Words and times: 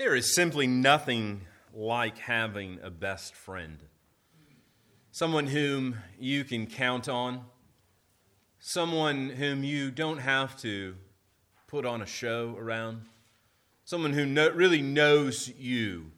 There 0.00 0.16
is 0.16 0.34
simply 0.34 0.66
nothing 0.66 1.42
like 1.74 2.16
having 2.16 2.78
a 2.82 2.88
best 2.88 3.34
friend. 3.34 3.76
Someone 5.12 5.46
whom 5.46 5.98
you 6.18 6.42
can 6.42 6.66
count 6.66 7.06
on, 7.06 7.44
someone 8.60 9.28
whom 9.28 9.62
you 9.62 9.90
don't 9.90 10.16
have 10.16 10.58
to 10.62 10.94
put 11.68 11.84
on 11.84 12.00
a 12.00 12.06
show 12.06 12.56
around, 12.58 13.02
someone 13.84 14.14
who 14.14 14.24
no, 14.24 14.48
really 14.48 14.80
knows 14.80 15.52
you, 15.58 16.12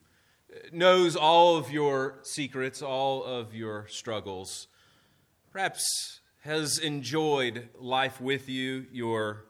knows 0.71 1.17
all 1.17 1.57
of 1.57 1.73
your 1.73 2.21
secrets, 2.23 2.83
all 2.83 3.25
of 3.25 3.53
your 3.53 3.89
struggles, 3.89 4.69
perhaps 5.51 6.21
has 6.43 6.79
enjoyed 6.79 7.69
life 7.77 8.21
with 8.21 8.49
you, 8.49 8.87
your, 8.93 9.46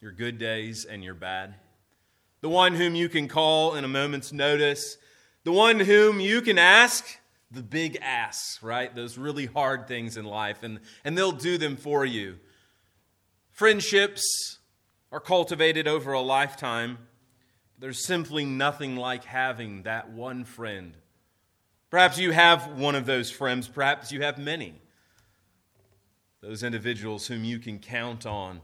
your 0.00 0.12
good 0.12 0.38
days 0.38 0.86
and 0.86 1.04
your 1.04 1.14
bad 1.14 1.56
the 2.42 2.48
one 2.48 2.74
whom 2.74 2.94
you 2.94 3.08
can 3.08 3.28
call 3.28 3.76
in 3.76 3.84
a 3.84 3.88
moment's 3.88 4.32
notice, 4.32 4.98
the 5.44 5.52
one 5.52 5.80
whom 5.80 6.20
you 6.20 6.42
can 6.42 6.58
ask 6.58 7.18
the 7.50 7.62
big 7.62 7.96
ass, 8.02 8.58
right? 8.60 8.94
Those 8.94 9.16
really 9.16 9.46
hard 9.46 9.86
things 9.86 10.16
in 10.16 10.24
life, 10.24 10.62
and, 10.62 10.80
and 11.04 11.16
they'll 11.16 11.32
do 11.32 11.56
them 11.56 11.76
for 11.76 12.04
you. 12.04 12.38
Friendships 13.52 14.58
are 15.12 15.20
cultivated 15.20 15.86
over 15.86 16.12
a 16.12 16.20
lifetime. 16.20 16.98
There's 17.78 18.04
simply 18.04 18.44
nothing 18.44 18.96
like 18.96 19.24
having 19.24 19.84
that 19.84 20.10
one 20.10 20.44
friend. 20.44 20.96
Perhaps 21.90 22.18
you 22.18 22.32
have 22.32 22.78
one 22.78 22.94
of 22.94 23.06
those 23.06 23.30
friends, 23.30 23.68
perhaps 23.68 24.10
you 24.10 24.22
have 24.22 24.38
many. 24.38 24.74
Those 26.40 26.64
individuals 26.64 27.26
whom 27.28 27.44
you 27.44 27.60
can 27.60 27.78
count 27.78 28.26
on 28.26 28.62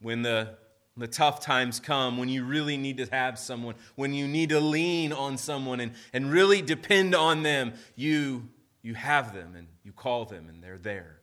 when 0.00 0.20
the 0.22 0.58
the 0.96 1.06
tough 1.06 1.40
times 1.40 1.80
come, 1.80 2.18
when 2.18 2.28
you 2.28 2.44
really 2.44 2.76
need 2.76 2.98
to 2.98 3.06
have 3.06 3.38
someone, 3.38 3.74
when 3.94 4.12
you 4.12 4.28
need 4.28 4.50
to 4.50 4.60
lean 4.60 5.12
on 5.12 5.38
someone 5.38 5.80
and, 5.80 5.92
and 6.12 6.30
really 6.30 6.60
depend 6.60 7.14
on 7.14 7.42
them, 7.42 7.72
you, 7.96 8.48
you 8.82 8.94
have 8.94 9.34
them 9.34 9.54
and 9.56 9.68
you 9.84 9.92
call 9.92 10.26
them 10.26 10.48
and 10.48 10.62
they're 10.62 10.78
there. 10.78 11.20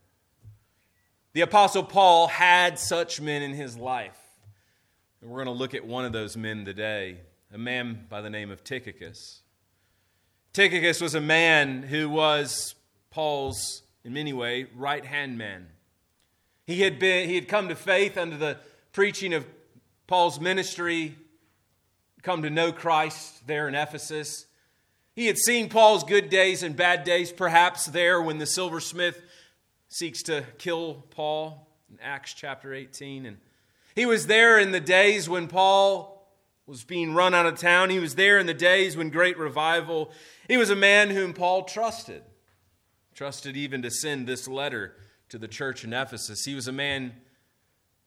The 1.34 1.42
Apostle 1.42 1.84
Paul 1.84 2.28
had 2.28 2.80
such 2.80 3.22
men 3.22 3.44
in 3.44 3.54
his 3.54 3.78
life. 3.78 4.18
And 5.22 5.30
we're 5.30 5.44
going 5.44 5.56
to 5.56 5.60
look 5.60 5.76
at 5.76 5.86
one 5.86 6.06
of 6.06 6.14
those 6.14 6.36
men 6.36 6.66
today, 6.66 7.18
a 7.54 7.58
man 7.58 8.06
by 8.10 8.22
the 8.22 8.30
name 8.30 8.50
of 8.50 8.64
Tychicus. 8.64 9.42
Tychicus 10.54 11.00
was 11.00 11.14
a 11.14 11.22
man 11.22 11.84
who 11.84 12.10
was 12.10 12.74
Paul's, 13.12 13.84
in 14.04 14.14
many 14.14 14.34
ways, 14.34 14.68
right 14.76 15.06
hand 15.06 15.38
man. 15.38 15.68
He 16.66 16.82
had, 16.82 16.98
been, 16.98 17.30
he 17.30 17.36
had 17.36 17.48
come 17.48 17.70
to 17.70 17.76
faith 17.76 18.18
under 18.18 18.38
the 18.38 18.58
preaching 18.92 19.34
of 19.34 19.46
Paul's 20.10 20.40
ministry, 20.40 21.16
come 22.24 22.42
to 22.42 22.50
know 22.50 22.72
Christ 22.72 23.46
there 23.46 23.68
in 23.68 23.76
Ephesus. 23.76 24.48
He 25.16 25.28
had 25.28 25.38
seen 25.38 25.70
Paul's 25.70 26.04
good 26.04 26.32
days 26.32 26.64
and 26.64 26.76
bad 26.76 27.04
days, 27.04 27.32
perhaps 27.32 27.86
there 27.86 28.20
when 28.20 28.40
the 28.40 28.48
silversmith 28.48 29.22
seeks 29.88 30.24
to 30.24 30.46
kill 30.58 31.06
Paul 31.12 31.70
in 31.92 32.00
Acts 32.02 32.34
chapter 32.34 32.74
18. 32.74 33.28
And 33.28 33.38
he 33.94 34.08
was 34.08 34.26
there 34.26 34.58
in 34.58 34.72
the 34.72 34.80
days 34.80 35.30
when 35.30 35.48
Paul 35.48 36.28
was 36.66 36.84
being 36.84 37.14
run 37.14 37.36
out 37.36 37.46
of 37.46 37.60
town. 37.60 37.92
He 37.92 38.00
was 38.00 38.16
there 38.16 38.40
in 38.40 38.48
the 38.48 38.54
days 38.56 38.98
when 38.98 39.12
great 39.12 39.38
revival. 39.38 40.12
He 40.48 40.58
was 40.58 40.72
a 40.72 40.76
man 40.76 41.12
whom 41.12 41.34
Paul 41.34 41.66
trusted, 41.66 42.24
trusted 43.14 43.56
even 43.56 43.84
to 43.84 43.92
send 43.92 44.26
this 44.26 44.48
letter 44.48 44.96
to 45.30 45.38
the 45.38 45.48
church 45.48 45.84
in 45.84 45.94
Ephesus. 45.94 46.46
He 46.46 46.56
was 46.56 46.68
a 46.68 46.72
man 46.72 47.14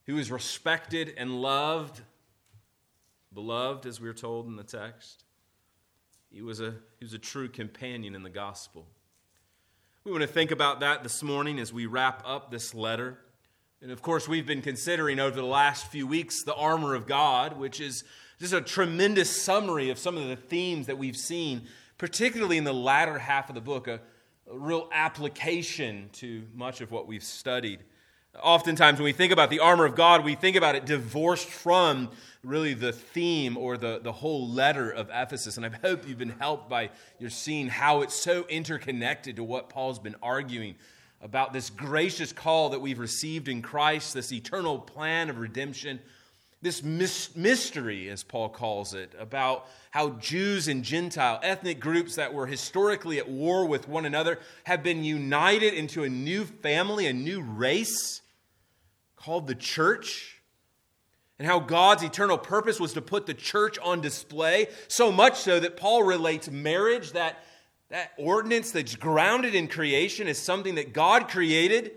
who 0.05 0.17
is 0.17 0.31
respected 0.31 1.13
and 1.17 1.41
loved, 1.41 2.01
beloved, 3.33 3.85
as 3.85 4.01
we 4.01 4.09
are 4.09 4.13
told 4.13 4.47
in 4.47 4.55
the 4.55 4.63
text. 4.63 5.23
He 6.31 6.41
was 6.41 6.59
a, 6.59 6.75
he 6.99 7.05
was 7.05 7.13
a 7.13 7.19
true 7.19 7.47
companion 7.47 8.15
in 8.15 8.23
the 8.23 8.29
gospel. 8.29 8.87
We 10.03 10.11
want 10.11 10.23
to 10.23 10.27
think 10.27 10.51
about 10.51 10.81
that 10.81 11.03
this 11.03 11.23
morning 11.23 11.59
as 11.59 11.71
we 11.71 11.85
wrap 11.85 12.23
up 12.25 12.51
this 12.51 12.73
letter. 12.73 13.19
And 13.81 13.91
of 13.91 14.01
course, 14.01 14.27
we've 14.27 14.45
been 14.45 14.61
considering 14.61 15.19
over 15.19 15.35
the 15.35 15.45
last 15.45 15.87
few 15.87 16.07
weeks 16.07 16.43
the 16.43 16.55
armor 16.55 16.95
of 16.95 17.05
God, 17.05 17.57
which 17.57 17.79
is 17.79 18.03
just 18.39 18.53
a 18.53 18.61
tremendous 18.61 19.29
summary 19.41 19.89
of 19.89 19.97
some 19.97 20.17
of 20.17 20.27
the 20.27 20.35
themes 20.35 20.87
that 20.87 20.97
we've 20.97 21.15
seen, 21.15 21.67
particularly 21.97 22.57
in 22.57 22.63
the 22.65 22.73
latter 22.73 23.19
half 23.19 23.47
of 23.47 23.55
the 23.55 23.61
book, 23.61 23.87
a, 23.87 24.01
a 24.51 24.57
real 24.57 24.89
application 24.91 26.09
to 26.13 26.43
much 26.53 26.81
of 26.81 26.91
what 26.91 27.07
we've 27.07 27.23
studied. 27.23 27.79
Oftentimes, 28.41 28.97
when 28.97 29.05
we 29.05 29.13
think 29.13 29.31
about 29.31 29.51
the 29.51 29.59
armor 29.59 29.85
of 29.85 29.95
God, 29.95 30.25
we 30.25 30.33
think 30.33 30.55
about 30.55 30.73
it 30.73 30.85
divorced 30.85 31.47
from 31.47 32.09
really 32.43 32.73
the 32.73 32.91
theme 32.91 33.57
or 33.57 33.77
the, 33.77 33.99
the 34.01 34.11
whole 34.11 34.49
letter 34.49 34.89
of 34.89 35.09
Ephesus. 35.13 35.55
And 35.55 35.65
I 35.65 35.69
hope 35.69 36.07
you've 36.07 36.17
been 36.17 36.35
helped 36.39 36.67
by 36.67 36.89
your 37.19 37.29
seeing 37.29 37.67
how 37.67 38.01
it's 38.01 38.15
so 38.15 38.45
interconnected 38.49 39.35
to 39.35 39.43
what 39.43 39.69
Paul's 39.69 39.99
been 39.99 40.15
arguing 40.23 40.75
about 41.21 41.53
this 41.53 41.69
gracious 41.69 42.33
call 42.33 42.69
that 42.69 42.81
we've 42.81 42.99
received 42.99 43.47
in 43.47 43.61
Christ, 43.61 44.15
this 44.15 44.33
eternal 44.33 44.79
plan 44.79 45.29
of 45.29 45.37
redemption, 45.37 45.99
this 46.63 46.81
mystery, 47.35 48.09
as 48.09 48.23
Paul 48.23 48.49
calls 48.49 48.93
it, 48.93 49.13
about 49.19 49.67
how 49.91 50.11
Jews 50.11 50.67
and 50.67 50.83
Gentile 50.83 51.39
ethnic 51.43 51.79
groups 51.79 52.15
that 52.15 52.33
were 52.33 52.47
historically 52.47 53.19
at 53.19 53.29
war 53.29 53.65
with 53.65 53.87
one 53.87 54.05
another 54.05 54.39
have 54.63 54.81
been 54.81 55.03
united 55.03 55.73
into 55.73 56.03
a 56.03 56.09
new 56.09 56.45
family, 56.45 57.05
a 57.05 57.13
new 57.13 57.41
race 57.41 58.21
called 59.23 59.47
the 59.47 59.55
church, 59.55 60.41
and 61.39 61.47
how 61.47 61.59
God's 61.59 62.03
eternal 62.03 62.37
purpose 62.37 62.77
was 62.77 62.93
to 62.93 63.01
put 63.01 63.25
the 63.25 63.33
church 63.33 63.79
on 63.79 64.01
display, 64.01 64.67
so 64.89 65.13
much 65.13 65.37
so 65.39 65.61
that 65.61 65.77
Paul 65.77 66.03
relates 66.03 66.51
marriage, 66.51 67.13
that, 67.13 67.41
that 67.89 68.11
ordinance 68.17 68.71
that's 68.71 68.95
grounded 68.95 69.55
in 69.55 69.69
creation, 69.69 70.27
is 70.27 70.37
something 70.37 70.75
that 70.75 70.91
God 70.91 71.29
created, 71.29 71.91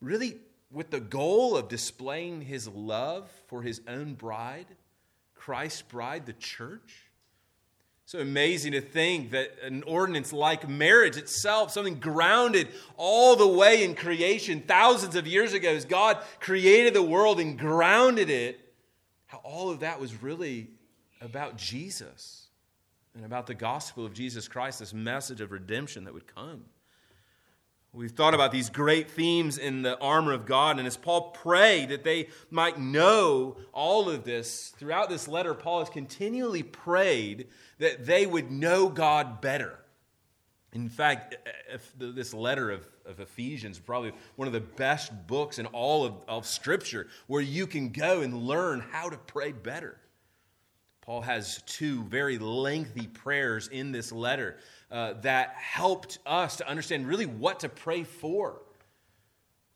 really 0.00 0.38
with 0.70 0.90
the 0.90 1.00
goal 1.00 1.56
of 1.56 1.68
displaying 1.68 2.42
his 2.42 2.68
love 2.68 3.28
for 3.48 3.62
his 3.62 3.80
own 3.88 4.14
bride, 4.14 4.66
Christ's 5.34 5.82
bride, 5.82 6.26
the 6.26 6.32
church. 6.32 7.03
So 8.06 8.18
amazing 8.18 8.72
to 8.72 8.82
think 8.82 9.30
that 9.30 9.52
an 9.62 9.82
ordinance 9.84 10.32
like 10.32 10.68
marriage 10.68 11.16
itself, 11.16 11.70
something 11.70 11.98
grounded 11.98 12.68
all 12.96 13.34
the 13.34 13.48
way 13.48 13.82
in 13.82 13.94
creation 13.94 14.60
thousands 14.60 15.16
of 15.16 15.26
years 15.26 15.54
ago, 15.54 15.70
as 15.70 15.86
God 15.86 16.18
created 16.38 16.92
the 16.92 17.02
world 17.02 17.40
and 17.40 17.58
grounded 17.58 18.28
it, 18.28 18.60
how 19.26 19.38
all 19.38 19.70
of 19.70 19.80
that 19.80 20.00
was 20.00 20.22
really 20.22 20.68
about 21.22 21.56
Jesus 21.56 22.48
and 23.14 23.24
about 23.24 23.46
the 23.46 23.54
gospel 23.54 24.04
of 24.04 24.12
Jesus 24.12 24.48
Christ, 24.48 24.80
this 24.80 24.92
message 24.92 25.40
of 25.40 25.50
redemption 25.50 26.04
that 26.04 26.12
would 26.12 26.26
come. 26.26 26.64
We've 27.94 28.10
thought 28.10 28.34
about 28.34 28.50
these 28.50 28.70
great 28.70 29.08
themes 29.08 29.56
in 29.56 29.82
the 29.82 29.96
armor 30.00 30.32
of 30.32 30.46
God, 30.46 30.78
and 30.78 30.86
as 30.86 30.96
Paul 30.96 31.30
prayed 31.30 31.90
that 31.90 32.02
they 32.02 32.28
might 32.50 32.76
know 32.76 33.56
all 33.72 34.10
of 34.10 34.24
this, 34.24 34.74
throughout 34.76 35.08
this 35.08 35.28
letter, 35.28 35.54
Paul 35.54 35.78
has 35.78 35.88
continually 35.90 36.64
prayed 36.64 37.46
that 37.78 38.04
they 38.04 38.26
would 38.26 38.50
know 38.50 38.88
God 38.88 39.40
better. 39.40 39.78
In 40.72 40.88
fact, 40.88 41.36
uh, 41.46 41.76
uh, 41.76 41.78
this 42.12 42.34
letter 42.34 42.72
of, 42.72 42.84
of 43.06 43.20
Ephesians 43.20 43.76
is 43.76 43.82
probably 43.82 44.12
one 44.34 44.48
of 44.48 44.52
the 44.54 44.60
best 44.60 45.12
books 45.28 45.60
in 45.60 45.66
all 45.66 46.04
of, 46.04 46.14
of 46.26 46.46
Scripture 46.46 47.06
where 47.28 47.42
you 47.42 47.64
can 47.64 47.90
go 47.90 48.22
and 48.22 48.34
learn 48.34 48.80
how 48.90 49.08
to 49.08 49.16
pray 49.16 49.52
better. 49.52 50.00
Paul 51.00 51.20
has 51.20 51.62
two 51.66 52.02
very 52.04 52.38
lengthy 52.38 53.06
prayers 53.06 53.68
in 53.68 53.92
this 53.92 54.10
letter 54.10 54.56
uh, 54.90 55.14
that 55.22 55.54
helped 55.56 56.18
us 56.26 56.56
to 56.56 56.68
understand 56.68 57.08
really 57.08 57.26
what 57.26 57.60
to 57.60 57.68
pray 57.68 58.04
for. 58.04 58.60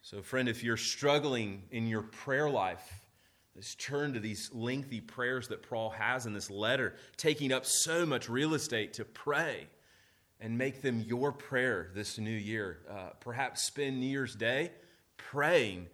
So, 0.03 0.23
friend, 0.23 0.49
if 0.49 0.63
you're 0.63 0.77
struggling 0.77 1.63
in 1.71 1.87
your 1.87 2.03
prayer 2.03 2.49
life, 2.49 3.07
let's 3.55 3.75
turn 3.75 4.15
to 4.15 4.21
these 4.21 4.51
lengthy 4.53 5.01
prayers 5.01 5.49
that 5.49 5.69
Paul 5.69 5.91
has 5.91 6.25
in 6.25 6.33
this 6.33 6.51
letter, 6.51 6.95
taking 7.17 7.53
up 7.53 7.67
so 7.67 8.07
much 8.07 8.29
real 8.29 8.55
estate 8.55 8.95
to 8.95 9.05
pray 9.05 9.67
and 10.41 10.57
make 10.57 10.83
them 10.83 11.05
your 11.07 11.33
prayer 11.33 11.91
this 11.95 12.19
new 12.19 12.31
year. 12.31 12.79
Uh, 12.89 13.11
perhaps 13.21 13.63
spend 13.63 13.99
New 13.99 14.07
Year's 14.07 14.35
Day 14.35 14.71
praying 15.17 15.89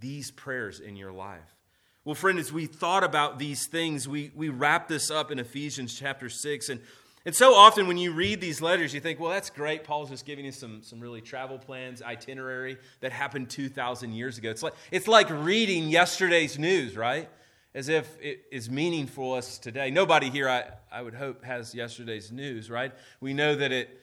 these 0.00 0.30
prayers 0.30 0.80
in 0.80 0.96
your 0.96 1.12
life. 1.12 1.56
Well, 2.04 2.14
friend, 2.14 2.38
as 2.38 2.52
we 2.52 2.66
thought 2.66 3.04
about 3.04 3.38
these 3.38 3.66
things, 3.66 4.08
we, 4.08 4.30
we 4.34 4.48
wrap 4.48 4.88
this 4.88 5.10
up 5.10 5.30
in 5.30 5.38
Ephesians 5.38 5.98
chapter 5.98 6.28
6. 6.28 6.68
And 6.70 6.80
and 7.24 7.34
so 7.34 7.54
often 7.54 7.86
when 7.88 7.98
you 7.98 8.12
read 8.12 8.40
these 8.40 8.62
letters, 8.62 8.94
you 8.94 9.00
think, 9.00 9.18
well, 9.18 9.30
that's 9.30 9.50
great. 9.50 9.84
Paul's 9.84 10.10
just 10.10 10.24
giving 10.24 10.44
you 10.44 10.52
some, 10.52 10.82
some 10.82 11.00
really 11.00 11.20
travel 11.20 11.58
plans, 11.58 12.00
itinerary 12.00 12.78
that 13.00 13.12
happened 13.12 13.50
2,000 13.50 14.12
years 14.12 14.38
ago. 14.38 14.50
It's 14.50 14.62
like, 14.62 14.74
it's 14.90 15.08
like 15.08 15.28
reading 15.30 15.88
yesterday's 15.88 16.58
news, 16.58 16.96
right? 16.96 17.28
As 17.74 17.88
if 17.88 18.16
it 18.20 18.44
is 18.52 18.70
meaningful 18.70 19.34
us 19.34 19.58
today. 19.58 19.90
Nobody 19.90 20.30
here, 20.30 20.48
I, 20.48 20.70
I 20.90 21.02
would 21.02 21.14
hope, 21.14 21.44
has 21.44 21.74
yesterday's 21.74 22.30
news, 22.30 22.70
right? 22.70 22.92
We 23.20 23.34
know 23.34 23.54
that 23.56 23.72
it, 23.72 24.00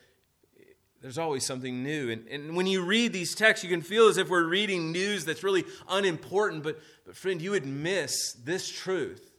there's 1.01 1.17
always 1.17 1.45
something 1.45 1.83
new. 1.83 2.09
And, 2.11 2.27
and 2.27 2.55
when 2.55 2.67
you 2.67 2.83
read 2.83 3.13
these 3.13 3.33
texts, 3.33 3.63
you 3.63 3.69
can 3.69 3.81
feel 3.81 4.07
as 4.07 4.17
if 4.17 4.29
we're 4.29 4.47
reading 4.47 4.91
news 4.91 5.23
that's 5.23 5.43
really 5.43 5.63
unimportant. 5.89 6.63
But, 6.63 6.79
but 7.05 7.15
friend, 7.15 7.41
you 7.41 7.51
would 7.51 7.65
miss 7.65 8.33
this 8.33 8.69
truth 8.69 9.34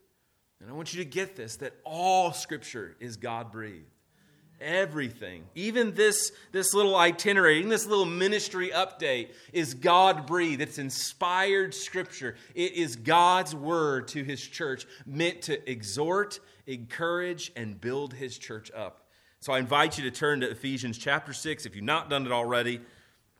And 0.60 0.70
I 0.70 0.72
want 0.72 0.94
you 0.94 1.02
to 1.02 1.08
get 1.08 1.36
this 1.36 1.56
that 1.56 1.74
all 1.84 2.32
Scripture 2.32 2.96
is 3.00 3.16
God 3.16 3.52
breathed. 3.52 3.86
Everything, 4.58 5.44
even 5.54 5.92
this, 5.94 6.32
this 6.50 6.72
little 6.72 6.96
itinerary, 6.96 7.58
even 7.58 7.68
this 7.68 7.84
little 7.84 8.06
ministry 8.06 8.70
update, 8.70 9.28
is 9.52 9.74
God 9.74 10.26
breathed. 10.26 10.62
It's 10.62 10.78
inspired 10.78 11.74
scripture. 11.74 12.36
It 12.54 12.72
is 12.72 12.96
God's 12.96 13.54
word 13.54 14.08
to 14.08 14.24
his 14.24 14.40
church, 14.40 14.86
meant 15.04 15.42
to 15.42 15.70
exhort, 15.70 16.40
encourage, 16.66 17.52
and 17.54 17.78
build 17.78 18.14
his 18.14 18.38
church 18.38 18.70
up. 18.74 19.10
So 19.40 19.52
I 19.52 19.58
invite 19.58 19.98
you 19.98 20.04
to 20.04 20.10
turn 20.10 20.40
to 20.40 20.50
Ephesians 20.50 20.96
chapter 20.96 21.34
6 21.34 21.66
if 21.66 21.76
you've 21.76 21.84
not 21.84 22.08
done 22.08 22.24
it 22.24 22.32
already. 22.32 22.80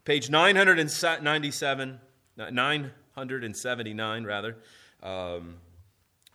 Page 0.05 0.29
997, 0.29 1.99
979, 2.37 4.23
rather. 4.23 4.55
Um, 5.01 5.55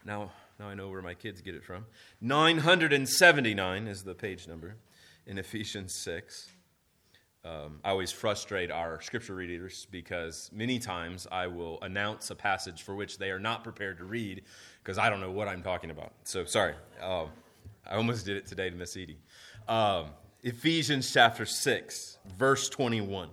now, 0.04 0.32
now 0.62 0.68
I 0.68 0.74
know 0.74 0.88
where 0.88 1.02
my 1.02 1.14
kids 1.14 1.40
get 1.40 1.56
it 1.56 1.64
from. 1.64 1.86
979 2.20 3.88
is 3.88 4.04
the 4.04 4.14
page 4.14 4.46
number 4.46 4.76
in 5.26 5.36
Ephesians 5.36 5.96
6. 5.96 6.50
Um, 7.44 7.80
I 7.84 7.90
always 7.90 8.12
frustrate 8.12 8.70
our 8.70 9.00
scripture 9.00 9.34
readers 9.34 9.88
because 9.90 10.48
many 10.52 10.78
times 10.78 11.26
I 11.32 11.48
will 11.48 11.80
announce 11.82 12.30
a 12.30 12.36
passage 12.36 12.82
for 12.82 12.94
which 12.94 13.18
they 13.18 13.32
are 13.32 13.40
not 13.40 13.64
prepared 13.64 13.98
to 13.98 14.04
read 14.04 14.42
because 14.84 14.98
I 14.98 15.10
don't 15.10 15.20
know 15.20 15.32
what 15.32 15.48
I'm 15.48 15.64
talking 15.64 15.90
about. 15.90 16.12
So, 16.22 16.44
sorry. 16.44 16.74
Uh, 17.02 17.24
I 17.90 17.96
almost 17.96 18.24
did 18.24 18.36
it 18.36 18.46
today 18.46 18.70
to 18.70 18.76
Miss 18.76 18.96
Edie. 18.96 19.18
Um, 19.66 20.10
Ephesians 20.44 21.12
chapter 21.12 21.44
6, 21.44 22.18
verse 22.38 22.68
21. 22.68 23.30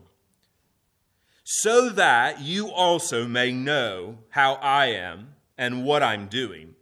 So 1.44 1.90
that 1.90 2.42
you 2.42 2.72
also 2.72 3.28
may 3.28 3.52
know 3.52 4.18
how 4.30 4.54
I 4.56 4.88
am 4.88 5.36
and 5.60 5.84
what 5.84 6.02
I'm 6.02 6.26
doing 6.26 6.74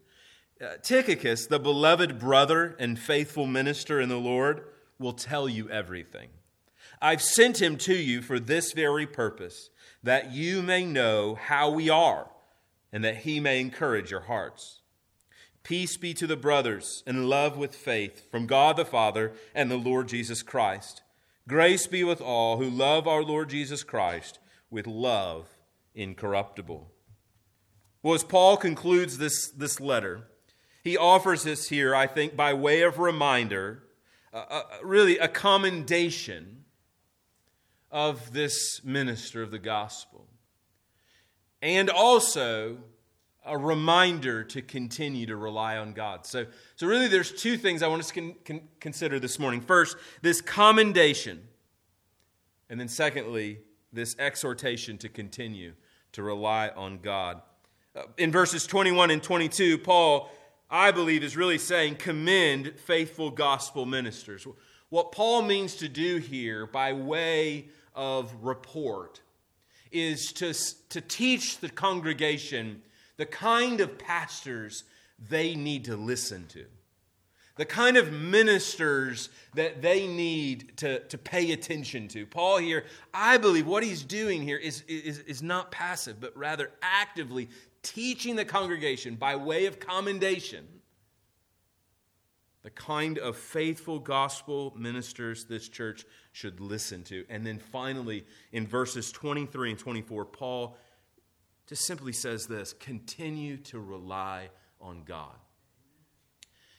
Uh, 0.60 0.78
Tychicus, 0.82 1.46
the 1.46 1.60
beloved 1.60 2.18
brother 2.18 2.76
and 2.80 2.98
faithful 2.98 3.46
minister 3.46 4.02
in 4.02 4.10
the 4.10 4.18
Lord, 4.18 4.64
will 4.98 5.14
tell 5.14 5.48
you 5.48 5.70
everything. 5.70 6.30
I've 7.00 7.22
sent 7.22 7.62
him 7.62 7.78
to 7.80 7.94
you 7.94 8.24
for 8.24 8.40
this 8.40 8.74
very 8.74 9.06
purpose, 9.06 9.70
that 10.02 10.32
you 10.32 10.64
may 10.64 10.84
know 10.84 11.36
how 11.36 11.70
we 11.70 11.90
are, 11.90 12.32
and 12.92 13.04
that 13.04 13.18
he 13.18 13.40
may 13.40 13.60
encourage 13.60 14.10
your 14.10 14.22
hearts. 14.22 14.82
Peace 15.62 15.96
be 15.98 16.14
to 16.16 16.26
the 16.26 16.38
brothers, 16.38 17.04
and 17.06 17.30
love 17.30 17.58
with 17.58 17.76
faith 17.76 18.32
from 18.32 18.48
God 18.48 18.78
the 18.78 18.86
Father 18.86 19.34
and 19.54 19.70
the 19.70 19.78
Lord 19.78 20.08
Jesus 20.08 20.42
Christ. 20.42 21.04
Grace 21.48 21.86
be 21.86 22.04
with 22.04 22.20
all 22.20 22.58
who 22.58 22.70
love 22.70 23.08
our 23.08 23.24
Lord 23.24 23.50
Jesus 23.50 23.84
Christ 23.84 24.40
with 24.72 24.88
love 24.88 25.50
incorruptible. 25.94 26.92
Well, 28.02 28.16
as 28.16 28.24
Paul 28.24 28.58
concludes 28.58 29.18
this, 29.18 29.52
this 29.52 29.80
letter, 29.80 30.28
he 30.88 30.98
offers 30.98 31.46
us 31.46 31.68
here, 31.68 31.94
I 31.94 32.08
think, 32.08 32.36
by 32.36 32.54
way 32.54 32.82
of 32.82 32.98
reminder, 32.98 33.84
uh, 34.34 34.46
uh, 34.50 34.62
really 34.82 35.18
a 35.18 35.28
commendation 35.28 36.64
of 37.92 38.32
this 38.32 38.82
minister 38.86 39.44
of 39.44 39.52
the 39.52 39.60
gospel. 39.60 40.28
And 41.62 41.90
also 41.90 42.78
a 43.46 43.58
reminder 43.58 44.46
to 44.46 44.62
continue 44.62 45.26
to 45.26 45.36
rely 45.36 45.76
on 45.78 45.92
God. 45.92 46.26
So, 46.26 46.46
so 46.78 46.88
really, 46.88 47.08
there's 47.10 47.34
two 47.34 47.58
things 47.58 47.84
I 47.84 47.88
want 47.88 48.02
us 48.02 48.08
to 48.12 48.14
con- 48.14 48.36
con- 48.46 48.62
consider 48.80 49.20
this 49.20 49.40
morning. 49.40 49.60
First, 49.60 49.98
this 50.22 50.40
commendation. 50.40 51.42
And 52.70 52.80
then, 52.80 52.88
secondly, 52.88 53.60
this 53.92 54.16
exhortation 54.20 54.98
to 55.00 55.10
continue 55.10 55.74
to 56.14 56.24
rely 56.24 56.70
on 56.70 57.00
God. 57.00 57.42
Uh, 57.96 58.04
in 58.18 58.32
verses 58.32 58.68
21 58.68 59.12
and 59.12 59.24
22, 59.24 59.80
Paul 59.80 60.30
I 60.70 60.92
believe, 60.92 61.24
is 61.24 61.38
really 61.38 61.58
saying 61.58 61.96
commend 61.96 62.74
faithful 62.78 63.32
gospel 63.32 63.86
ministers. 63.86 64.46
What 64.90 65.12
Paul 65.12 65.42
means 65.42 65.76
to 65.78 65.88
do 65.88 66.18
here 66.18 66.66
by 66.66 66.94
way 66.94 67.68
of 67.96 68.34
report 68.42 69.22
is 69.92 70.34
to, 70.34 70.54
to 70.90 71.02
teach 71.02 71.60
the 71.60 71.70
congregation 71.70 72.82
the 73.18 73.26
kind 73.26 73.82
of 73.82 73.98
pastors 73.98 74.84
they 75.30 75.56
need 75.56 75.86
to 75.86 75.96
listen 75.96 76.46
to, 76.48 76.66
the 77.56 77.66
kind 77.66 77.98
of 77.98 78.12
ministers 78.14 79.30
that 79.56 79.82
they 79.82 80.08
need 80.08 80.78
to, 80.78 81.00
to 81.08 81.18
pay 81.18 81.52
attention 81.52 82.08
to. 82.10 82.26
Paul 82.26 82.58
here, 82.58 82.86
I 83.14 83.38
believe 83.38 83.66
what 83.66 83.84
he's 83.84 84.04
doing 84.04 84.44
here 84.44 84.58
is, 84.58 84.84
is, 84.88 85.20
is 85.20 85.42
not 85.42 85.72
passive, 85.72 86.20
but 86.20 86.38
rather 86.38 86.72
actively 86.82 87.50
teaching 87.90 88.36
the 88.36 88.46
congregation 88.46 89.16
by 89.16 89.36
way 89.36 89.66
of 89.66 89.80
commendation 89.80 90.68
the 92.68 92.72
kind 92.72 93.18
of 93.18 93.38
faithful 93.38 93.98
gospel 93.98 94.74
ministers 94.78 95.46
this 95.46 95.70
church 95.70 96.04
should 96.34 96.60
listen 96.60 97.02
to. 97.02 97.24
And 97.30 97.48
then 97.48 97.60
finally, 97.60 98.26
in 98.52 98.68
verses 98.68 99.10
23 99.14 99.70
and 99.70 99.80
24, 99.80 100.26
Paul 100.26 100.76
just 101.66 101.86
simply 101.86 102.12
says 102.12 102.46
this 102.46 102.74
continue 102.74 103.56
to 103.56 103.80
rely 103.80 104.50
on 104.82 105.04
God. 105.06 105.38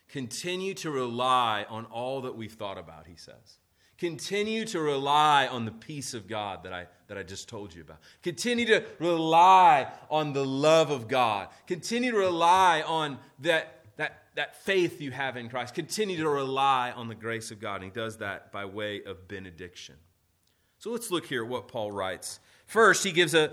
Continue 0.08 0.74
to 0.74 0.90
rely 0.90 1.64
on 1.70 1.86
all 1.86 2.20
that 2.20 2.36
we've 2.36 2.52
thought 2.52 2.76
about, 2.76 3.06
he 3.06 3.16
says. 3.16 3.58
Continue 3.98 4.64
to 4.66 4.80
rely 4.80 5.48
on 5.48 5.64
the 5.64 5.72
peace 5.72 6.14
of 6.14 6.28
God 6.28 6.62
that 6.62 6.72
I, 6.72 6.86
that 7.08 7.18
I 7.18 7.24
just 7.24 7.48
told 7.48 7.74
you 7.74 7.82
about. 7.82 7.98
Continue 8.22 8.64
to 8.66 8.84
rely 9.00 9.90
on 10.08 10.32
the 10.32 10.44
love 10.44 10.92
of 10.92 11.08
God. 11.08 11.48
Continue 11.66 12.12
to 12.12 12.16
rely 12.16 12.82
on 12.82 13.18
that, 13.40 13.82
that, 13.96 14.22
that 14.36 14.54
faith 14.62 15.00
you 15.00 15.10
have 15.10 15.36
in 15.36 15.48
Christ. 15.48 15.74
Continue 15.74 16.16
to 16.18 16.28
rely 16.28 16.92
on 16.92 17.08
the 17.08 17.16
grace 17.16 17.50
of 17.50 17.58
God. 17.58 17.76
And 17.76 17.84
he 17.84 17.90
does 17.90 18.18
that 18.18 18.52
by 18.52 18.66
way 18.66 19.02
of 19.02 19.26
benediction. 19.26 19.96
So 20.78 20.90
let's 20.90 21.10
look 21.10 21.26
here 21.26 21.42
at 21.42 21.50
what 21.50 21.66
Paul 21.66 21.90
writes. 21.90 22.38
First, 22.66 23.02
he 23.02 23.10
gives 23.10 23.34
a, 23.34 23.50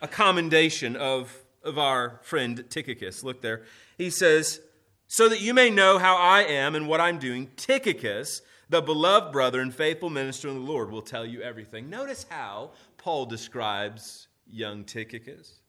a 0.00 0.08
commendation 0.08 0.96
of, 0.96 1.36
of 1.62 1.78
our 1.78 2.18
friend 2.22 2.64
Tychicus. 2.70 3.22
Look 3.22 3.42
there. 3.42 3.64
He 3.98 4.08
says, 4.08 4.62
So 5.06 5.28
that 5.28 5.42
you 5.42 5.52
may 5.52 5.68
know 5.68 5.98
how 5.98 6.16
I 6.16 6.44
am 6.44 6.74
and 6.74 6.88
what 6.88 7.02
I'm 7.02 7.18
doing, 7.18 7.50
Tychicus 7.56 8.40
the 8.68 8.82
beloved 8.82 9.32
brother 9.32 9.60
and 9.60 9.74
faithful 9.74 10.10
minister 10.10 10.48
in 10.48 10.54
the 10.54 10.72
Lord 10.72 10.90
will 10.90 11.02
tell 11.02 11.24
you 11.24 11.40
everything. 11.40 11.88
Notice 11.88 12.26
how 12.28 12.72
Paul 12.98 13.26
describes 13.26 14.28
young 14.46 14.84
Tychicus. 14.84 15.60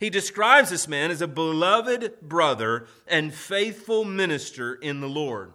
He 0.00 0.10
describes 0.10 0.70
this 0.70 0.88
man 0.88 1.10
as 1.10 1.22
a 1.22 1.28
beloved 1.28 2.20
brother 2.20 2.86
and 3.06 3.32
faithful 3.32 4.04
minister 4.04 4.74
in 4.74 5.00
the 5.00 5.08
Lord. 5.08 5.52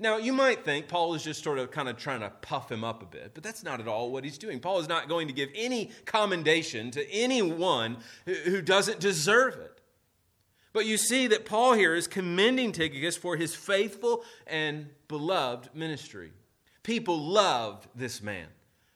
Now, 0.00 0.16
you 0.16 0.32
might 0.32 0.64
think 0.64 0.86
Paul 0.86 1.14
is 1.14 1.24
just 1.24 1.42
sort 1.42 1.58
of 1.58 1.72
kind 1.72 1.88
of 1.88 1.96
trying 1.96 2.20
to 2.20 2.30
puff 2.30 2.70
him 2.70 2.84
up 2.84 3.02
a 3.02 3.06
bit, 3.06 3.32
but 3.34 3.42
that's 3.42 3.64
not 3.64 3.80
at 3.80 3.88
all 3.88 4.12
what 4.12 4.22
he's 4.22 4.38
doing. 4.38 4.60
Paul 4.60 4.78
is 4.78 4.88
not 4.88 5.08
going 5.08 5.26
to 5.26 5.34
give 5.34 5.48
any 5.54 5.90
commendation 6.04 6.92
to 6.92 7.10
anyone 7.10 7.96
who 8.24 8.62
doesn't 8.62 9.00
deserve 9.00 9.54
it. 9.54 9.77
But 10.78 10.86
you 10.86 10.96
see 10.96 11.26
that 11.26 11.44
Paul 11.44 11.72
here 11.72 11.92
is 11.92 12.06
commending 12.06 12.70
Tychicus 12.70 13.16
for 13.16 13.36
his 13.36 13.52
faithful 13.52 14.22
and 14.46 14.86
beloved 15.08 15.70
ministry. 15.74 16.30
People 16.84 17.18
loved 17.18 17.88
this 17.96 18.22
man. 18.22 18.46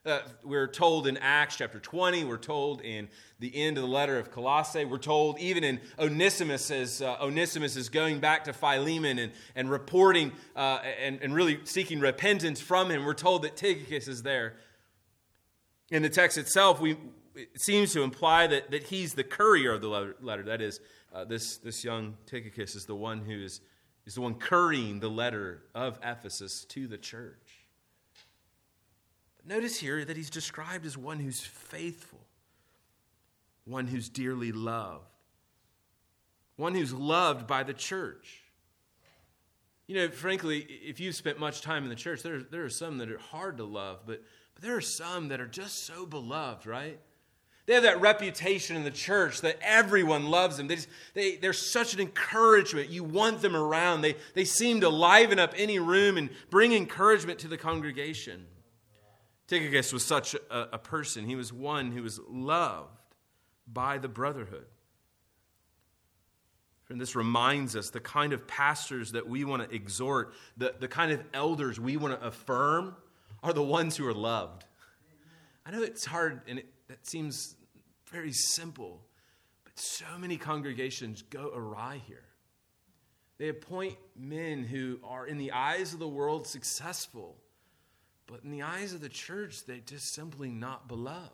Uh, 0.06 0.20
we're 0.44 0.68
told 0.68 1.08
in 1.08 1.16
Acts 1.16 1.56
chapter 1.56 1.80
20, 1.80 2.22
we're 2.22 2.36
told 2.36 2.82
in 2.82 3.08
the 3.40 3.52
end 3.56 3.78
of 3.78 3.82
the 3.82 3.88
letter 3.88 4.16
of 4.16 4.30
Colossae, 4.30 4.84
we're 4.84 4.96
told 4.96 5.40
even 5.40 5.64
in 5.64 5.80
Onesimus 5.98 6.70
as 6.70 7.02
uh, 7.02 7.16
Onesimus 7.20 7.74
is 7.74 7.88
going 7.88 8.20
back 8.20 8.44
to 8.44 8.52
Philemon 8.52 9.18
and, 9.18 9.32
and 9.56 9.68
reporting 9.68 10.30
uh, 10.54 10.78
and, 11.00 11.18
and 11.20 11.34
really 11.34 11.58
seeking 11.64 11.98
repentance 11.98 12.60
from 12.60 12.92
him, 12.92 13.04
we're 13.04 13.12
told 13.12 13.42
that 13.42 13.56
Tychicus 13.56 14.06
is 14.06 14.22
there. 14.22 14.54
In 15.90 16.02
the 16.02 16.08
text 16.08 16.38
itself, 16.38 16.80
we, 16.80 16.96
it 17.34 17.60
seems 17.60 17.92
to 17.94 18.02
imply 18.02 18.46
that, 18.46 18.70
that 18.70 18.84
he's 18.84 19.14
the 19.14 19.24
courier 19.24 19.72
of 19.72 19.80
the 19.80 20.14
letter. 20.20 20.44
That 20.44 20.60
is, 20.60 20.78
uh, 21.14 21.24
this, 21.24 21.58
this 21.58 21.84
young 21.84 22.16
Tychicus 22.26 22.74
is 22.74 22.86
the 22.86 22.94
one 22.94 23.20
who 23.20 23.42
is, 23.42 23.60
is 24.06 24.14
the 24.14 24.20
one 24.20 24.34
currying 24.34 25.00
the 25.00 25.10
letter 25.10 25.62
of 25.74 25.98
Ephesus 26.02 26.64
to 26.66 26.86
the 26.86 26.98
church. 26.98 27.66
But 29.36 29.46
notice 29.46 29.78
here 29.78 30.04
that 30.04 30.16
he's 30.16 30.30
described 30.30 30.86
as 30.86 30.96
one 30.96 31.20
who's 31.20 31.40
faithful, 31.40 32.20
one 33.64 33.86
who's 33.86 34.08
dearly 34.08 34.52
loved, 34.52 35.04
one 36.56 36.74
who's 36.74 36.92
loved 36.92 37.46
by 37.46 37.62
the 37.62 37.74
church. 37.74 38.42
You 39.86 39.96
know, 39.96 40.08
frankly, 40.08 40.60
if 40.60 41.00
you've 41.00 41.14
spent 41.14 41.38
much 41.38 41.60
time 41.60 41.82
in 41.82 41.90
the 41.90 41.96
church, 41.96 42.22
there, 42.22 42.40
there 42.40 42.64
are 42.64 42.70
some 42.70 42.98
that 42.98 43.10
are 43.10 43.18
hard 43.18 43.58
to 43.58 43.64
love, 43.64 44.00
but, 44.06 44.22
but 44.54 44.62
there 44.62 44.76
are 44.76 44.80
some 44.80 45.28
that 45.28 45.40
are 45.40 45.46
just 45.46 45.84
so 45.84 46.06
beloved, 46.06 46.66
right? 46.66 46.98
They 47.66 47.74
have 47.74 47.84
that 47.84 48.00
reputation 48.00 48.74
in 48.74 48.82
the 48.82 48.90
church 48.90 49.40
that 49.42 49.56
everyone 49.62 50.26
loves 50.26 50.56
them. 50.56 50.66
They 50.66 50.76
just, 50.76 50.88
they, 51.14 51.36
they're 51.36 51.52
such 51.52 51.94
an 51.94 52.00
encouragement. 52.00 52.90
You 52.90 53.04
want 53.04 53.40
them 53.40 53.54
around. 53.54 54.02
They, 54.02 54.16
they 54.34 54.44
seem 54.44 54.80
to 54.80 54.88
liven 54.88 55.38
up 55.38 55.54
any 55.56 55.78
room 55.78 56.16
and 56.16 56.30
bring 56.50 56.72
encouragement 56.72 57.38
to 57.40 57.48
the 57.48 57.56
congregation. 57.56 58.46
Tychicus 59.46 59.92
was 59.92 60.04
such 60.04 60.34
a, 60.34 60.68
a 60.72 60.78
person. 60.78 61.24
He 61.26 61.36
was 61.36 61.52
one 61.52 61.92
who 61.92 62.02
was 62.02 62.18
loved 62.28 62.88
by 63.70 63.98
the 63.98 64.08
brotherhood. 64.08 64.66
And 66.88 67.00
this 67.00 67.16
reminds 67.16 67.74
us 67.74 67.90
the 67.90 68.00
kind 68.00 68.32
of 68.32 68.46
pastors 68.46 69.12
that 69.12 69.26
we 69.26 69.44
want 69.44 69.68
to 69.68 69.74
exhort, 69.74 70.34
the, 70.56 70.74
the 70.78 70.88
kind 70.88 71.10
of 71.10 71.22
elders 71.32 71.80
we 71.80 71.96
want 71.96 72.20
to 72.20 72.26
affirm, 72.26 72.96
are 73.42 73.52
the 73.52 73.62
ones 73.62 73.96
who 73.96 74.06
are 74.06 74.12
loved. 74.12 74.64
I 75.64 75.70
know 75.70 75.82
it's 75.82 76.04
hard 76.04 76.42
and 76.46 76.58
it, 76.58 76.66
that 76.92 77.08
seems 77.08 77.56
very 78.10 78.32
simple, 78.32 79.00
but 79.64 79.78
so 79.78 80.04
many 80.18 80.36
congregations 80.36 81.22
go 81.22 81.50
awry 81.54 82.02
here. 82.06 82.24
They 83.38 83.48
appoint 83.48 83.96
men 84.14 84.62
who 84.62 85.00
are, 85.02 85.26
in 85.26 85.38
the 85.38 85.52
eyes 85.52 85.94
of 85.94 86.00
the 86.00 86.06
world, 86.06 86.46
successful, 86.46 87.38
but 88.26 88.44
in 88.44 88.50
the 88.50 88.60
eyes 88.60 88.92
of 88.92 89.00
the 89.00 89.08
church, 89.08 89.64
they're 89.64 89.78
just 89.78 90.12
simply 90.12 90.50
not 90.50 90.86
beloved. 90.86 91.30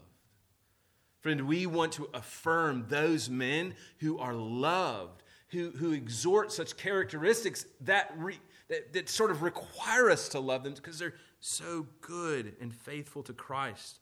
Friend, 1.22 1.48
we 1.48 1.66
want 1.66 1.94
to 1.94 2.08
affirm 2.14 2.86
those 2.88 3.28
men 3.28 3.74
who 3.98 4.20
are 4.20 4.34
loved 4.34 5.24
who, 5.48 5.70
who 5.70 5.92
exhort 5.92 6.52
such 6.52 6.76
characteristics 6.76 7.66
that, 7.80 8.12
re, 8.16 8.38
that, 8.68 8.92
that 8.92 9.08
sort 9.08 9.32
of 9.32 9.42
require 9.42 10.08
us 10.08 10.28
to 10.28 10.38
love 10.38 10.62
them 10.62 10.74
because 10.74 11.00
they're 11.00 11.14
so 11.40 11.86
good 12.00 12.54
and 12.60 12.72
faithful 12.72 13.24
to 13.24 13.32
Christ. 13.32 13.98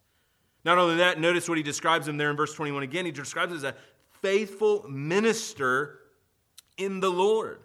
Not 0.66 0.78
only 0.78 0.96
that, 0.96 1.20
notice 1.20 1.48
what 1.48 1.58
he 1.58 1.62
describes 1.62 2.08
him 2.08 2.16
there 2.16 2.28
in 2.28 2.36
verse 2.36 2.52
21 2.52 2.82
again. 2.82 3.04
He 3.04 3.12
describes 3.12 3.52
as 3.52 3.62
a 3.62 3.76
faithful 4.20 4.84
minister 4.88 6.00
in 6.76 6.98
the 6.98 7.08
Lord. 7.08 7.60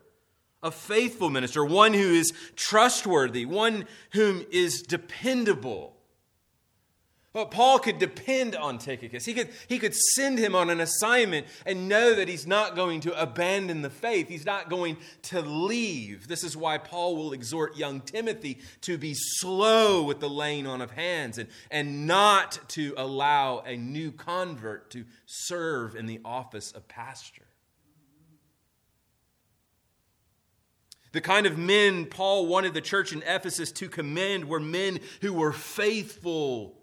A 0.62 0.70
faithful 0.70 1.32
minister, 1.32 1.66
one 1.66 1.96
who 1.96 2.14
is 2.14 2.32
trustworthy, 2.56 3.44
one 3.48 3.88
whom 4.12 4.46
is 4.52 4.84
dependable. 4.84 5.96
But 7.34 7.50
Paul 7.50 7.80
could 7.80 7.98
depend 7.98 8.58
on 8.58 8.78
Tychicus. 8.78 9.24
He 9.24 9.34
could, 9.34 9.50
he 9.70 9.80
could 9.80 9.96
send 9.96 10.38
him 10.38 10.54
on 10.54 10.70
an 10.70 10.82
assignment 10.82 11.48
and 11.66 11.88
know 11.88 12.14
that 12.14 12.28
he's 12.28 12.46
not 12.46 12.76
going 12.76 13.00
to 13.02 13.22
abandon 13.22 13.82
the 13.82 13.90
faith. 13.90 14.28
He's 14.28 14.46
not 14.46 14.70
going 14.70 14.98
to 15.24 15.42
leave. 15.42 16.28
This 16.28 16.44
is 16.44 16.58
why 16.58 16.78
Paul 16.78 17.16
will 17.16 17.32
exhort 17.32 17.78
young 17.78 18.02
Timothy 18.02 18.60
to 18.82 18.98
be 18.98 19.14
slow 19.16 20.04
with 20.04 20.20
the 20.20 20.30
laying 20.30 20.68
on 20.68 20.82
of 20.82 20.92
hands 20.92 21.38
and, 21.38 21.48
and 21.70 22.06
not 22.06 22.60
to 22.70 22.94
allow 22.98 23.60
a 23.60 23.78
new 23.78 24.12
convert 24.12 24.92
to 24.92 25.06
serve 25.26 25.96
in 25.96 26.08
the 26.08 26.20
office 26.26 26.74
of 26.74 26.90
pastor. 26.90 27.46
The 31.14 31.22
kind 31.22 31.46
of 31.46 31.58
men 31.58 32.08
Paul 32.08 32.48
wanted 32.48 32.74
the 32.74 32.82
church 32.82 33.14
in 33.14 33.24
Ephesus 33.24 33.72
to 33.74 33.88
commend 33.88 34.50
were 34.50 34.60
men 34.60 35.00
who 35.22 35.32
were 35.32 35.54
faithful 35.54 36.81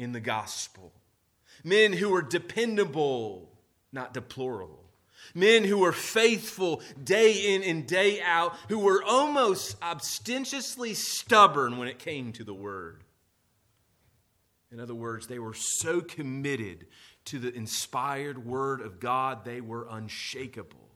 in 0.00 0.12
the 0.12 0.20
gospel. 0.20 0.92
Men 1.62 1.92
who 1.92 2.08
were 2.08 2.22
dependable, 2.22 3.50
not 3.92 4.14
deplorable. 4.14 4.82
Men 5.34 5.64
who 5.64 5.78
were 5.78 5.92
faithful 5.92 6.80
day 7.04 7.54
in 7.54 7.62
and 7.62 7.86
day 7.86 8.22
out, 8.22 8.56
who 8.68 8.78
were 8.78 9.04
almost 9.04 9.76
obstinatiously 9.82 10.94
stubborn 10.94 11.76
when 11.76 11.86
it 11.86 11.98
came 11.98 12.32
to 12.32 12.44
the 12.44 12.54
word. 12.54 13.04
In 14.72 14.80
other 14.80 14.94
words, 14.94 15.26
they 15.26 15.38
were 15.38 15.54
so 15.54 16.00
committed 16.00 16.86
to 17.26 17.38
the 17.38 17.54
inspired 17.54 18.46
word 18.46 18.80
of 18.80 18.98
God, 18.98 19.44
they 19.44 19.60
were 19.60 19.86
unshakable. 19.90 20.89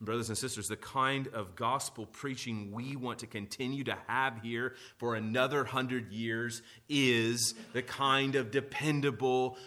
Brothers 0.00 0.28
and 0.28 0.38
sisters, 0.38 0.68
the 0.68 0.76
kind 0.76 1.26
of 1.28 1.56
gospel 1.56 2.06
preaching 2.06 2.70
we 2.70 2.94
want 2.94 3.18
to 3.20 3.26
continue 3.26 3.82
to 3.84 3.96
have 4.06 4.40
here 4.42 4.74
for 4.96 5.16
another 5.16 5.64
hundred 5.64 6.12
years 6.12 6.62
is 6.88 7.54
the 7.72 7.82
kind 7.82 8.36
of 8.36 8.52
dependable, 8.52 9.58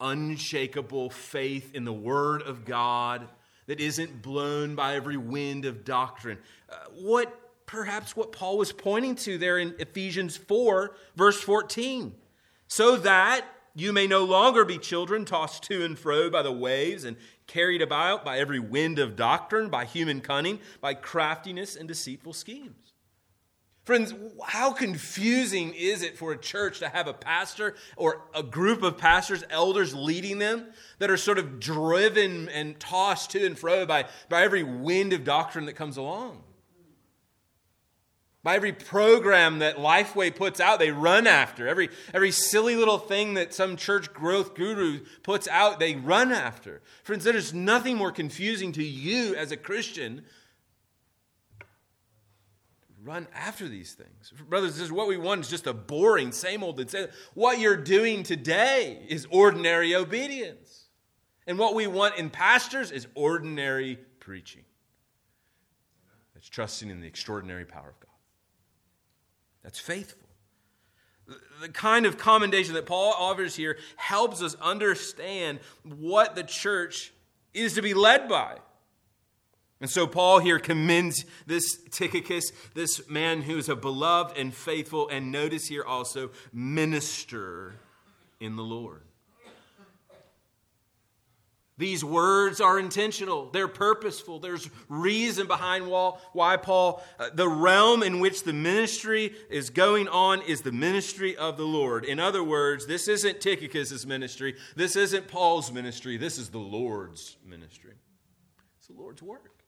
unshakable 0.00 1.10
faith 1.10 1.74
in 1.74 1.84
the 1.84 1.92
Word 1.92 2.42
of 2.42 2.64
God 2.64 3.28
that 3.66 3.80
isn't 3.80 4.20
blown 4.20 4.74
by 4.74 4.96
every 4.96 5.16
wind 5.16 5.64
of 5.64 5.84
doctrine. 5.84 6.38
Uh, 6.68 6.74
what 6.94 7.32
perhaps 7.64 8.16
what 8.16 8.32
Paul 8.32 8.58
was 8.58 8.72
pointing 8.72 9.14
to 9.14 9.38
there 9.38 9.58
in 9.58 9.76
Ephesians 9.78 10.36
4, 10.36 10.96
verse 11.14 11.40
14. 11.40 12.14
So 12.66 12.96
that 12.96 13.44
you 13.76 13.92
may 13.92 14.08
no 14.08 14.24
longer 14.24 14.64
be 14.64 14.78
children 14.78 15.24
tossed 15.24 15.62
to 15.64 15.84
and 15.84 15.96
fro 15.96 16.30
by 16.30 16.42
the 16.42 16.50
waves 16.50 17.04
and 17.04 17.16
carried 17.48 17.82
about 17.82 18.24
by 18.24 18.38
every 18.38 18.60
wind 18.60 19.00
of 19.00 19.16
doctrine, 19.16 19.68
by 19.68 19.84
human 19.84 20.20
cunning, 20.20 20.60
by 20.80 20.94
craftiness 20.94 21.74
and 21.74 21.88
deceitful 21.88 22.34
schemes. 22.34 22.92
Friends, 23.88 24.12
how 24.44 24.70
confusing 24.70 25.72
is 25.72 26.02
it 26.02 26.18
for 26.18 26.32
a 26.32 26.36
church 26.36 26.78
to 26.80 26.90
have 26.90 27.08
a 27.08 27.14
pastor 27.14 27.74
or 27.96 28.20
a 28.34 28.42
group 28.42 28.82
of 28.82 28.98
pastors, 28.98 29.42
elders 29.48 29.94
leading 29.94 30.38
them 30.38 30.66
that 30.98 31.10
are 31.10 31.16
sort 31.16 31.38
of 31.38 31.58
driven 31.58 32.50
and 32.50 32.78
tossed 32.78 33.30
to 33.30 33.46
and 33.46 33.58
fro 33.58 33.86
by, 33.86 34.04
by 34.28 34.42
every 34.42 34.62
wind 34.62 35.14
of 35.14 35.24
doctrine 35.24 35.64
that 35.64 35.72
comes 35.72 35.96
along? 35.96 36.44
By 38.48 38.54
every 38.54 38.72
program 38.72 39.58
that 39.58 39.76
Lifeway 39.76 40.34
puts 40.34 40.58
out, 40.58 40.78
they 40.78 40.90
run 40.90 41.26
after. 41.26 41.68
Every, 41.68 41.90
every 42.14 42.30
silly 42.30 42.76
little 42.76 42.96
thing 42.96 43.34
that 43.34 43.52
some 43.52 43.76
church 43.76 44.14
growth 44.14 44.54
guru 44.54 45.00
puts 45.22 45.46
out, 45.48 45.78
they 45.78 45.96
run 45.96 46.32
after. 46.32 46.80
Friends, 47.02 47.24
there 47.24 47.36
is 47.36 47.52
nothing 47.52 47.98
more 47.98 48.10
confusing 48.10 48.72
to 48.72 48.82
you 48.82 49.34
as 49.34 49.52
a 49.52 49.56
Christian 49.58 50.24
run 53.04 53.28
after 53.34 53.68
these 53.68 53.92
things. 53.92 54.32
Brothers, 54.48 54.76
this 54.76 54.84
is 54.84 54.92
what 54.92 55.08
we 55.08 55.18
want 55.18 55.42
is 55.42 55.50
just 55.50 55.66
a 55.66 55.74
boring, 55.74 56.32
same 56.32 56.62
old 56.62 56.80
and 56.80 57.10
what 57.34 57.58
you're 57.58 57.76
doing 57.76 58.22
today 58.22 59.04
is 59.10 59.26
ordinary 59.30 59.94
obedience. 59.94 60.86
And 61.46 61.58
what 61.58 61.74
we 61.74 61.86
want 61.86 62.16
in 62.16 62.30
pastors 62.30 62.92
is 62.92 63.08
ordinary 63.14 63.98
preaching. 64.20 64.64
It's 66.34 66.48
trusting 66.48 66.88
in 66.88 67.02
the 67.02 67.06
extraordinary 67.06 67.66
power 67.66 67.90
of 67.90 68.00
God. 68.00 68.07
That's 69.68 69.78
faithful. 69.80 70.26
The 71.60 71.68
kind 71.68 72.06
of 72.06 72.16
commendation 72.16 72.72
that 72.72 72.86
Paul 72.86 73.12
offers 73.12 73.54
here 73.54 73.76
helps 73.96 74.40
us 74.40 74.54
understand 74.62 75.58
what 75.82 76.34
the 76.34 76.42
church 76.42 77.12
is 77.52 77.74
to 77.74 77.82
be 77.82 77.92
led 77.92 78.30
by. 78.30 78.56
And 79.82 79.90
so 79.90 80.06
Paul 80.06 80.38
here 80.38 80.58
commends 80.58 81.26
this 81.46 81.82
Tychicus, 81.90 82.50
this 82.72 83.10
man 83.10 83.42
who 83.42 83.58
is 83.58 83.68
a 83.68 83.76
beloved 83.76 84.38
and 84.38 84.54
faithful, 84.54 85.06
and 85.10 85.30
notice 85.30 85.66
here 85.66 85.84
also, 85.84 86.30
minister 86.50 87.74
in 88.40 88.56
the 88.56 88.64
Lord. 88.64 89.02
These 91.78 92.04
words 92.04 92.60
are 92.60 92.76
intentional, 92.76 93.50
they're 93.50 93.68
purposeful. 93.68 94.40
There's 94.40 94.68
reason 94.88 95.46
behind 95.46 95.86
why 95.86 96.56
Paul, 96.56 97.04
uh, 97.20 97.30
the 97.32 97.48
realm 97.48 98.02
in 98.02 98.18
which 98.18 98.42
the 98.42 98.52
ministry 98.52 99.32
is 99.48 99.70
going 99.70 100.08
on 100.08 100.42
is 100.42 100.62
the 100.62 100.72
ministry 100.72 101.36
of 101.36 101.56
the 101.56 101.64
Lord. 101.64 102.04
In 102.04 102.18
other 102.18 102.42
words, 102.42 102.86
this 102.86 103.06
isn't 103.06 103.40
Tychicus' 103.40 104.04
ministry, 104.04 104.56
this 104.74 104.96
isn't 104.96 105.28
Paul's 105.28 105.70
ministry, 105.70 106.16
this 106.16 106.36
is 106.36 106.48
the 106.48 106.58
Lord's 106.58 107.36
ministry. 107.46 107.94
It's 108.78 108.88
the 108.88 108.94
Lord's 108.94 109.22
work. 109.22 109.62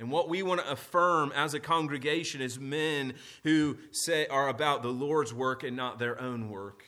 And 0.00 0.10
what 0.10 0.28
we 0.28 0.42
want 0.42 0.60
to 0.60 0.70
affirm 0.70 1.32
as 1.36 1.54
a 1.54 1.60
congregation 1.60 2.40
is 2.40 2.58
men 2.58 3.14
who 3.44 3.78
say 3.92 4.26
are 4.26 4.48
about 4.48 4.82
the 4.82 4.90
Lord's 4.90 5.32
work 5.32 5.62
and 5.62 5.76
not 5.76 6.00
their 6.00 6.20
own 6.20 6.50
work 6.50 6.82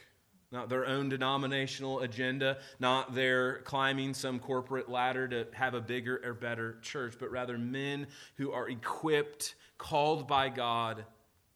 not 0.51 0.69
their 0.69 0.87
own 0.87 1.09
denominational 1.09 2.01
agenda, 2.01 2.59
not 2.81 3.15
their 3.15 3.59
climbing 3.61 4.15
some 4.15 4.39
corporate 4.39 4.89
ladder 4.89 5.29
to 5.29 5.47
have 5.53 5.75
a 5.75 5.81
bigger 5.81 6.21
or 6.25 6.33
better 6.33 6.79
church, 6.81 7.15
but 7.21 7.31
rather 7.31 7.59
men 7.59 8.07
who 8.37 8.53
are 8.53 8.69
equipped, 8.69 9.55
called 9.77 10.27
by 10.27 10.49
God, 10.49 11.05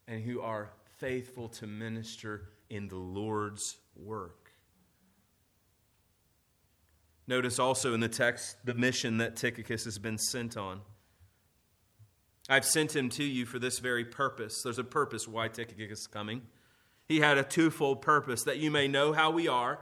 and 0.07 0.23
who 0.23 0.41
are 0.41 0.71
faithful 0.99 1.49
to 1.49 1.67
minister 1.67 2.49
in 2.69 2.89
the 2.89 2.97
Lord's 2.97 3.79
work. 3.97 4.53
Notice 7.27 7.59
also 7.59 7.95
in 7.95 8.01
the 8.01 8.09
text 8.09 8.57
the 8.65 8.75
mission 8.75 9.19
that 9.19 9.37
Tychicus 9.37 9.85
has 9.85 9.99
been 9.99 10.19
sent 10.19 10.57
on. 10.57 10.83
I've 12.49 12.65
sent 12.65 12.95
him 12.95 13.09
to 13.11 13.25
you 13.25 13.47
for 13.47 13.59
this 13.59 13.79
very 13.79 14.05
purpose. 14.05 14.61
There's 14.63 14.79
a 14.79 14.85
purpose 14.85 15.27
why 15.27 15.49
Tychicus 15.49 16.01
is 16.01 16.07
coming. 16.07 16.43
He 17.13 17.21
had 17.21 17.37
a 17.37 17.45
twofold 17.45 18.01
purpose 18.01 18.45
that 18.45 18.57
you 18.57 18.71
may 18.71 18.89
know 18.89 19.13
how 19.13 19.33
we 19.33 19.47
are, 19.47 19.79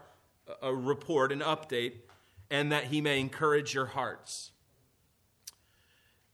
a 0.60 0.74
report, 0.74 1.30
an 1.30 1.38
update, 1.38 1.92
and 2.50 2.72
that 2.72 2.86
he 2.86 3.00
may 3.00 3.20
encourage 3.20 3.72
your 3.72 3.86
hearts. 3.86 4.50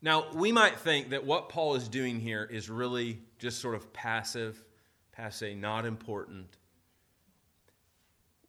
Now, 0.01 0.25
we 0.33 0.51
might 0.51 0.79
think 0.79 1.11
that 1.11 1.23
what 1.23 1.49
Paul 1.49 1.75
is 1.75 1.87
doing 1.87 2.19
here 2.19 2.43
is 2.43 2.67
really 2.67 3.19
just 3.37 3.59
sort 3.59 3.75
of 3.75 3.93
passive, 3.93 4.65
passe, 5.11 5.53
not 5.53 5.85
important. 5.85 6.57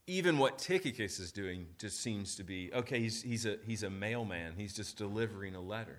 Even 0.07 0.39
what 0.39 0.59
Tychicus 0.59 1.19
is 1.19 1.33
doing 1.33 1.67
just 1.77 2.01
seems 2.01 2.35
to 2.37 2.45
be 2.45 2.71
okay, 2.73 2.99
he's, 2.99 3.21
he's, 3.21 3.45
a, 3.45 3.59
he's 3.67 3.83
a 3.83 3.91
mailman, 3.91 4.55
he's 4.57 4.73
just 4.73 4.97
delivering 4.97 5.55
a 5.55 5.61
letter. 5.61 5.99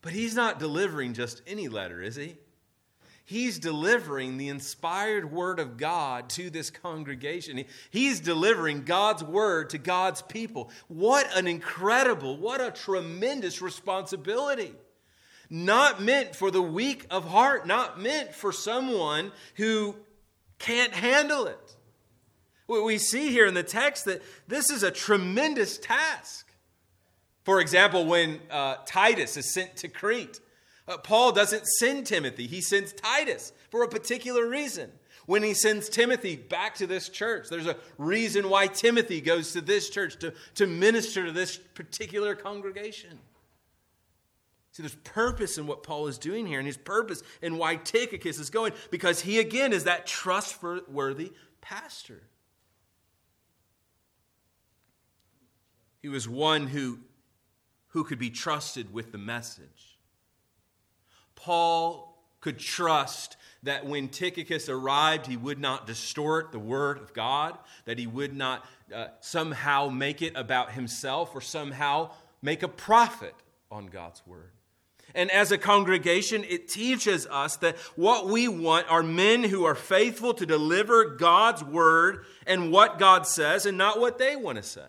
But 0.00 0.12
he's 0.12 0.34
not 0.34 0.58
delivering 0.58 1.12
just 1.12 1.42
any 1.46 1.68
letter, 1.68 2.00
is 2.00 2.16
he? 2.16 2.38
He's 3.28 3.58
delivering 3.58 4.38
the 4.38 4.48
inspired 4.48 5.30
word 5.30 5.60
of 5.60 5.76
God 5.76 6.30
to 6.30 6.48
this 6.48 6.70
congregation. 6.70 7.62
He's 7.90 8.20
delivering 8.20 8.84
God's 8.84 9.22
word 9.22 9.68
to 9.70 9.76
God's 9.78 10.22
people. 10.22 10.70
What 10.88 11.28
an 11.36 11.46
incredible, 11.46 12.38
what 12.38 12.62
a 12.62 12.70
tremendous 12.70 13.60
responsibility. 13.60 14.72
Not 15.50 16.00
meant 16.00 16.36
for 16.36 16.50
the 16.50 16.62
weak 16.62 17.04
of 17.10 17.28
heart, 17.28 17.66
not 17.66 18.00
meant 18.00 18.34
for 18.34 18.50
someone 18.50 19.30
who 19.56 19.94
can't 20.58 20.94
handle 20.94 21.44
it. 21.48 21.76
What 22.64 22.82
We 22.82 22.96
see 22.96 23.28
here 23.28 23.44
in 23.44 23.52
the 23.52 23.62
text 23.62 24.06
that 24.06 24.22
this 24.46 24.70
is 24.70 24.82
a 24.82 24.90
tremendous 24.90 25.76
task. 25.76 26.50
For 27.44 27.60
example, 27.60 28.06
when 28.06 28.40
uh, 28.50 28.76
Titus 28.86 29.36
is 29.36 29.52
sent 29.52 29.76
to 29.76 29.88
Crete, 29.88 30.40
uh, 30.88 30.98
Paul 30.98 31.32
doesn't 31.32 31.66
send 31.66 32.06
Timothy, 32.06 32.46
he 32.46 32.60
sends 32.60 32.92
Titus 32.92 33.52
for 33.70 33.82
a 33.82 33.88
particular 33.88 34.48
reason. 34.48 34.90
When 35.26 35.42
he 35.42 35.52
sends 35.52 35.90
Timothy 35.90 36.36
back 36.36 36.76
to 36.76 36.86
this 36.86 37.10
church, 37.10 37.50
there's 37.50 37.66
a 37.66 37.76
reason 37.98 38.48
why 38.48 38.66
Timothy 38.66 39.20
goes 39.20 39.52
to 39.52 39.60
this 39.60 39.90
church 39.90 40.18
to, 40.20 40.32
to 40.54 40.66
minister 40.66 41.26
to 41.26 41.32
this 41.32 41.58
particular 41.58 42.34
congregation. 42.34 43.18
See, 44.72 44.82
there's 44.82 44.94
purpose 44.94 45.58
in 45.58 45.66
what 45.66 45.82
Paul 45.82 46.06
is 46.06 46.16
doing 46.16 46.46
here, 46.46 46.60
and 46.60 46.66
his 46.66 46.78
purpose 46.78 47.22
in 47.42 47.58
why 47.58 47.76
Tychicus 47.76 48.38
is 48.38 48.48
going, 48.48 48.72
because 48.90 49.20
he 49.20 49.38
again 49.38 49.74
is 49.74 49.84
that 49.84 50.06
trustworthy 50.06 51.32
pastor. 51.60 52.22
He 56.00 56.08
was 56.08 56.26
one 56.26 56.68
who, 56.68 57.00
who 57.88 58.04
could 58.04 58.18
be 58.18 58.30
trusted 58.30 58.94
with 58.94 59.12
the 59.12 59.18
message. 59.18 59.87
Paul 61.38 62.20
could 62.40 62.58
trust 62.58 63.36
that 63.62 63.86
when 63.86 64.08
Tychicus 64.08 64.68
arrived, 64.68 65.26
he 65.26 65.36
would 65.36 65.58
not 65.58 65.86
distort 65.86 66.50
the 66.50 66.58
word 66.58 66.98
of 66.98 67.14
God, 67.14 67.56
that 67.84 67.98
he 67.98 68.06
would 68.06 68.34
not 68.34 68.64
uh, 68.94 69.06
somehow 69.20 69.88
make 69.88 70.20
it 70.20 70.32
about 70.36 70.72
himself 70.72 71.34
or 71.34 71.40
somehow 71.40 72.10
make 72.42 72.62
a 72.62 72.68
profit 72.68 73.34
on 73.70 73.86
God's 73.86 74.22
word. 74.26 74.50
And 75.14 75.30
as 75.30 75.52
a 75.52 75.58
congregation, 75.58 76.44
it 76.44 76.68
teaches 76.68 77.26
us 77.26 77.56
that 77.56 77.76
what 77.96 78.26
we 78.26 78.48
want 78.48 78.90
are 78.90 79.02
men 79.02 79.44
who 79.44 79.64
are 79.64 79.74
faithful 79.74 80.34
to 80.34 80.44
deliver 80.44 81.16
God's 81.16 81.64
word 81.64 82.24
and 82.46 82.70
what 82.72 82.98
God 82.98 83.26
says 83.26 83.64
and 83.64 83.78
not 83.78 84.00
what 84.00 84.18
they 84.18 84.36
want 84.36 84.56
to 84.56 84.62
say. 84.62 84.88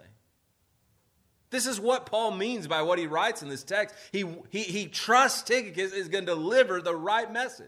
This 1.52 1.66
is 1.66 1.80
what 1.80 2.06
Paul 2.06 2.32
means 2.32 2.68
by 2.68 2.84
what 2.84 3.00
he 3.00 3.08
writes 3.08 3.42
in 3.42 3.50
this 3.50 3.64
text. 3.64 3.96
He, 4.12 4.26
he, 4.50 4.62
he 4.64 4.88
trusts 4.88 5.42
Tychicus 5.44 5.94
is 5.94 6.08
going 6.08 6.26
to 6.26 6.34
deliver 6.34 6.82
the 6.82 6.96
right 6.96 7.32
message. 7.32 7.68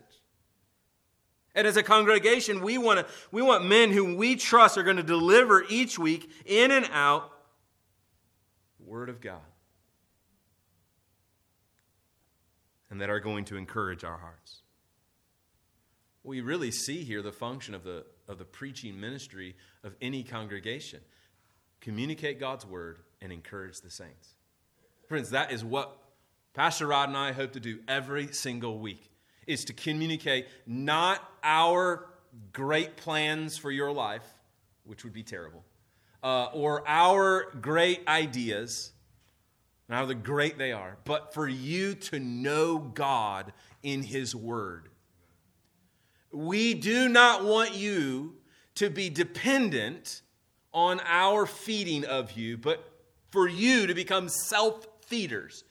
And 1.56 1.68
as 1.68 1.78
a 1.78 1.84
congregation, 1.84 2.62
we 2.62 2.78
want, 2.78 3.00
to, 3.00 3.14
we 3.32 3.42
want 3.42 3.66
men 3.66 3.92
who 3.92 4.16
we 4.16 4.36
trust 4.36 4.78
are 4.78 4.84
going 4.84 4.98
to 4.98 5.04
deliver 5.04 5.66
each 5.68 6.00
week 6.00 6.30
in 6.46 6.72
and 6.72 6.88
out 6.94 7.32
the 8.80 8.90
Word 8.90 9.10
of 9.10 9.20
God. 9.20 9.42
And 12.90 13.02
that 13.02 13.10
are 13.10 13.20
going 13.20 13.46
to 13.46 13.58
encourage 13.58 14.04
our 14.04 14.18
hearts. 14.18 14.62
We 16.24 16.42
really 16.42 16.72
see 16.72 17.04
here 17.04 17.22
the 17.22 17.32
function 17.32 17.74
of 17.74 17.84
the, 17.84 18.06
of 18.28 18.38
the 18.38 18.46
preaching 18.46 19.00
ministry 19.00 19.56
of 19.84 19.96
any 20.02 20.24
congregation 20.24 21.00
communicate 21.82 22.40
God's 22.40 22.66
Word 22.66 23.00
and 23.22 23.32
encourage 23.32 23.82
the 23.82 23.90
saints. 23.90 24.36
Friends, 25.08 25.32
that 25.32 25.52
is 25.52 25.64
what 25.64 25.98
Pastor 26.54 26.88
Rod 26.88 27.10
and 27.10 27.18
I 27.18 27.32
hope 27.32 27.54
to 27.54 27.60
do 27.60 27.80
every 27.88 28.28
single 28.34 28.80
week 28.80 29.10
is 29.48 29.66
to 29.66 29.74
communicate 29.74 30.48
not 30.66 31.22
our 31.44 32.08
great 32.54 32.98
plans 32.98 33.58
for 33.58 33.72
your 33.72 33.92
life, 33.92 34.26
which 34.84 35.04
would 35.04 35.14
be 35.14 35.24
terrible, 35.24 35.64
uh, 36.24 36.46
or 36.54 36.84
our 36.88 37.52
great 37.62 38.08
ideas, 38.08 38.92
and 39.88 39.98
how 39.98 40.06
the 40.06 40.16
great 40.16 40.58
they 40.58 40.72
are, 40.72 40.98
but 41.04 41.34
for 41.34 41.48
you 41.48 41.94
to 41.96 42.20
know 42.20 42.78
God 42.78 43.54
in 43.84 44.04
His 44.04 44.36
Word. 44.36 44.90
We 46.32 46.74
do 46.74 47.10
not 47.10 47.44
want 47.44 47.74
you 47.74 48.36
to 48.76 48.90
be 48.90 49.10
dependent 49.10 50.22
on 50.74 51.02
our 51.06 51.46
feeding 51.46 52.06
of 52.06 52.32
you, 52.32 52.58
but 52.58 52.91
for 53.32 53.48
you 53.48 53.88
to 53.88 53.94
become 53.94 54.30
self 54.30 54.88
feeders. 55.06 55.64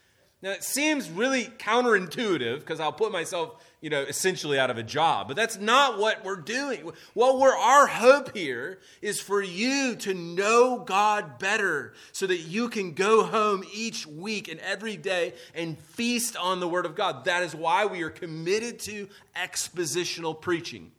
Now, 0.42 0.52
it 0.52 0.64
seems 0.64 1.10
really 1.10 1.44
counterintuitive 1.44 2.60
because 2.60 2.80
I'll 2.80 2.92
put 2.92 3.12
myself, 3.12 3.62
you 3.82 3.90
know, 3.90 4.00
essentially 4.00 4.58
out 4.58 4.70
of 4.70 4.78
a 4.78 4.82
job, 4.82 5.28
but 5.28 5.36
that's 5.36 5.58
not 5.58 5.98
what 5.98 6.24
we're 6.24 6.36
doing. 6.36 6.90
What 7.12 7.38
we're, 7.38 7.54
our 7.54 7.86
hope 7.86 8.34
here 8.34 8.78
is 9.02 9.20
for 9.20 9.42
you 9.42 9.96
to 9.96 10.14
know 10.14 10.78
God 10.78 11.38
better 11.38 11.92
so 12.12 12.26
that 12.26 12.38
you 12.38 12.70
can 12.70 12.94
go 12.94 13.22
home 13.22 13.64
each 13.74 14.06
week 14.06 14.48
and 14.48 14.58
every 14.60 14.96
day 14.96 15.34
and 15.54 15.78
feast 15.78 16.38
on 16.38 16.58
the 16.58 16.68
Word 16.68 16.86
of 16.86 16.94
God. 16.94 17.26
That 17.26 17.42
is 17.42 17.54
why 17.54 17.84
we 17.84 18.00
are 18.00 18.10
committed 18.10 18.78
to 18.80 19.08
expositional 19.36 20.40
preaching. 20.40 20.90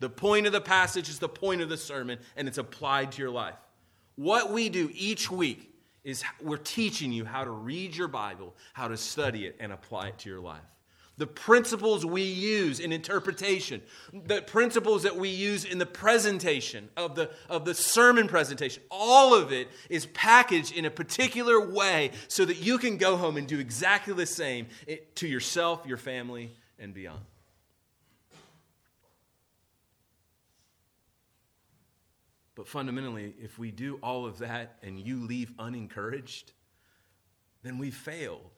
The 0.00 0.10
point 0.10 0.46
of 0.48 0.52
the 0.52 0.60
passage 0.60 1.08
is 1.08 1.20
the 1.20 1.28
point 1.28 1.60
of 1.60 1.68
the 1.68 1.76
sermon, 1.76 2.18
and 2.36 2.48
it's 2.48 2.58
applied 2.58 3.12
to 3.12 3.22
your 3.22 3.30
life. 3.30 3.56
What 4.16 4.50
we 4.52 4.68
do 4.70 4.90
each 4.92 5.30
week 5.30 5.67
is 6.04 6.24
we're 6.40 6.56
teaching 6.56 7.12
you 7.12 7.24
how 7.24 7.44
to 7.44 7.50
read 7.50 7.96
your 7.96 8.08
Bible, 8.08 8.54
how 8.72 8.88
to 8.88 8.96
study 8.96 9.46
it, 9.46 9.56
and 9.60 9.72
apply 9.72 10.08
it 10.08 10.18
to 10.18 10.28
your 10.28 10.40
life. 10.40 10.62
The 11.18 11.26
principles 11.26 12.06
we 12.06 12.22
use 12.22 12.78
in 12.78 12.92
interpretation, 12.92 13.82
the 14.12 14.40
principles 14.40 15.02
that 15.02 15.16
we 15.16 15.30
use 15.30 15.64
in 15.64 15.78
the 15.78 15.86
presentation 15.86 16.88
of 16.96 17.16
the, 17.16 17.30
of 17.48 17.64
the 17.64 17.74
sermon 17.74 18.28
presentation, 18.28 18.84
all 18.88 19.34
of 19.34 19.50
it 19.52 19.66
is 19.90 20.06
packaged 20.06 20.72
in 20.72 20.84
a 20.84 20.90
particular 20.90 21.60
way 21.60 22.12
so 22.28 22.44
that 22.44 22.58
you 22.58 22.78
can 22.78 22.98
go 22.98 23.16
home 23.16 23.36
and 23.36 23.48
do 23.48 23.58
exactly 23.58 24.14
the 24.14 24.26
same 24.26 24.68
eh, 24.86 24.98
to 25.16 25.26
yourself, 25.26 25.84
your 25.86 25.96
family, 25.96 26.52
and 26.78 26.94
beyond. 26.94 27.20
But 32.58 32.66
fundamentally, 32.66 33.34
if 33.40 33.56
we 33.56 33.70
do 33.70 34.00
all 34.02 34.26
of 34.26 34.38
that 34.38 34.78
and 34.82 34.98
you 34.98 35.24
leave 35.24 35.52
unencouraged, 35.60 36.50
then 37.62 37.78
we 37.78 37.92
failed. 37.92 38.50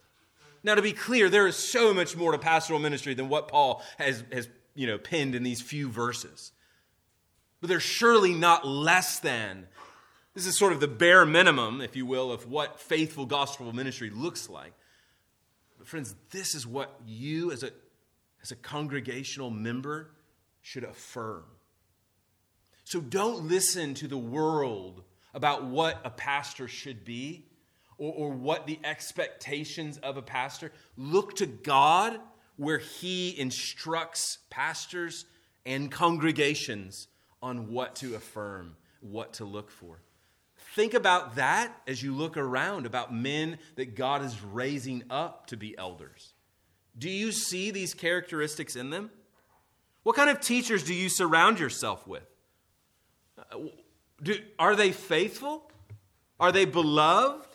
Now, 0.63 0.75
to 0.75 0.81
be 0.81 0.95
clear, 0.95 1.29
there 1.29 1.47
is 1.47 1.55
so 1.55 1.93
much 1.93 2.17
more 2.17 2.33
to 2.33 2.39
pastoral 2.39 2.81
ministry 2.81 3.13
than 3.13 3.29
what 3.29 3.49
Paul 3.49 3.83
has, 3.99 4.25
has 4.33 4.49
you 4.75 4.87
know, 4.87 4.97
penned 4.97 5.35
in 5.35 5.43
these 5.43 5.61
few 5.61 5.91
verses. 5.91 6.53
But 7.61 7.69
there's 7.69 7.83
surely 7.83 8.33
not 8.33 8.67
less 8.67 9.19
than. 9.19 9.69
This 10.33 10.47
is 10.47 10.57
sort 10.57 10.73
of 10.73 10.81
the 10.81 10.89
bare 10.89 11.27
minimum, 11.27 11.83
if 11.83 11.95
you 11.95 12.07
will, 12.07 12.33
of 12.33 12.51
what 12.51 12.81
faithful 12.81 13.27
gospel 13.27 13.71
ministry 13.75 14.09
looks 14.09 14.49
like. 14.49 14.73
But, 15.77 15.87
friends, 15.87 16.15
this 16.31 16.55
is 16.55 16.67
what 16.67 16.99
you, 17.05 17.53
as 17.53 17.63
a, 17.63 17.71
as 18.43 18.51
a 18.51 18.57
congregational 18.57 19.51
member, 19.51 20.13
should 20.63 20.85
affirm. 20.85 21.45
So 22.91 23.01
don't 23.01 23.47
listen 23.47 23.95
to 23.95 24.09
the 24.09 24.19
world 24.19 25.05
about 25.33 25.65
what 25.65 26.01
a 26.05 26.11
pastor 26.11 26.67
should 26.67 27.05
be 27.05 27.47
or, 27.99 28.13
or 28.13 28.31
what 28.31 28.67
the 28.67 28.81
expectations 28.83 29.99
of 29.99 30.17
a 30.17 30.23
pastor. 30.23 30.73
Look 30.97 31.37
to 31.37 31.47
God 31.47 32.19
where 32.57 32.79
He 32.79 33.39
instructs 33.39 34.39
pastors 34.51 35.25
and 35.65 35.89
congregations 35.89 37.07
on 37.41 37.71
what 37.71 37.95
to 37.97 38.17
affirm, 38.17 38.75
what 39.01 39.35
to 39.35 39.45
look 39.45 39.71
for. 39.71 40.03
Think 40.75 40.93
about 40.93 41.37
that 41.37 41.73
as 41.87 42.03
you 42.03 42.13
look 42.13 42.37
around 42.37 42.87
about 42.87 43.15
men 43.15 43.61
that 43.77 43.95
God 43.95 44.25
is 44.25 44.43
raising 44.43 45.05
up 45.11 45.47
to 45.47 45.57
be 45.57 45.79
elders. 45.79 46.35
Do 46.99 47.09
you 47.09 47.31
see 47.31 47.71
these 47.71 47.95
characteristics 47.95 48.75
in 48.75 48.91
them? 48.91 49.13
What 50.03 50.17
kind 50.17 50.29
of 50.29 50.41
teachers 50.41 50.83
do 50.83 50.93
you 50.93 51.09
surround 51.09 51.61
yourself 51.61 52.05
with? 52.05 52.25
Do, 54.23 54.35
are 54.59 54.77
they 54.77 54.93
faithful? 54.93 55.71
Are 56.39 56.53
they 56.53 56.65
beloved? 56.65 57.47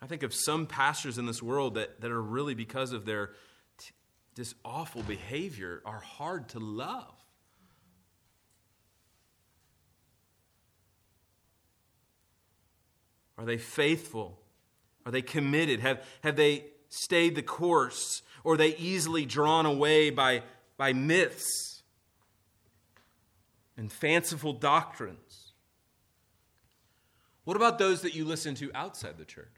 I 0.00 0.06
think 0.06 0.22
of 0.22 0.34
some 0.34 0.66
pastors 0.66 1.16
in 1.16 1.26
this 1.26 1.42
world 1.42 1.74
that, 1.74 2.02
that 2.02 2.10
are 2.10 2.22
really, 2.22 2.54
because 2.54 2.92
of 2.92 3.06
their 3.06 3.30
t- 3.78 3.92
this 4.34 4.54
awful 4.64 5.02
behavior, 5.02 5.80
are 5.86 6.00
hard 6.00 6.48
to 6.50 6.58
love. 6.58 7.14
Are 13.38 13.44
they 13.44 13.58
faithful? 13.58 14.38
Are 15.06 15.12
they 15.12 15.22
committed? 15.22 15.80
Have, 15.80 16.04
have 16.22 16.36
they 16.36 16.66
stayed 16.88 17.34
the 17.34 17.42
course? 17.42 18.22
Or 18.44 18.54
are 18.54 18.58
they 18.58 18.76
easily 18.76 19.24
drawn 19.24 19.66
away 19.66 20.10
by, 20.10 20.42
by 20.76 20.92
myths? 20.92 21.73
And 23.76 23.90
fanciful 23.90 24.52
doctrines. 24.52 25.52
What 27.44 27.56
about 27.56 27.78
those 27.78 28.02
that 28.02 28.14
you 28.14 28.24
listen 28.24 28.54
to 28.56 28.70
outside 28.74 29.18
the 29.18 29.24
church? 29.24 29.48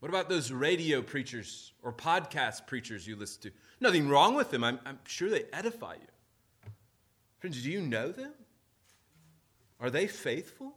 What 0.00 0.08
about 0.08 0.28
those 0.28 0.50
radio 0.50 1.02
preachers 1.02 1.72
or 1.82 1.92
podcast 1.92 2.66
preachers 2.66 3.06
you 3.06 3.16
listen 3.16 3.42
to? 3.42 3.50
Nothing 3.80 4.08
wrong 4.08 4.34
with 4.34 4.50
them. 4.50 4.64
I'm, 4.64 4.78
I'm 4.86 4.98
sure 5.06 5.28
they 5.28 5.44
edify 5.52 5.94
you. 5.94 6.72
Friends, 7.38 7.62
do 7.62 7.70
you 7.70 7.80
know 7.80 8.10
them? 8.10 8.32
Are 9.78 9.90
they 9.90 10.06
faithful? 10.06 10.74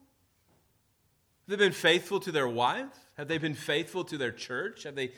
Have 1.48 1.58
they 1.58 1.66
been 1.66 1.74
faithful 1.74 2.20
to 2.22 2.32
their 2.32 2.48
wife? 2.48 2.88
Have 3.18 3.28
they 3.28 3.38
been 3.38 3.54
faithful 3.54 4.04
to 4.06 4.18
their 4.18 4.32
church? 4.32 4.84
Have 4.84 4.96
they 4.96 5.12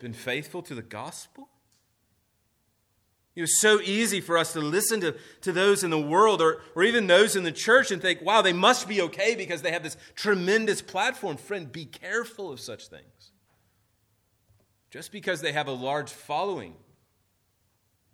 been 0.00 0.12
faithful 0.12 0.62
to 0.62 0.74
the 0.74 0.82
gospel? 0.82 1.48
It 3.34 3.40
was 3.40 3.60
so 3.60 3.80
easy 3.80 4.20
for 4.20 4.36
us 4.36 4.52
to 4.52 4.60
listen 4.60 5.00
to, 5.00 5.16
to 5.40 5.52
those 5.52 5.82
in 5.82 5.90
the 5.90 6.00
world 6.00 6.42
or, 6.42 6.60
or 6.74 6.82
even 6.82 7.06
those 7.06 7.34
in 7.34 7.44
the 7.44 7.52
church 7.52 7.90
and 7.90 8.02
think, 8.02 8.20
wow, 8.20 8.42
they 8.42 8.52
must 8.52 8.86
be 8.86 9.00
okay 9.02 9.34
because 9.34 9.62
they 9.62 9.72
have 9.72 9.82
this 9.82 9.96
tremendous 10.14 10.82
platform. 10.82 11.38
Friend, 11.38 11.72
be 11.72 11.86
careful 11.86 12.52
of 12.52 12.60
such 12.60 12.88
things. 12.88 13.32
Just 14.90 15.12
because 15.12 15.40
they 15.40 15.52
have 15.52 15.66
a 15.66 15.72
large 15.72 16.10
following 16.10 16.74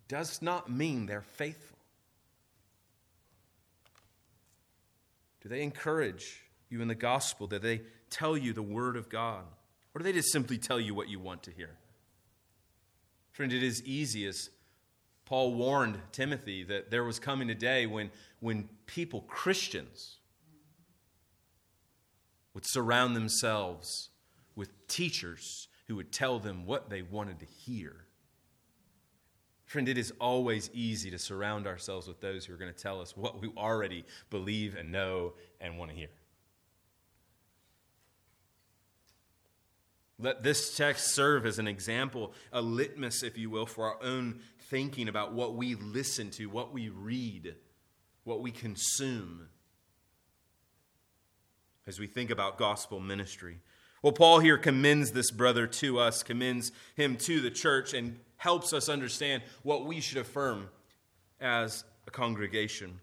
does 0.06 0.40
not 0.40 0.70
mean 0.70 1.06
they're 1.06 1.22
faithful. 1.22 1.78
Do 5.42 5.48
they 5.48 5.62
encourage 5.62 6.44
you 6.70 6.80
in 6.80 6.86
the 6.86 6.94
gospel? 6.94 7.48
Do 7.48 7.58
they 7.58 7.82
tell 8.08 8.36
you 8.36 8.52
the 8.52 8.62
word 8.62 8.96
of 8.96 9.08
God? 9.08 9.44
Or 9.94 9.98
do 9.98 10.04
they 10.04 10.12
just 10.12 10.30
simply 10.30 10.58
tell 10.58 10.78
you 10.78 10.94
what 10.94 11.08
you 11.08 11.18
want 11.18 11.42
to 11.44 11.50
hear? 11.50 11.76
Friend, 13.32 13.52
it 13.52 13.62
is 13.64 13.82
easiest 13.82 14.50
Paul 15.28 15.52
warned 15.52 16.00
Timothy 16.10 16.64
that 16.64 16.90
there 16.90 17.04
was 17.04 17.18
coming 17.18 17.50
a 17.50 17.54
day 17.54 17.84
when, 17.84 18.10
when 18.40 18.66
people, 18.86 19.20
Christians, 19.28 20.16
would 22.54 22.64
surround 22.66 23.14
themselves 23.14 24.08
with 24.56 24.88
teachers 24.88 25.68
who 25.86 25.96
would 25.96 26.12
tell 26.12 26.38
them 26.38 26.64
what 26.64 26.88
they 26.88 27.02
wanted 27.02 27.40
to 27.40 27.44
hear. 27.44 28.06
Friend, 29.66 29.86
it 29.86 29.98
is 29.98 30.14
always 30.18 30.70
easy 30.72 31.10
to 31.10 31.18
surround 31.18 31.66
ourselves 31.66 32.08
with 32.08 32.22
those 32.22 32.46
who 32.46 32.54
are 32.54 32.56
going 32.56 32.72
to 32.72 32.82
tell 32.82 32.98
us 32.98 33.14
what 33.14 33.38
we 33.38 33.52
already 33.54 34.06
believe 34.30 34.76
and 34.76 34.90
know 34.90 35.34
and 35.60 35.76
want 35.76 35.90
to 35.90 35.96
hear. 35.96 36.08
Let 40.18 40.42
this 40.42 40.76
text 40.76 41.14
serve 41.14 41.46
as 41.46 41.58
an 41.58 41.68
example, 41.68 42.32
a 42.52 42.60
litmus, 42.60 43.22
if 43.22 43.38
you 43.38 43.50
will, 43.50 43.66
for 43.66 43.86
our 43.86 44.02
own 44.02 44.40
thinking 44.68 45.08
about 45.08 45.32
what 45.32 45.54
we 45.54 45.76
listen 45.76 46.30
to, 46.32 46.46
what 46.46 46.72
we 46.72 46.88
read, 46.88 47.54
what 48.24 48.42
we 48.42 48.50
consume 48.50 49.48
as 51.86 51.98
we 51.98 52.06
think 52.06 52.30
about 52.30 52.58
gospel 52.58 53.00
ministry. 53.00 53.58
Well, 54.02 54.12
Paul 54.12 54.40
here 54.40 54.58
commends 54.58 55.12
this 55.12 55.30
brother 55.30 55.66
to 55.66 55.98
us, 55.98 56.22
commends 56.22 56.70
him 56.94 57.16
to 57.18 57.40
the 57.40 57.50
church, 57.50 57.94
and 57.94 58.18
helps 58.36 58.72
us 58.72 58.88
understand 58.88 59.42
what 59.62 59.86
we 59.86 60.00
should 60.00 60.18
affirm 60.18 60.68
as 61.40 61.84
a 62.06 62.10
congregation. 62.10 63.00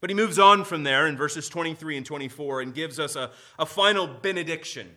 But 0.00 0.10
he 0.10 0.14
moves 0.14 0.38
on 0.38 0.64
from 0.64 0.84
there 0.84 1.06
in 1.06 1.16
verses 1.16 1.48
23 1.48 1.96
and 1.96 2.06
24 2.06 2.60
and 2.60 2.74
gives 2.74 2.98
us 2.98 3.16
a, 3.16 3.30
a 3.58 3.66
final 3.66 4.06
benediction. 4.06 4.96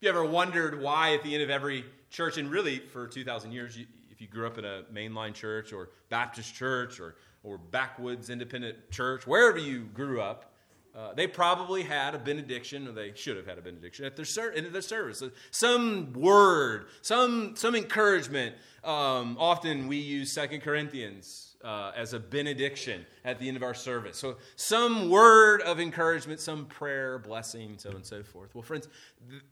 You 0.00 0.08
ever 0.08 0.24
wondered 0.24 0.80
why 0.80 1.12
at 1.12 1.22
the 1.22 1.34
end 1.34 1.42
of 1.42 1.50
every 1.50 1.84
church, 2.08 2.38
and 2.38 2.50
really 2.50 2.78
for 2.78 3.06
2,000 3.06 3.52
years, 3.52 3.76
you, 3.76 3.84
if 4.10 4.18
you 4.18 4.26
grew 4.26 4.46
up 4.46 4.56
in 4.56 4.64
a 4.64 4.82
mainline 4.90 5.34
church 5.34 5.74
or 5.74 5.90
Baptist 6.08 6.54
church 6.54 6.98
or, 6.98 7.16
or 7.42 7.58
backwoods 7.58 8.30
independent 8.30 8.90
church, 8.90 9.26
wherever 9.26 9.58
you 9.58 9.80
grew 9.92 10.22
up, 10.22 10.54
uh, 10.96 11.12
they 11.12 11.26
probably 11.26 11.82
had 11.82 12.14
a 12.14 12.18
benediction, 12.18 12.88
or 12.88 12.92
they 12.92 13.12
should 13.14 13.36
have 13.36 13.46
had 13.46 13.58
a 13.58 13.60
benediction 13.60 14.06
at 14.06 14.16
their, 14.16 14.24
ser- 14.24 14.52
in 14.52 14.72
their 14.72 14.80
service. 14.80 15.22
Some 15.50 16.14
word, 16.14 16.86
some, 17.02 17.54
some 17.54 17.74
encouragement. 17.74 18.56
Um, 18.82 19.36
often 19.38 19.86
we 19.86 19.98
use 19.98 20.32
Second 20.32 20.62
Corinthians 20.62 21.56
uh, 21.62 21.92
as 21.94 22.14
a 22.14 22.18
benediction 22.18 23.04
at 23.26 23.38
the 23.38 23.48
end 23.48 23.58
of 23.58 23.62
our 23.62 23.74
service. 23.74 24.16
So, 24.16 24.38
some 24.56 25.10
word 25.10 25.60
of 25.60 25.78
encouragement, 25.78 26.40
some 26.40 26.64
prayer, 26.64 27.18
blessing, 27.18 27.74
so 27.76 27.90
on 27.90 27.96
and 27.96 28.06
so 28.06 28.22
forth. 28.22 28.54
Well, 28.54 28.62
friends, 28.62 28.88
th- 29.28 29.42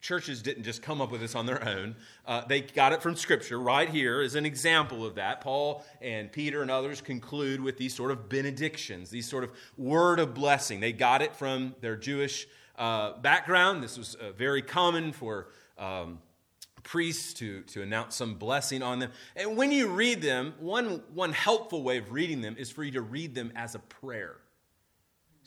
churches 0.00 0.42
didn't 0.42 0.62
just 0.62 0.82
come 0.82 1.00
up 1.00 1.10
with 1.10 1.20
this 1.20 1.34
on 1.34 1.46
their 1.46 1.66
own. 1.66 1.96
Uh, 2.26 2.44
they 2.46 2.60
got 2.60 2.92
it 2.92 3.02
from 3.02 3.16
Scripture. 3.16 3.58
Right 3.58 3.88
here 3.88 4.22
is 4.22 4.34
an 4.34 4.46
example 4.46 5.04
of 5.04 5.16
that. 5.16 5.40
Paul 5.40 5.84
and 6.00 6.30
Peter 6.30 6.62
and 6.62 6.70
others 6.70 7.00
conclude 7.00 7.60
with 7.60 7.76
these 7.76 7.94
sort 7.94 8.10
of 8.10 8.28
benedictions, 8.28 9.10
these 9.10 9.28
sort 9.28 9.44
of 9.44 9.52
word 9.76 10.20
of 10.20 10.34
blessing. 10.34 10.80
They 10.80 10.92
got 10.92 11.22
it 11.22 11.34
from 11.34 11.74
their 11.80 11.96
Jewish 11.96 12.46
uh, 12.78 13.18
background. 13.18 13.82
This 13.82 13.98
was 13.98 14.14
uh, 14.14 14.32
very 14.32 14.62
common 14.62 15.12
for. 15.12 15.48
Um, 15.78 16.20
priests 16.82 17.34
to, 17.34 17.62
to 17.62 17.82
announce 17.82 18.14
some 18.14 18.36
blessing 18.36 18.80
on 18.80 19.00
them. 19.00 19.10
And 19.34 19.56
when 19.56 19.72
you 19.72 19.88
read 19.88 20.22
them, 20.22 20.54
one, 20.60 21.02
one 21.12 21.32
helpful 21.32 21.82
way 21.82 21.98
of 21.98 22.12
reading 22.12 22.42
them 22.42 22.54
is 22.56 22.70
for 22.70 22.84
you 22.84 22.92
to 22.92 23.00
read 23.00 23.34
them 23.34 23.52
as 23.56 23.74
a 23.74 23.80
prayer. 23.80 24.36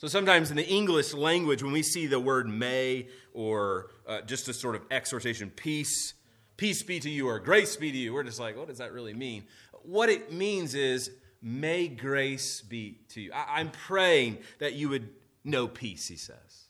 So 0.00 0.06
sometimes 0.08 0.50
in 0.50 0.56
the 0.56 0.66
English 0.66 1.12
language, 1.12 1.62
when 1.62 1.72
we 1.72 1.82
see 1.82 2.06
the 2.06 2.18
word 2.18 2.48
may 2.48 3.08
or 3.34 3.90
uh, 4.10 4.20
just 4.22 4.48
a 4.48 4.52
sort 4.52 4.74
of 4.74 4.82
exhortation, 4.90 5.50
peace, 5.50 6.14
peace 6.56 6.82
be 6.82 6.98
to 6.98 7.08
you 7.08 7.28
or 7.28 7.38
grace 7.38 7.76
be 7.76 7.92
to 7.92 7.96
you, 7.96 8.12
we're 8.12 8.24
just 8.24 8.40
like, 8.40 8.56
what 8.56 8.66
does 8.66 8.78
that 8.78 8.92
really 8.92 9.14
mean? 9.14 9.44
What 9.84 10.08
it 10.08 10.32
means 10.32 10.74
is, 10.74 11.10
may 11.40 11.88
grace 11.88 12.60
be 12.60 12.98
to 13.10 13.20
you. 13.20 13.32
I- 13.32 13.60
I'm 13.60 13.70
praying 13.70 14.38
that 14.58 14.74
you 14.74 14.88
would 14.88 15.08
know 15.44 15.68
peace, 15.68 16.08
he 16.08 16.16
says. 16.16 16.66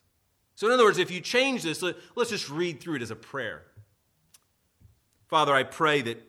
So, 0.55 0.67
in 0.67 0.73
other 0.73 0.85
words, 0.85 0.99
if 0.99 1.11
you 1.11 1.21
change 1.21 1.63
this, 1.63 1.83
let, 1.83 1.97
let's 2.15 2.31
just 2.31 2.51
read 2.51 2.81
through 2.81 2.97
it 2.97 3.03
as 3.03 3.11
a 3.11 3.17
prayer. 3.17 3.63
Father, 5.29 5.55
I 5.55 5.63
pray 5.63 6.03
that, 6.03 6.23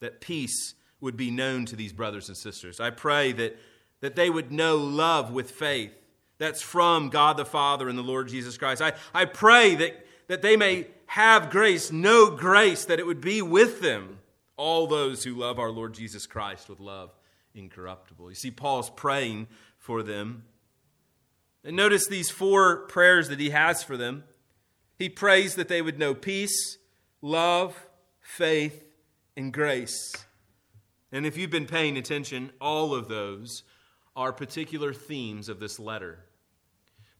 that 0.00 0.20
peace 0.20 0.74
would 1.00 1.16
be 1.16 1.30
known 1.30 1.66
to 1.66 1.76
these 1.76 1.92
brothers 1.92 2.28
and 2.28 2.36
sisters. 2.36 2.80
I 2.80 2.90
pray 2.90 3.32
that, 3.32 3.58
that 4.00 4.16
they 4.16 4.30
would 4.30 4.50
know 4.50 4.78
love 4.78 5.30
with 5.30 5.50
faith 5.50 5.92
that's 6.38 6.62
from 6.62 7.10
God 7.10 7.36
the 7.36 7.44
Father 7.44 7.88
and 7.88 7.96
the 7.96 8.02
Lord 8.02 8.28
Jesus 8.28 8.58
Christ. 8.58 8.82
I, 8.82 8.94
I 9.12 9.24
pray 9.24 9.74
that, 9.76 10.03
that 10.26 10.42
they 10.42 10.56
may 10.56 10.86
have 11.06 11.50
grace, 11.50 11.92
know 11.92 12.30
grace, 12.30 12.84
that 12.86 12.98
it 12.98 13.06
would 13.06 13.20
be 13.20 13.42
with 13.42 13.80
them, 13.80 14.18
all 14.56 14.86
those 14.86 15.24
who 15.24 15.34
love 15.34 15.58
our 15.58 15.70
Lord 15.70 15.94
Jesus 15.94 16.26
Christ 16.26 16.68
with 16.68 16.80
love 16.80 17.10
incorruptible. 17.54 18.28
You 18.28 18.34
see, 18.34 18.50
Paul's 18.50 18.90
praying 18.90 19.48
for 19.78 20.02
them. 20.02 20.44
And 21.64 21.76
notice 21.76 22.06
these 22.06 22.30
four 22.30 22.86
prayers 22.86 23.28
that 23.28 23.40
he 23.40 23.50
has 23.50 23.82
for 23.82 23.96
them. 23.96 24.24
He 24.98 25.08
prays 25.08 25.54
that 25.54 25.68
they 25.68 25.82
would 25.82 25.98
know 25.98 26.14
peace, 26.14 26.78
love, 27.22 27.86
faith, 28.20 28.84
and 29.36 29.52
grace. 29.52 30.14
And 31.10 31.26
if 31.26 31.36
you've 31.36 31.50
been 31.50 31.66
paying 31.66 31.96
attention, 31.96 32.50
all 32.60 32.94
of 32.94 33.08
those 33.08 33.62
are 34.16 34.32
particular 34.32 34.92
themes 34.92 35.48
of 35.48 35.60
this 35.60 35.78
letter. 35.78 36.24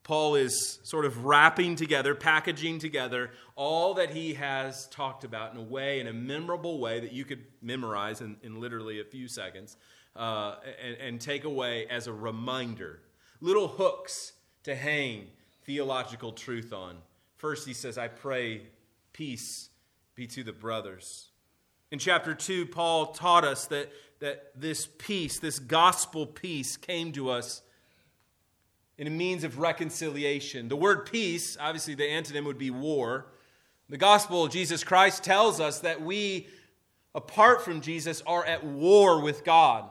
Paul 0.04 0.34
is 0.34 0.78
sort 0.82 1.06
of 1.06 1.24
wrapping 1.24 1.76
together, 1.76 2.14
packaging 2.14 2.78
together 2.78 3.30
all 3.56 3.94
that 3.94 4.10
he 4.10 4.34
has 4.34 4.86
talked 4.88 5.24
about 5.24 5.52
in 5.52 5.58
a 5.58 5.62
way, 5.62 5.98
in 5.98 6.06
a 6.06 6.12
memorable 6.12 6.78
way 6.78 7.00
that 7.00 7.12
you 7.12 7.24
could 7.24 7.42
memorize 7.62 8.20
in, 8.20 8.36
in 8.42 8.60
literally 8.60 9.00
a 9.00 9.04
few 9.04 9.28
seconds 9.28 9.76
uh, 10.14 10.56
and, 10.82 10.96
and 10.98 11.20
take 11.20 11.44
away 11.44 11.86
as 11.88 12.06
a 12.06 12.12
reminder. 12.12 13.00
Little 13.40 13.66
hooks 13.66 14.34
to 14.64 14.74
hang 14.76 15.26
theological 15.64 16.32
truth 16.32 16.72
on. 16.72 16.98
First, 17.36 17.66
he 17.66 17.72
says, 17.72 17.98
I 17.98 18.08
pray 18.08 18.62
peace 19.12 19.70
be 20.14 20.26
to 20.28 20.44
the 20.44 20.52
brothers. 20.52 21.30
In 21.90 21.98
chapter 21.98 22.34
2, 22.34 22.66
Paul 22.66 23.06
taught 23.06 23.44
us 23.44 23.66
that 23.66 23.90
that 24.20 24.58
this 24.58 24.86
peace, 24.86 25.38
this 25.38 25.58
gospel 25.58 26.26
peace, 26.26 26.78
came 26.78 27.12
to 27.12 27.28
us 27.28 27.60
in 28.98 29.07
a 29.07 29.11
means 29.11 29.44
of 29.44 29.59
reconciliation. 29.59 30.68
The 30.68 30.76
word 30.76 31.07
peace, 31.07 31.57
obviously, 31.61 31.94
the 31.94 32.04
antonym 32.04 32.44
would 32.44 32.59
be 32.59 32.70
war. 32.70 33.26
The 33.88 33.96
gospel 33.96 34.44
of 34.44 34.52
Jesus 34.52 34.85
Christ 34.85 35.24
tells 35.24 35.61
us 35.61 35.80
that 35.80 36.00
we, 36.00 36.48
apart 37.14 37.62
from 37.62 37.80
Jesus, 37.80 38.22
are 38.26 38.44
at 38.44 38.64
war 38.64 39.20
with 39.20 39.44
God. 39.44 39.88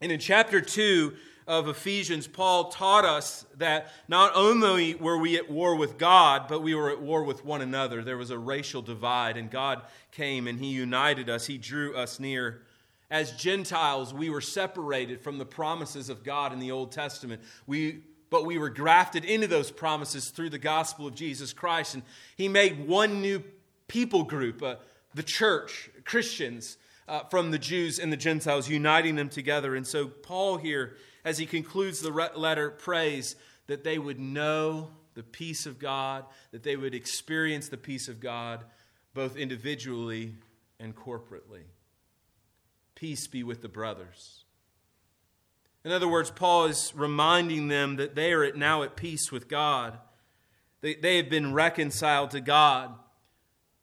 And 0.00 0.10
in 0.10 0.18
chapter 0.18 0.60
2, 0.60 1.14
of 1.46 1.68
Ephesians, 1.68 2.26
Paul 2.26 2.70
taught 2.70 3.04
us 3.04 3.44
that 3.56 3.92
not 4.08 4.32
only 4.34 4.94
were 4.94 5.18
we 5.18 5.36
at 5.36 5.50
war 5.50 5.76
with 5.76 5.98
God, 5.98 6.46
but 6.48 6.62
we 6.62 6.74
were 6.74 6.90
at 6.90 7.02
war 7.02 7.22
with 7.22 7.44
one 7.44 7.60
another. 7.60 8.02
There 8.02 8.16
was 8.16 8.30
a 8.30 8.38
racial 8.38 8.80
divide, 8.80 9.36
and 9.36 9.50
God 9.50 9.82
came 10.10 10.48
and 10.48 10.58
He 10.58 10.68
united 10.68 11.28
us, 11.28 11.46
He 11.46 11.58
drew 11.58 11.94
us 11.94 12.18
near. 12.18 12.62
As 13.10 13.32
Gentiles, 13.32 14.14
we 14.14 14.30
were 14.30 14.40
separated 14.40 15.20
from 15.20 15.36
the 15.36 15.44
promises 15.44 16.08
of 16.08 16.24
God 16.24 16.52
in 16.52 16.58
the 16.58 16.70
Old 16.70 16.92
Testament. 16.92 17.42
We, 17.66 18.00
but 18.30 18.44
we 18.44 18.58
were 18.58 18.70
grafted 18.70 19.24
into 19.24 19.46
those 19.46 19.70
promises 19.70 20.30
through 20.30 20.50
the 20.50 20.58
gospel 20.58 21.06
of 21.06 21.14
Jesus 21.14 21.52
Christ. 21.52 21.94
And 21.94 22.02
He 22.36 22.48
made 22.48 22.86
one 22.86 23.20
new 23.20 23.42
people 23.88 24.24
group, 24.24 24.62
uh, 24.62 24.76
the 25.14 25.22
church, 25.22 25.90
Christians, 26.04 26.76
uh, 27.06 27.20
from 27.24 27.50
the 27.50 27.58
Jews 27.58 27.98
and 27.98 28.12
the 28.12 28.16
Gentiles, 28.16 28.68
uniting 28.68 29.16
them 29.16 29.28
together. 29.28 29.74
And 29.74 29.86
so, 29.86 30.06
Paul 30.06 30.56
here, 30.56 30.96
as 31.24 31.38
he 31.38 31.46
concludes 31.46 32.00
the 32.00 32.10
letter, 32.10 32.70
prays 32.70 33.36
that 33.66 33.84
they 33.84 33.98
would 33.98 34.18
know 34.18 34.90
the 35.14 35.22
peace 35.22 35.66
of 35.66 35.78
God, 35.78 36.24
that 36.50 36.62
they 36.62 36.76
would 36.76 36.94
experience 36.94 37.68
the 37.68 37.76
peace 37.76 38.08
of 38.08 38.20
God 38.20 38.64
both 39.14 39.36
individually 39.36 40.34
and 40.80 40.94
corporately. 40.94 41.62
Peace 42.94 43.26
be 43.26 43.42
with 43.42 43.62
the 43.62 43.68
brothers. 43.68 44.43
In 45.84 45.92
other 45.92 46.08
words, 46.08 46.30
Paul 46.30 46.66
is 46.66 46.92
reminding 46.96 47.68
them 47.68 47.96
that 47.96 48.14
they 48.14 48.32
are 48.32 48.52
now 48.54 48.82
at 48.82 48.96
peace 48.96 49.30
with 49.30 49.48
God. 49.48 49.98
They, 50.80 50.94
they 50.94 51.18
have 51.18 51.28
been 51.28 51.52
reconciled 51.52 52.30
to 52.30 52.40
God. 52.40 52.94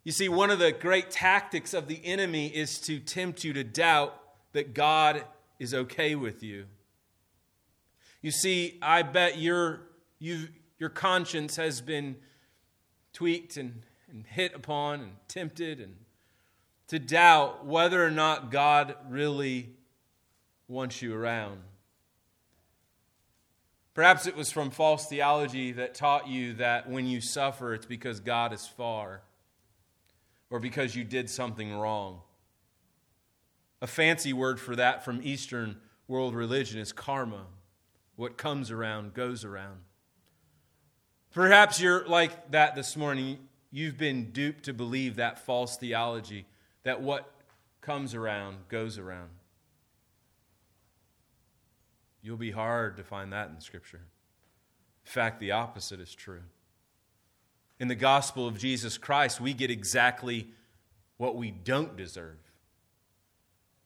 You 0.03 0.11
see, 0.11 0.27
one 0.27 0.49
of 0.49 0.57
the 0.57 0.71
great 0.71 1.11
tactics 1.11 1.75
of 1.75 1.87
the 1.87 2.03
enemy 2.03 2.47
is 2.47 2.79
to 2.81 2.99
tempt 2.99 3.43
you 3.43 3.53
to 3.53 3.63
doubt 3.63 4.19
that 4.53 4.73
God 4.73 5.23
is 5.59 5.75
okay 5.75 6.15
with 6.15 6.41
you. 6.41 6.65
You 8.23 8.31
see, 8.31 8.79
I 8.81 9.03
bet 9.03 9.37
your, 9.37 9.81
you, 10.17 10.47
your 10.79 10.89
conscience 10.89 11.55
has 11.57 11.81
been 11.81 12.15
tweaked 13.13 13.57
and, 13.57 13.83
and 14.09 14.25
hit 14.25 14.55
upon 14.55 15.01
and 15.01 15.11
tempted 15.27 15.79
and 15.79 15.95
to 16.87 16.97
doubt 16.97 17.65
whether 17.65 18.03
or 18.03 18.11
not 18.11 18.51
God 18.51 18.95
really 19.07 19.69
wants 20.67 21.01
you 21.01 21.15
around. 21.15 21.61
Perhaps 23.93 24.25
it 24.25 24.35
was 24.35 24.51
from 24.51 24.69
false 24.69 25.07
theology 25.07 25.73
that 25.73 25.93
taught 25.93 26.27
you 26.27 26.53
that 26.53 26.89
when 26.89 27.05
you 27.07 27.19
suffer, 27.19 27.73
it's 27.73 27.85
because 27.85 28.19
God 28.19 28.53
is 28.53 28.65
far 28.65 29.21
or 30.49 30.59
because 30.59 30.95
you 30.95 31.03
did 31.03 31.29
something 31.29 31.73
wrong. 31.73 32.21
A 33.81 33.87
fancy 33.87 34.31
word 34.31 34.59
for 34.59 34.75
that 34.75 35.03
from 35.03 35.21
Eastern 35.23 35.77
world 36.07 36.35
religion 36.35 36.79
is 36.79 36.93
karma. 36.93 37.45
What 38.15 38.37
comes 38.37 38.71
around 38.71 39.13
goes 39.13 39.43
around. 39.43 39.79
Perhaps 41.33 41.81
you're 41.81 42.07
like 42.07 42.51
that 42.51 42.75
this 42.75 42.95
morning. 42.95 43.39
You've 43.71 43.97
been 43.97 44.31
duped 44.31 44.65
to 44.65 44.73
believe 44.73 45.15
that 45.15 45.39
false 45.39 45.77
theology 45.77 46.45
that 46.83 47.01
what 47.01 47.31
comes 47.79 48.13
around 48.13 48.57
goes 48.69 48.97
around. 48.97 49.29
You'll 52.21 52.37
be 52.37 52.51
hard 52.51 52.97
to 52.97 53.03
find 53.03 53.33
that 53.33 53.49
in 53.49 53.59
Scripture. 53.59 54.01
In 55.05 55.11
fact, 55.11 55.39
the 55.39 55.51
opposite 55.51 55.99
is 55.99 56.13
true. 56.13 56.41
In 57.79 57.87
the 57.87 57.95
gospel 57.95 58.47
of 58.47 58.59
Jesus 58.59 58.97
Christ, 58.97 59.41
we 59.41 59.53
get 59.53 59.71
exactly 59.71 60.49
what 61.17 61.35
we 61.35 61.49
don't 61.49 61.97
deserve. 61.97 62.37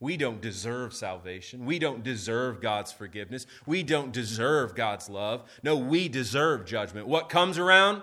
We 0.02 0.18
don't 0.18 0.42
deserve 0.42 0.94
salvation. 0.94 1.66
We 1.66 1.80
don't 1.80 2.04
deserve 2.04 2.62
God's 2.62 2.92
forgiveness. 2.92 3.48
We 3.66 3.82
don't 3.82 4.12
deserve 4.12 4.76
God's 4.76 5.10
love. 5.10 5.44
No, 5.64 5.78
we 5.78 6.10
deserve 6.10 6.66
judgment. 6.66 7.08
What 7.08 7.30
comes 7.30 7.58
around? 7.58 8.02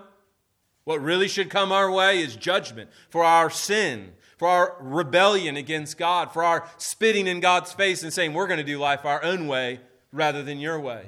What 0.84 1.02
really 1.02 1.28
should 1.28 1.50
come 1.50 1.70
our 1.70 1.90
way 1.90 2.20
is 2.20 2.34
judgment 2.34 2.88
for 3.10 3.22
our 3.22 3.50
sin, 3.50 4.12
for 4.38 4.48
our 4.48 4.76
rebellion 4.80 5.56
against 5.56 5.98
God, 5.98 6.32
for 6.32 6.42
our 6.42 6.66
spitting 6.78 7.26
in 7.26 7.40
God's 7.40 7.72
face 7.72 8.02
and 8.02 8.12
saying 8.12 8.32
we're 8.32 8.48
going 8.48 8.58
to 8.58 8.64
do 8.64 8.78
life 8.78 9.04
our 9.04 9.22
own 9.22 9.46
way 9.46 9.80
rather 10.12 10.42
than 10.42 10.60
your 10.60 10.78
way. 10.78 11.06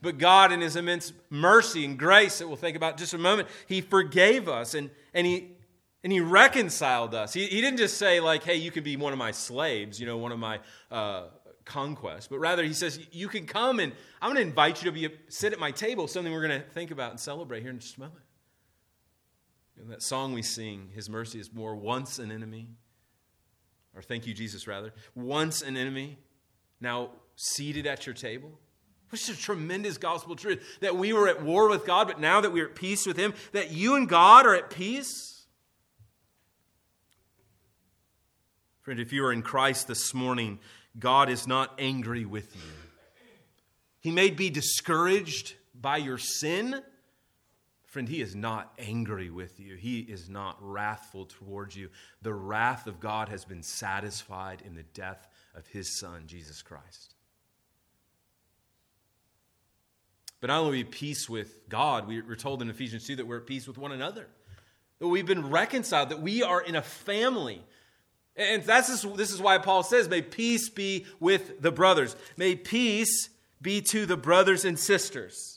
But 0.00 0.18
God, 0.18 0.52
in 0.52 0.60
His 0.60 0.76
immense 0.76 1.12
mercy 1.30 1.84
and 1.84 1.98
grace 1.98 2.38
that 2.38 2.46
we'll 2.46 2.56
think 2.56 2.76
about 2.76 2.96
just 2.96 3.14
a 3.14 3.18
moment, 3.18 3.48
He 3.66 3.80
forgave 3.80 4.48
us 4.48 4.74
and, 4.74 4.90
and, 5.12 5.26
he, 5.26 5.52
and 6.04 6.12
He 6.12 6.20
reconciled 6.20 7.14
us. 7.14 7.32
He, 7.32 7.46
he 7.46 7.60
didn't 7.60 7.78
just 7.78 7.96
say, 7.96 8.20
like, 8.20 8.44
hey, 8.44 8.56
you 8.56 8.70
can 8.70 8.84
be 8.84 8.96
one 8.96 9.12
of 9.12 9.18
my 9.18 9.30
slaves, 9.30 9.98
you 9.98 10.06
know, 10.06 10.16
one 10.16 10.32
of 10.32 10.38
my 10.38 10.60
uh, 10.90 11.24
conquests, 11.64 12.28
but 12.28 12.38
rather 12.38 12.62
He 12.62 12.74
says, 12.74 13.00
you 13.10 13.28
can 13.28 13.46
come 13.46 13.80
and 13.80 13.92
I'm 14.22 14.32
going 14.32 14.42
to 14.42 14.48
invite 14.48 14.82
you 14.82 14.90
to 14.90 14.92
be 14.92 15.08
sit 15.28 15.52
at 15.52 15.58
my 15.58 15.70
table, 15.70 16.06
something 16.06 16.32
we're 16.32 16.46
going 16.46 16.60
to 16.60 16.68
think 16.68 16.90
about 16.90 17.10
and 17.10 17.18
celebrate 17.18 17.62
here 17.62 17.70
in 17.70 17.78
just 17.78 17.96
a 17.96 18.00
moment. 18.00 18.22
In 19.80 19.88
that 19.88 20.02
song 20.02 20.32
we 20.32 20.42
sing, 20.42 20.90
His 20.94 21.10
mercy 21.10 21.40
is 21.40 21.52
more 21.52 21.74
once 21.74 22.18
an 22.18 22.30
enemy, 22.30 22.68
or 23.94 24.02
thank 24.02 24.26
you, 24.26 24.34
Jesus, 24.34 24.66
rather, 24.66 24.92
once 25.14 25.62
an 25.62 25.76
enemy, 25.76 26.18
now 26.80 27.10
seated 27.36 27.86
at 27.86 28.06
your 28.06 28.14
table. 28.14 28.58
Which 29.10 29.28
is 29.28 29.38
a 29.38 29.40
tremendous 29.40 29.98
gospel 29.98 30.34
truth 30.34 30.78
that 30.80 30.96
we 30.96 31.12
were 31.12 31.28
at 31.28 31.42
war 31.42 31.68
with 31.68 31.86
God, 31.86 32.08
but 32.08 32.20
now 32.20 32.40
that 32.40 32.52
we're 32.52 32.66
at 32.66 32.74
peace 32.74 33.06
with 33.06 33.16
Him, 33.16 33.34
that 33.52 33.70
you 33.70 33.94
and 33.94 34.08
God 34.08 34.46
are 34.46 34.54
at 34.54 34.68
peace. 34.68 35.46
Friend, 38.80 38.98
if 38.98 39.12
you 39.12 39.24
are 39.24 39.32
in 39.32 39.42
Christ 39.42 39.88
this 39.88 40.12
morning, 40.12 40.58
God 40.98 41.28
is 41.28 41.46
not 41.46 41.74
angry 41.78 42.24
with 42.24 42.54
you. 42.54 42.72
He 44.00 44.10
may 44.10 44.30
be 44.30 44.50
discouraged 44.50 45.54
by 45.74 45.96
your 45.96 46.18
sin. 46.18 46.80
Friend, 47.84 48.08
He 48.08 48.20
is 48.20 48.36
not 48.36 48.72
angry 48.78 49.30
with 49.30 49.58
you. 49.58 49.74
He 49.74 50.00
is 50.00 50.28
not 50.28 50.56
wrathful 50.60 51.26
towards 51.26 51.74
you. 51.74 51.90
The 52.22 52.34
wrath 52.34 52.86
of 52.86 53.00
God 53.00 53.28
has 53.28 53.44
been 53.44 53.64
satisfied 53.64 54.62
in 54.64 54.76
the 54.76 54.84
death 54.84 55.28
of 55.54 55.66
His 55.66 55.98
Son, 55.98 56.24
Jesus 56.26 56.62
Christ. 56.62 57.15
But 60.40 60.48
not 60.48 60.60
only 60.60 60.84
peace 60.84 61.28
with 61.28 61.68
God, 61.68 62.06
we're 62.06 62.36
told 62.36 62.62
in 62.62 62.68
Ephesians 62.68 63.06
2 63.06 63.16
that 63.16 63.26
we're 63.26 63.38
at 63.38 63.46
peace 63.46 63.66
with 63.66 63.78
one 63.78 63.92
another. 63.92 64.26
That 64.98 65.08
we've 65.08 65.26
been 65.26 65.50
reconciled, 65.50 66.10
that 66.10 66.20
we 66.20 66.42
are 66.42 66.60
in 66.60 66.76
a 66.76 66.82
family. 66.82 67.62
And 68.36 68.62
that's 68.62 68.88
just, 68.88 69.16
this 69.16 69.32
is 69.32 69.40
why 69.40 69.58
Paul 69.58 69.82
says, 69.82 70.08
May 70.08 70.22
peace 70.22 70.68
be 70.68 71.06
with 71.20 71.62
the 71.62 71.72
brothers. 71.72 72.16
May 72.36 72.54
peace 72.54 73.30
be 73.62 73.80
to 73.80 74.04
the 74.04 74.16
brothers 74.16 74.64
and 74.64 74.78
sisters. 74.78 75.56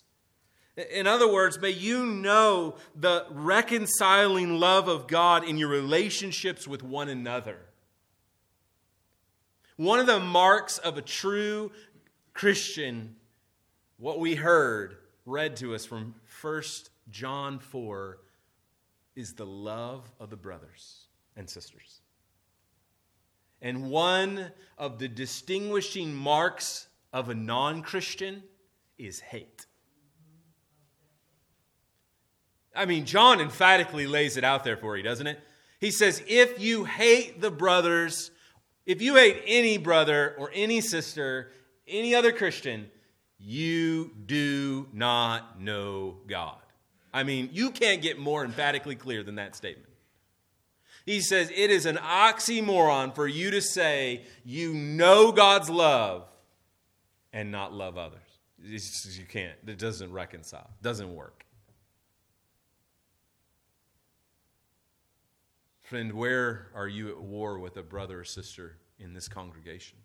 In 0.91 1.07
other 1.07 1.29
words, 1.29 1.59
may 1.59 1.71
you 1.71 2.05
know 2.05 2.75
the 2.95 3.25
reconciling 3.31 4.59
love 4.59 4.87
of 4.87 5.07
God 5.07 5.43
in 5.43 5.57
your 5.57 5.67
relationships 5.67 6.67
with 6.67 6.83
one 6.83 7.09
another. 7.09 7.57
One 9.75 9.99
of 9.99 10.07
the 10.07 10.21
marks 10.21 10.77
of 10.77 10.97
a 10.97 11.01
true 11.01 11.71
Christian 12.33 13.15
what 13.99 14.19
we 14.19 14.33
heard 14.33 14.95
read 15.25 15.57
to 15.57 15.75
us 15.75 15.85
from 15.85 16.15
1 16.41 16.63
John 17.11 17.59
4 17.59 18.17
is 19.15 19.33
the 19.33 19.45
love 19.45 20.09
of 20.19 20.29
the 20.29 20.37
brothers 20.37 21.07
and 21.35 21.49
sisters. 21.49 22.01
And 23.61 23.91
one 23.91 24.51
of 24.77 24.99
the 24.99 25.09
distinguishing 25.09 26.15
marks 26.15 26.87
of 27.11 27.27
a 27.27 27.35
non 27.35 27.81
Christian 27.81 28.41
is 28.97 29.19
hate. 29.19 29.65
I 32.73 32.85
mean, 32.85 33.05
John 33.05 33.41
emphatically 33.41 34.07
lays 34.07 34.37
it 34.37 34.45
out 34.45 34.63
there 34.63 34.77
for 34.77 34.95
you, 34.95 35.03
doesn't 35.03 35.27
it? 35.27 35.39
He 35.81 35.91
says, 35.91 36.23
if 36.27 36.61
you 36.61 36.85
hate 36.85 37.41
the 37.41 37.51
brothers, 37.51 38.31
if 38.85 39.01
you 39.01 39.15
hate 39.15 39.41
any 39.45 39.77
brother 39.77 40.35
or 40.37 40.51
any 40.53 40.79
sister, 40.79 41.51
any 41.85 42.15
other 42.15 42.31
Christian, 42.31 42.89
you 43.39 44.11
do 44.25 44.87
not 44.93 45.59
know 45.59 46.17
God. 46.27 46.57
I 47.13 47.23
mean, 47.23 47.49
you 47.53 47.71
can't 47.71 48.01
get 48.01 48.19
more 48.19 48.43
emphatically 48.43 48.95
clear 48.95 49.23
than 49.23 49.35
that 49.35 49.55
statement. 49.55 49.89
He 51.05 51.21
says 51.21 51.49
it 51.49 51.71
is 51.71 51.85
an 51.85 51.95
oxymoron 51.97 53.15
for 53.15 53.27
you 53.27 53.51
to 53.51 53.61
say 53.61 54.23
you 54.45 54.73
know 54.73 55.31
God's 55.31 55.69
love 55.69 56.27
and 57.33 57.51
not 57.51 57.73
love 57.73 57.97
others. 57.97 58.19
you 58.61 59.25
can't. 59.27 59.57
It 59.65 59.79
doesn't 59.79 60.11
reconcile. 60.11 60.69
It 60.79 60.83
doesn't 60.83 61.15
work. 61.15 61.45
Friend, 65.81 66.13
where 66.13 66.67
are 66.75 66.87
you 66.87 67.09
at 67.09 67.19
war 67.19 67.57
with 67.57 67.77
a 67.77 67.81
brother 67.81 68.19
or 68.19 68.23
sister 68.23 68.77
in 68.99 69.13
this 69.15 69.27
congregation? 69.27 69.97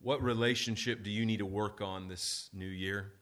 What 0.00 0.22
relationship 0.22 1.02
do 1.02 1.10
you 1.10 1.26
need 1.26 1.38
to 1.38 1.46
work 1.46 1.80
on 1.80 2.08
this 2.08 2.48
new 2.52 2.66
year? 2.66 3.12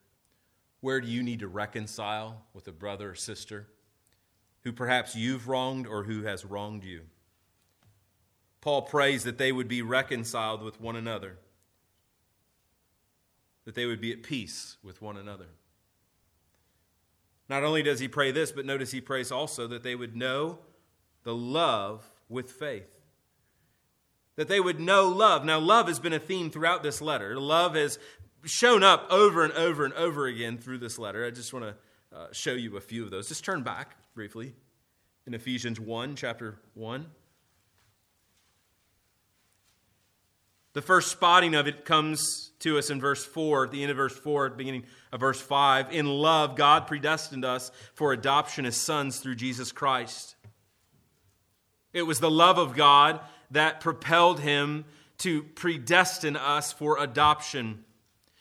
Where 0.81 1.01
do 1.01 1.07
you 1.07 1.23
need 1.23 1.41
to 1.41 1.49
reconcile 1.49 2.43
with 2.53 2.69
a 2.69 2.73
brother 2.73 3.13
or 3.13 3.15
sister 3.15 3.69
who 4.63 4.73
perhaps 4.73 5.17
you've 5.17 5.49
wronged 5.49 5.87
or 5.87 6.05
who 6.05 6.25
has 6.25 6.45
wronged 6.45 6.85
you? 6.85 7.03
Paul 8.61 8.83
prays 8.83 9.25
that 9.25 9.39
they 9.39 9.53
would 9.53 9.69
be 9.69 9.83
reconciled 9.83 10.63
with 10.63 10.81
one 10.81 10.97
another, 10.97 11.39
that 13.65 13.75
they 13.75 13.87
would 13.87 14.01
be 14.01 14.13
at 14.13 14.23
peace 14.23 14.77
with 14.83 15.01
one 15.01 15.17
another. 15.17 15.49
Not 17.49 17.63
only 17.63 17.83
does 17.83 18.01
he 18.01 18.09
pray 18.09 18.31
this, 18.31 18.53
but 18.53 18.65
notice 18.65 18.91
he 18.91 19.01
prays 19.01 19.31
also 19.31 19.67
that 19.67 19.83
they 19.83 19.95
would 19.95 20.17
know 20.17 20.59
the 21.25 21.35
love 21.35 22.05
with 22.29 22.51
faith 22.51 22.94
that 24.37 24.49
they 24.49 24.61
would 24.61 24.81
know 24.81 25.09
love. 25.09 25.45
Now, 25.45 25.59
love 25.59 25.89
has 25.89 25.99
been 25.99 26.13
a 26.13 26.19
theme 26.19 26.51
throughout 26.51 26.83
this 26.83 27.01
letter. 27.01 27.39
Love 27.39 27.75
has 27.75 27.99
shown 28.45 28.83
up 28.83 29.07
over 29.11 29.45
and 29.45 29.53
over 29.53 29.85
and 29.85 29.95
over 29.95 30.27
again 30.27 30.59
through 30.59 30.79
this 30.79 30.99
letter. 30.99 31.25
I 31.25 31.31
just 31.31 31.53
want 31.53 31.67
to 31.67 32.17
uh, 32.17 32.27
show 32.33 32.53
you 32.53 32.77
a 32.77 32.81
few 32.81 33.05
of 33.05 33.11
those. 33.11 33.29
Just 33.29 33.45
turn 33.45 33.63
back 33.63 33.97
briefly 34.15 34.55
in 35.27 35.35
Ephesians 35.35 35.81
1, 35.81 36.17
chapter 36.17 36.59
1. 36.75 37.07
The 40.75 40.83
first 40.83 41.13
spotting 41.13 41.55
of 41.55 41.69
it 41.69 41.85
comes 41.85 42.51
to 42.59 42.79
us 42.79 42.91
in 42.91 43.01
verse 43.01 43.25
4, 43.25 43.67
at 43.67 43.71
the 43.71 43.83
end 43.83 43.93
of 43.93 43.97
verse 43.97 44.17
4, 44.17 44.47
at 44.47 44.57
beginning 44.57 44.85
of 45.13 45.21
verse 45.21 45.41
5. 45.41 45.93
In 45.93 46.07
love, 46.07 46.57
God 46.57 46.89
predestined 46.89 47.45
us 47.45 47.71
for 47.95 48.13
adoption 48.13 48.67
as 48.67 48.77
sons 48.77 49.21
through 49.21 49.37
Jesus 49.37 49.71
Christ. 49.71 50.35
It 51.93 52.03
was 52.03 52.19
the 52.19 52.31
love 52.31 52.59
of 52.59 52.75
God 52.75 53.21
that 53.51 53.81
propelled 53.81 54.41
him 54.41 54.85
to 55.19 55.43
predestine 55.43 56.37
us 56.37 56.73
for 56.73 56.99
adoption. 56.99 57.85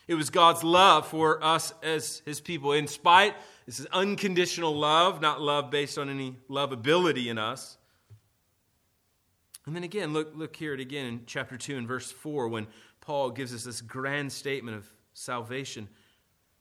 It 0.07 0.15
was 0.15 0.29
God's 0.29 0.63
love 0.63 1.07
for 1.07 1.43
us 1.43 1.73
as 1.81 2.21
his 2.25 2.41
people. 2.41 2.73
In 2.73 2.87
spite, 2.87 3.35
this 3.65 3.79
is 3.79 3.85
unconditional 3.87 4.75
love, 4.75 5.21
not 5.21 5.41
love 5.41 5.71
based 5.71 5.97
on 5.97 6.09
any 6.09 6.37
lovability 6.49 7.27
in 7.27 7.37
us. 7.37 7.77
And 9.65 9.75
then 9.75 9.83
again, 9.83 10.11
look, 10.11 10.33
look 10.35 10.55
here 10.55 10.73
at 10.73 10.81
again 10.81 11.05
in 11.05 11.21
chapter 11.25 11.57
2 11.57 11.77
and 11.77 11.87
verse 11.87 12.11
4 12.11 12.49
when 12.49 12.67
Paul 12.99 13.29
gives 13.29 13.53
us 13.53 13.63
this 13.63 13.79
grand 13.79 14.31
statement 14.31 14.77
of 14.77 14.91
salvation. 15.13 15.87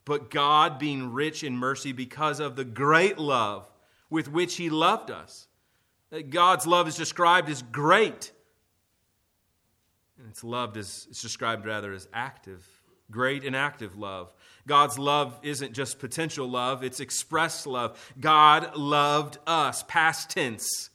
But 0.05 0.29
God, 0.29 0.79
being 0.79 1.11
rich 1.11 1.43
in 1.43 1.57
mercy 1.57 1.91
because 1.91 2.39
of 2.39 2.55
the 2.55 2.65
great 2.65 3.17
love 3.17 3.69
with 4.09 4.31
which 4.31 4.55
he 4.55 4.69
loved 4.69 5.11
us. 5.11 5.47
God's 6.21 6.67
love 6.67 6.87
is 6.87 6.95
described 6.95 7.49
as 7.49 7.61
great. 7.61 8.31
And 10.17 10.27
it's 10.29 10.43
loved 10.43 10.77
as 10.77 11.07
it's 11.09 11.21
described 11.21 11.65
rather 11.65 11.91
as 11.91 12.07
active, 12.13 12.65
great 13.09 13.43
and 13.43 13.55
active 13.55 13.97
love. 13.97 14.31
God's 14.67 14.99
love 14.99 15.39
isn't 15.43 15.73
just 15.73 15.99
potential 15.99 16.47
love, 16.47 16.83
it's 16.83 16.99
expressed 16.99 17.67
love. 17.67 18.13
God 18.19 18.75
loved 18.77 19.37
us, 19.47 19.83
past 19.87 20.29
tense. 20.29 20.89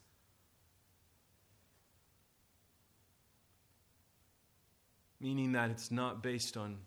meaning 5.20 5.52
that 5.52 5.70
it's 5.70 5.90
not 5.90 6.22
based 6.22 6.56
on 6.56 6.78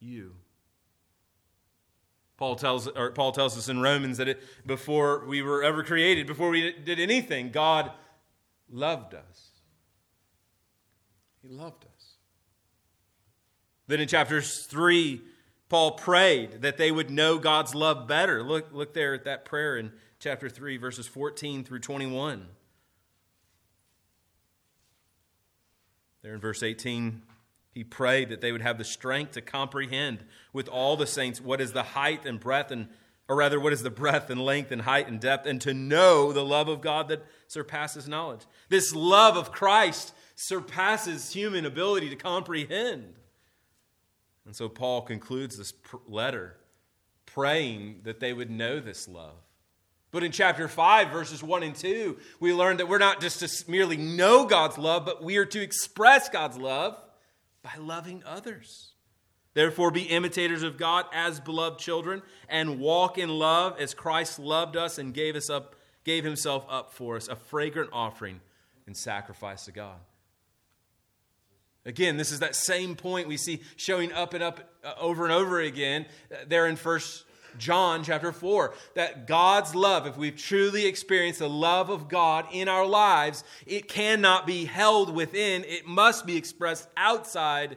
you. 0.00 0.32
Paul 2.42 2.56
tells, 2.56 2.88
or 2.88 3.12
Paul 3.12 3.30
tells 3.30 3.56
us 3.56 3.68
in 3.68 3.80
Romans 3.80 4.18
that 4.18 4.26
it, 4.26 4.42
before 4.66 5.24
we 5.26 5.42
were 5.42 5.62
ever 5.62 5.84
created, 5.84 6.26
before 6.26 6.50
we 6.50 6.72
did 6.72 6.98
anything, 6.98 7.52
God 7.52 7.92
loved 8.68 9.14
us. 9.14 9.50
He 11.40 11.46
loved 11.48 11.84
us. 11.84 12.16
Then 13.86 14.00
in 14.00 14.08
chapters 14.08 14.66
3, 14.66 15.20
Paul 15.68 15.92
prayed 15.92 16.62
that 16.62 16.78
they 16.78 16.90
would 16.90 17.12
know 17.12 17.38
God's 17.38 17.76
love 17.76 18.08
better. 18.08 18.42
Look, 18.42 18.72
look 18.72 18.92
there 18.92 19.14
at 19.14 19.22
that 19.22 19.44
prayer 19.44 19.76
in 19.76 19.92
chapter 20.18 20.48
3, 20.48 20.78
verses 20.78 21.06
14 21.06 21.62
through 21.62 21.78
21. 21.78 22.48
There 26.22 26.34
in 26.34 26.40
verse 26.40 26.64
18, 26.64 27.22
he 27.72 27.84
prayed 27.84 28.28
that 28.28 28.40
they 28.40 28.52
would 28.52 28.62
have 28.62 28.78
the 28.78 28.84
strength 28.84 29.32
to 29.32 29.40
comprehend 29.40 30.24
with 30.52 30.68
all 30.68 30.96
the 30.96 31.06
saints 31.06 31.40
what 31.40 31.60
is 31.60 31.72
the 31.72 31.82
height 31.82 32.26
and 32.26 32.38
breadth 32.38 32.70
and 32.70 32.88
or 33.28 33.36
rather 33.36 33.58
what 33.58 33.72
is 33.72 33.82
the 33.82 33.90
breadth 33.90 34.28
and 34.28 34.44
length 34.44 34.72
and 34.72 34.82
height 34.82 35.08
and 35.08 35.20
depth 35.20 35.46
and 35.46 35.60
to 35.62 35.72
know 35.72 36.32
the 36.32 36.44
love 36.44 36.68
of 36.68 36.82
God 36.82 37.08
that 37.08 37.24
surpasses 37.46 38.06
knowledge. 38.06 38.42
This 38.68 38.94
love 38.94 39.36
of 39.36 39.52
Christ 39.52 40.12
surpasses 40.34 41.32
human 41.32 41.64
ability 41.64 42.10
to 42.10 42.16
comprehend. 42.16 43.14
And 44.44 44.54
so 44.54 44.68
Paul 44.68 45.02
concludes 45.02 45.56
this 45.56 45.72
letter 46.06 46.56
praying 47.24 48.00
that 48.02 48.20
they 48.20 48.34
would 48.34 48.50
know 48.50 48.80
this 48.80 49.08
love. 49.08 49.36
But 50.10 50.24
in 50.24 50.32
chapter 50.32 50.68
5, 50.68 51.08
verses 51.08 51.42
1 51.42 51.62
and 51.62 51.74
2, 51.74 52.18
we 52.38 52.52
learn 52.52 52.76
that 52.78 52.88
we're 52.88 52.98
not 52.98 53.22
just 53.22 53.40
to 53.40 53.70
merely 53.70 53.96
know 53.96 54.44
God's 54.44 54.76
love, 54.76 55.06
but 55.06 55.24
we 55.24 55.38
are 55.38 55.46
to 55.46 55.62
express 55.62 56.28
God's 56.28 56.58
love 56.58 56.98
by 57.62 57.72
loving 57.78 58.22
others. 58.26 58.92
Therefore, 59.54 59.90
be 59.90 60.02
imitators 60.02 60.62
of 60.62 60.78
God 60.78 61.04
as 61.12 61.38
beloved 61.38 61.78
children, 61.78 62.22
and 62.48 62.80
walk 62.80 63.18
in 63.18 63.28
love 63.28 63.78
as 63.78 63.92
Christ 63.92 64.38
loved 64.38 64.76
us 64.76 64.98
and 64.98 65.12
gave 65.12 65.36
us 65.36 65.50
up, 65.50 65.76
gave 66.04 66.24
himself 66.24 66.64
up 66.68 66.92
for 66.92 67.16
us, 67.16 67.28
a 67.28 67.36
fragrant 67.36 67.90
offering 67.92 68.40
and 68.86 68.96
sacrifice 68.96 69.66
to 69.66 69.72
God. 69.72 69.98
Again, 71.84 72.16
this 72.16 72.30
is 72.30 72.40
that 72.40 72.54
same 72.54 72.94
point 72.94 73.28
we 73.28 73.36
see 73.36 73.60
showing 73.76 74.12
up 74.12 74.34
and 74.34 74.42
up 74.42 74.60
uh, 74.84 74.94
over 75.00 75.24
and 75.24 75.32
over 75.32 75.60
again 75.60 76.06
uh, 76.32 76.36
there 76.46 76.66
in 76.68 76.76
First 76.76 77.24
John 77.58 78.04
chapter 78.04 78.32
4 78.32 78.74
that 78.94 79.26
God's 79.26 79.74
love, 79.74 80.06
if 80.06 80.16
we've 80.16 80.36
truly 80.36 80.86
experienced 80.86 81.38
the 81.38 81.48
love 81.48 81.90
of 81.90 82.08
God 82.08 82.46
in 82.52 82.68
our 82.68 82.86
lives, 82.86 83.44
it 83.66 83.88
cannot 83.88 84.46
be 84.46 84.64
held 84.64 85.14
within, 85.14 85.64
it 85.64 85.86
must 85.86 86.26
be 86.26 86.36
expressed 86.36 86.88
outside 86.96 87.76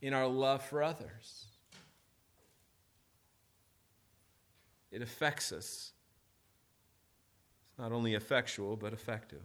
in 0.00 0.14
our 0.14 0.26
love 0.26 0.62
for 0.62 0.82
others. 0.82 1.46
It 4.90 5.02
affects 5.02 5.52
us. 5.52 5.92
It's 7.68 7.78
not 7.78 7.92
only 7.92 8.14
effectual, 8.14 8.76
but 8.76 8.92
effective. 8.92 9.42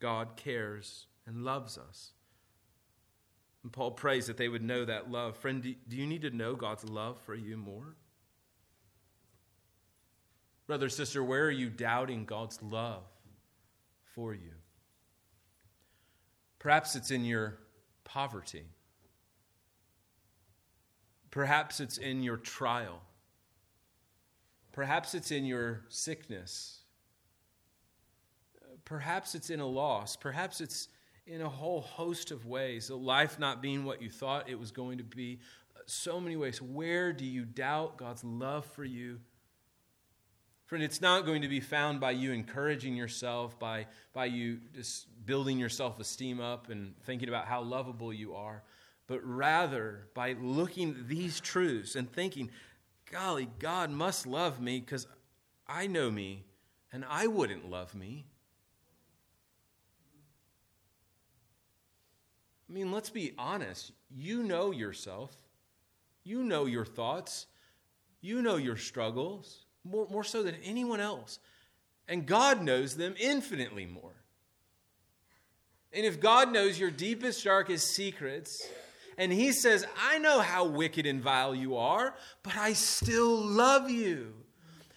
God 0.00 0.36
cares 0.36 1.06
and 1.26 1.44
loves 1.44 1.78
us. 1.78 2.12
And 3.66 3.72
Paul 3.72 3.90
prays 3.90 4.28
that 4.28 4.36
they 4.36 4.48
would 4.48 4.62
know 4.62 4.84
that 4.84 5.10
love. 5.10 5.36
Friend, 5.38 5.60
do 5.60 5.96
you 5.96 6.06
need 6.06 6.22
to 6.22 6.30
know 6.30 6.54
God's 6.54 6.88
love 6.88 7.18
for 7.22 7.34
you 7.34 7.56
more? 7.56 7.96
Brother, 10.68 10.88
sister, 10.88 11.24
where 11.24 11.46
are 11.46 11.50
you 11.50 11.68
doubting 11.68 12.26
God's 12.26 12.62
love 12.62 13.02
for 14.14 14.32
you? 14.32 14.52
Perhaps 16.60 16.94
it's 16.94 17.10
in 17.10 17.24
your 17.24 17.58
poverty. 18.04 18.66
Perhaps 21.32 21.80
it's 21.80 21.98
in 21.98 22.22
your 22.22 22.36
trial. 22.36 23.02
Perhaps 24.70 25.12
it's 25.12 25.32
in 25.32 25.44
your 25.44 25.80
sickness. 25.88 26.82
Perhaps 28.84 29.34
it's 29.34 29.50
in 29.50 29.58
a 29.58 29.66
loss. 29.66 30.14
Perhaps 30.14 30.60
it's 30.60 30.86
in 31.26 31.40
a 31.40 31.48
whole 31.48 31.80
host 31.80 32.30
of 32.30 32.46
ways. 32.46 32.90
Life 32.90 33.38
not 33.38 33.60
being 33.60 33.84
what 33.84 34.00
you 34.00 34.10
thought 34.10 34.48
it 34.48 34.58
was 34.58 34.70
going 34.70 34.98
to 34.98 35.04
be. 35.04 35.40
So 35.86 36.20
many 36.20 36.36
ways. 36.36 36.62
Where 36.62 37.12
do 37.12 37.24
you 37.24 37.44
doubt 37.44 37.96
God's 37.96 38.24
love 38.24 38.64
for 38.64 38.84
you? 38.84 39.18
Friend, 40.66 40.82
it's 40.82 41.00
not 41.00 41.24
going 41.24 41.42
to 41.42 41.48
be 41.48 41.60
found 41.60 42.00
by 42.00 42.10
you 42.10 42.32
encouraging 42.32 42.96
yourself, 42.96 43.56
by, 43.58 43.86
by 44.12 44.24
you 44.24 44.58
just 44.74 45.06
building 45.24 45.58
your 45.58 45.68
self 45.68 46.00
esteem 46.00 46.40
up 46.40 46.70
and 46.70 46.94
thinking 47.04 47.28
about 47.28 47.46
how 47.46 47.62
lovable 47.62 48.12
you 48.12 48.34
are, 48.34 48.64
but 49.06 49.20
rather 49.22 50.08
by 50.12 50.34
looking 50.40 50.90
at 50.90 51.08
these 51.08 51.38
truths 51.38 51.94
and 51.94 52.10
thinking, 52.10 52.50
golly, 53.12 53.48
God 53.60 53.90
must 53.90 54.26
love 54.26 54.60
me 54.60 54.80
because 54.80 55.06
I 55.68 55.86
know 55.86 56.10
me 56.10 56.44
and 56.92 57.04
I 57.08 57.28
wouldn't 57.28 57.70
love 57.70 57.94
me. 57.94 58.26
I 62.68 62.72
mean, 62.72 62.90
let's 62.92 63.10
be 63.10 63.32
honest. 63.38 63.92
You 64.10 64.42
know 64.42 64.70
yourself, 64.70 65.34
you 66.24 66.42
know 66.42 66.66
your 66.66 66.84
thoughts, 66.84 67.46
you 68.20 68.42
know 68.42 68.56
your 68.56 68.76
struggles, 68.76 69.64
more, 69.84 70.06
more 70.10 70.24
so 70.24 70.42
than 70.42 70.56
anyone 70.64 71.00
else. 71.00 71.38
And 72.08 72.26
God 72.26 72.62
knows 72.62 72.96
them 72.96 73.14
infinitely 73.18 73.86
more. 73.86 74.14
And 75.92 76.04
if 76.04 76.20
God 76.20 76.52
knows 76.52 76.78
your 76.78 76.90
deepest, 76.90 77.44
darkest 77.44 77.88
secrets, 77.88 78.68
and 79.18 79.32
He 79.32 79.52
says, 79.52 79.86
I 80.00 80.18
know 80.18 80.40
how 80.40 80.66
wicked 80.66 81.06
and 81.06 81.20
vile 81.20 81.54
you 81.54 81.76
are, 81.76 82.14
but 82.42 82.56
I 82.56 82.74
still 82.74 83.36
love 83.36 83.90
you. 83.90 84.34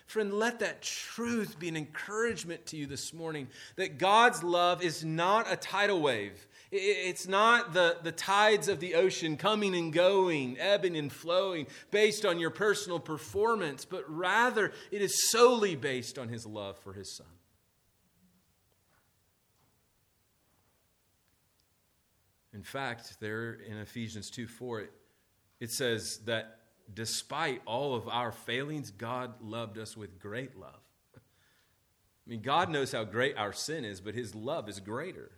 Friend, 0.08 0.34
let 0.34 0.60
that 0.60 0.82
truth 0.82 1.60
be 1.60 1.70
an 1.70 1.78
encouragement 1.78 2.66
to 2.68 2.78
you 2.78 2.88
this 2.88 3.14
morning 3.14 3.48
that 3.76 4.00
God's 4.00 4.44
love 4.44 4.82
is 4.82 5.06
not 5.06 5.52
a 5.52 5.56
tidal 5.56 6.02
wave. 6.02 6.48
It's 6.72 7.28
not 7.28 7.74
the, 7.74 7.98
the 8.04 8.12
tides 8.12 8.68
of 8.68 8.80
the 8.80 8.94
ocean 8.94 9.38
coming 9.38 9.76
and 9.76 9.92
going, 9.92 10.60
ebbing 10.60 10.96
and 10.96 11.12
flowing 11.12 11.66
based 11.90 12.26
on 12.26 12.40
your 12.40 12.52
personal 12.52 13.00
performance, 13.00 13.86
but 13.86 14.04
rather 14.08 14.72
it 14.92 15.02
is 15.02 15.32
solely 15.32 15.76
based 15.76 16.20
on 16.20 16.30
his 16.30 16.46
love 16.46 16.78
for 16.78 16.94
his 16.94 17.18
son. 17.18 17.26
In 22.54 22.64
fact, 22.64 23.20
there 23.20 23.54
in 23.54 23.78
Ephesians 23.78 24.30
2 24.30 24.48
4, 24.48 24.82
it, 24.82 24.92
it 25.60 25.72
says 25.72 26.20
that 26.26 26.60
despite 26.94 27.62
all 27.66 27.96
of 27.96 28.08
our 28.08 28.32
failings, 28.32 28.92
God 28.92 29.42
loved 29.42 29.78
us 29.80 29.98
with 29.98 30.20
great 30.20 30.56
love. 30.56 30.82
I 31.16 32.30
mean, 32.30 32.42
God 32.42 32.70
knows 32.70 32.92
how 32.92 33.06
great 33.06 33.38
our 33.38 33.54
sin 33.54 33.86
is, 33.86 34.02
but 34.02 34.14
his 34.14 34.36
love 34.36 34.70
is 34.70 34.80
greater. 34.80 35.32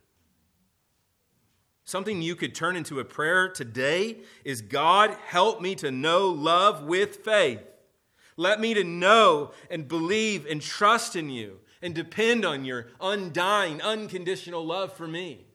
Something 1.84 2.22
you 2.22 2.36
could 2.36 2.56
turn 2.56 2.76
into 2.76 3.00
a 3.00 3.06
prayer 3.06 3.50
today 3.50 4.18
is 4.46 4.62
God, 4.62 5.16
help 5.26 5.62
me 5.62 5.76
to 5.76 5.92
know 5.92 6.28
love 6.30 6.84
with 6.84 7.18
faith. 7.18 7.62
Let 8.38 8.60
me 8.62 8.74
to 8.76 8.84
know 8.84 9.52
and 9.70 9.88
believe 9.88 10.46
and 10.46 10.62
trust 10.62 11.16
in 11.16 11.30
you 11.30 11.60
and 11.82 11.94
depend 11.94 12.46
on 12.46 12.64
your 12.64 12.88
undying, 13.02 13.82
unconditional 13.82 14.66
love 14.66 14.94
for 14.94 15.08
me. 15.08 15.46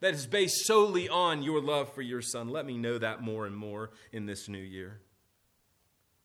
that 0.00 0.14
is 0.14 0.26
based 0.26 0.66
solely 0.66 1.08
on 1.08 1.42
your 1.42 1.60
love 1.60 1.92
for 1.92 2.02
your 2.02 2.22
son. 2.22 2.48
Let 2.48 2.66
me 2.66 2.76
know 2.76 2.98
that 2.98 3.22
more 3.22 3.46
and 3.46 3.56
more 3.56 3.90
in 4.12 4.26
this 4.26 4.48
new 4.48 4.58
year. 4.58 5.00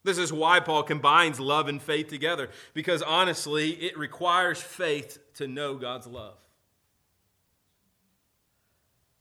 This 0.04 0.18
is 0.18 0.34
why 0.34 0.60
Paul 0.60 0.84
combines 0.84 1.40
love 1.40 1.68
and 1.68 1.82
faith 1.82 2.08
together, 2.08 2.50
because 2.74 3.02
honestly, 3.02 3.72
it 3.72 3.98
requires 3.98 4.62
faith 4.62 5.20
to 5.36 5.48
know 5.48 5.76
God's 5.76 6.08
love. 6.08 6.38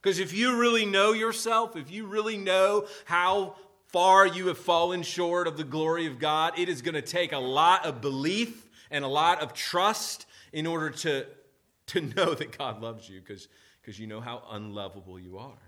Because 0.03 0.18
if 0.18 0.32
you 0.32 0.57
really 0.57 0.86
know 0.86 1.12
yourself, 1.12 1.76
if 1.76 1.90
you 1.90 2.07
really 2.07 2.36
know 2.36 2.86
how 3.05 3.57
far 3.88 4.26
you 4.26 4.46
have 4.46 4.59
fallen 4.59 5.03
short 5.03 5.46
of 5.46 5.57
the 5.57 5.64
glory 5.64 6.07
of 6.07 6.18
God, 6.18 6.59
it 6.59 6.68
is 6.68 6.80
going 6.80 6.94
to 6.94 7.03
take 7.03 7.32
a 7.32 7.38
lot 7.38 7.84
of 7.84 8.01
belief 8.01 8.68
and 8.90 9.05
a 9.05 9.09
lot 9.09 9.42
of 9.42 9.53
trust 9.53 10.26
in 10.53 10.66
order 10.66 10.90
to, 10.90 11.26
to 11.86 12.01
know 12.16 12.34
that 12.34 12.57
God 12.57 12.80
loves 12.80 13.09
you, 13.09 13.20
because 13.20 13.48
you 13.98 14.07
know 14.07 14.20
how 14.20 14.42
unlovable 14.51 15.18
you 15.18 15.38
are. 15.38 15.59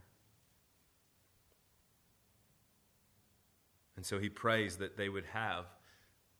And 3.96 4.06
so 4.06 4.18
he 4.18 4.28
prays 4.28 4.76
that 4.78 4.96
they 4.96 5.08
would 5.08 5.26
have 5.26 5.66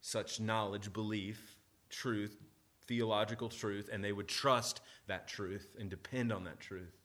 such 0.00 0.40
knowledge, 0.40 0.92
belief, 0.92 1.58
truth, 1.90 2.36
theological 2.86 3.48
truth, 3.48 3.88
and 3.92 4.02
they 4.02 4.12
would 4.12 4.26
trust 4.26 4.80
that 5.06 5.28
truth 5.28 5.76
and 5.78 5.88
depend 5.88 6.32
on 6.32 6.44
that 6.44 6.58
truth. 6.58 7.01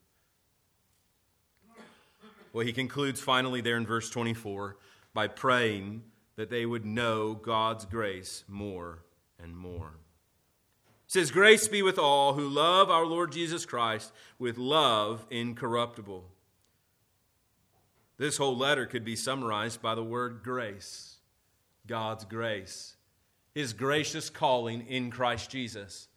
Well, 2.57 2.65
he 2.65 2.73
concludes 2.73 3.21
finally 3.21 3.61
there 3.61 3.77
in 3.77 3.85
verse 3.85 4.09
24 4.09 4.77
by 5.13 5.27
praying 5.27 6.01
that 6.37 6.49
they 6.49 6.65
would 6.65 6.87
know 6.87 7.35
God's 7.35 7.85
grace 7.85 8.43
more 8.47 9.03
and 9.39 9.55
more. 9.55 9.99
It 11.05 11.11
says, 11.11 11.29
Grace 11.29 11.67
be 11.67 11.83
with 11.83 11.99
all 11.99 12.33
who 12.33 12.49
love 12.49 12.89
our 12.89 13.05
Lord 13.05 13.31
Jesus 13.31 13.63
Christ 13.63 14.11
with 14.39 14.57
love 14.57 15.23
incorruptible. 15.29 16.31
This 18.17 18.37
whole 18.37 18.57
letter 18.57 18.87
could 18.87 19.05
be 19.05 19.15
summarized 19.15 19.79
by 19.79 19.93
the 19.93 20.03
word 20.03 20.41
grace 20.43 21.17
God's 21.85 22.25
grace, 22.25 22.95
His 23.53 23.73
gracious 23.73 24.31
calling 24.31 24.81
in 24.87 25.11
Christ 25.11 25.51
Jesus. 25.51 26.07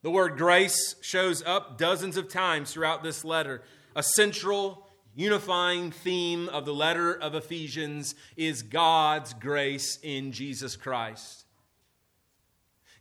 The 0.00 0.10
word 0.10 0.38
grace 0.38 0.94
shows 1.02 1.42
up 1.42 1.76
dozens 1.76 2.16
of 2.16 2.30
times 2.30 2.72
throughout 2.72 3.02
this 3.02 3.22
letter. 3.22 3.60
A 3.94 4.02
central 4.02 4.87
unifying 5.18 5.90
theme 5.90 6.48
of 6.48 6.64
the 6.64 6.74
letter 6.74 7.12
of 7.12 7.34
Ephesians 7.34 8.14
is 8.36 8.62
God's 8.62 9.34
grace 9.34 9.98
in 10.02 10.32
Jesus 10.32 10.76
Christ. 10.76 11.44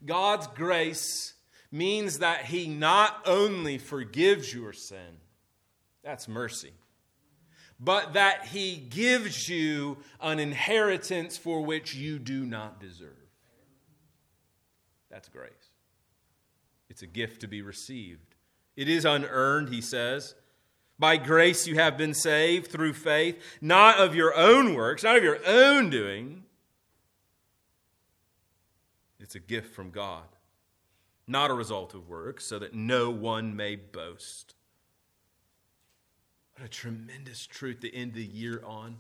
God's 0.06 0.48
grace 0.48 1.34
means 1.72 2.20
that 2.20 2.46
He 2.46 2.68
not 2.68 3.22
only 3.26 3.78
forgives 3.78 4.54
your 4.54 4.74
sin, 4.74 5.20
that's 6.04 6.28
mercy 6.28 6.74
but 7.80 8.14
that 8.14 8.46
he 8.46 8.76
gives 8.76 9.48
you 9.48 9.98
an 10.20 10.40
inheritance 10.40 11.38
for 11.38 11.62
which 11.62 11.94
you 11.94 12.18
do 12.18 12.46
not 12.46 12.80
deserve. 12.80 13.12
That's 15.10 15.30
grace. 15.30 15.52
It's 16.90 17.02
a 17.02 17.08
gift 17.08 17.42
to 17.42 17.48
be 17.48 17.62
received. 17.62 18.36
It 18.76 18.90
is 18.90 19.06
unearned, 19.06 19.70
he 19.70 19.82
says. 19.82 20.36
By 21.00 21.18
grace 21.18 21.68
you 21.68 21.76
have 21.76 21.98
been 21.98 22.14
saved 22.14 22.72
through 22.72 22.94
faith, 22.94 23.42
not 23.62 24.00
of 24.00 24.16
your 24.16 24.36
own 24.36 24.74
works, 24.74 25.04
not 25.04 25.18
of 25.18 25.24
your 25.24 25.40
own 25.46 25.90
doing. 25.90 26.44
It's 29.20 29.36
a 29.36 29.40
gift 29.40 29.76
from 29.76 29.92
God, 29.92 30.26
not 31.28 31.52
a 31.52 31.54
result 31.54 31.94
of 31.94 32.08
works, 32.08 32.46
so 32.46 32.58
that 32.60 32.74
no 32.74 33.10
one 33.10 33.56
may 33.56 33.76
boast. 33.76 34.56
What 36.56 36.66
a 36.66 36.70
tremendous 36.70 37.46
truth 37.46 37.82
to 37.82 37.94
end 37.94 38.14
the 38.14 38.26
year 38.26 38.64
on. 38.66 38.98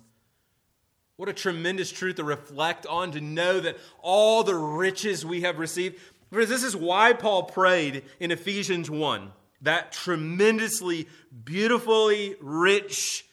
What 1.16 1.30
a 1.30 1.34
tremendous 1.34 1.91
truth 1.91 2.18
to 2.18 2.24
reflect 2.24 2.86
on, 2.86 3.12
to 3.14 3.22
know 3.22 3.60
that 3.60 3.78
all 4.04 4.43
the 4.43 4.54
riches 4.54 5.26
we 5.26 5.41
have 5.41 5.58
received. 5.58 6.00
This 6.30 6.64
is 6.64 6.76
why 6.76 7.14
Paul 7.14 7.43
prayed 7.43 8.04
in 8.20 8.30
Ephesians 8.30 8.91
1, 8.91 9.32
that 9.62 9.91
tremendously, 9.91 11.08
beautifully 11.43 12.36
rich 12.39 13.26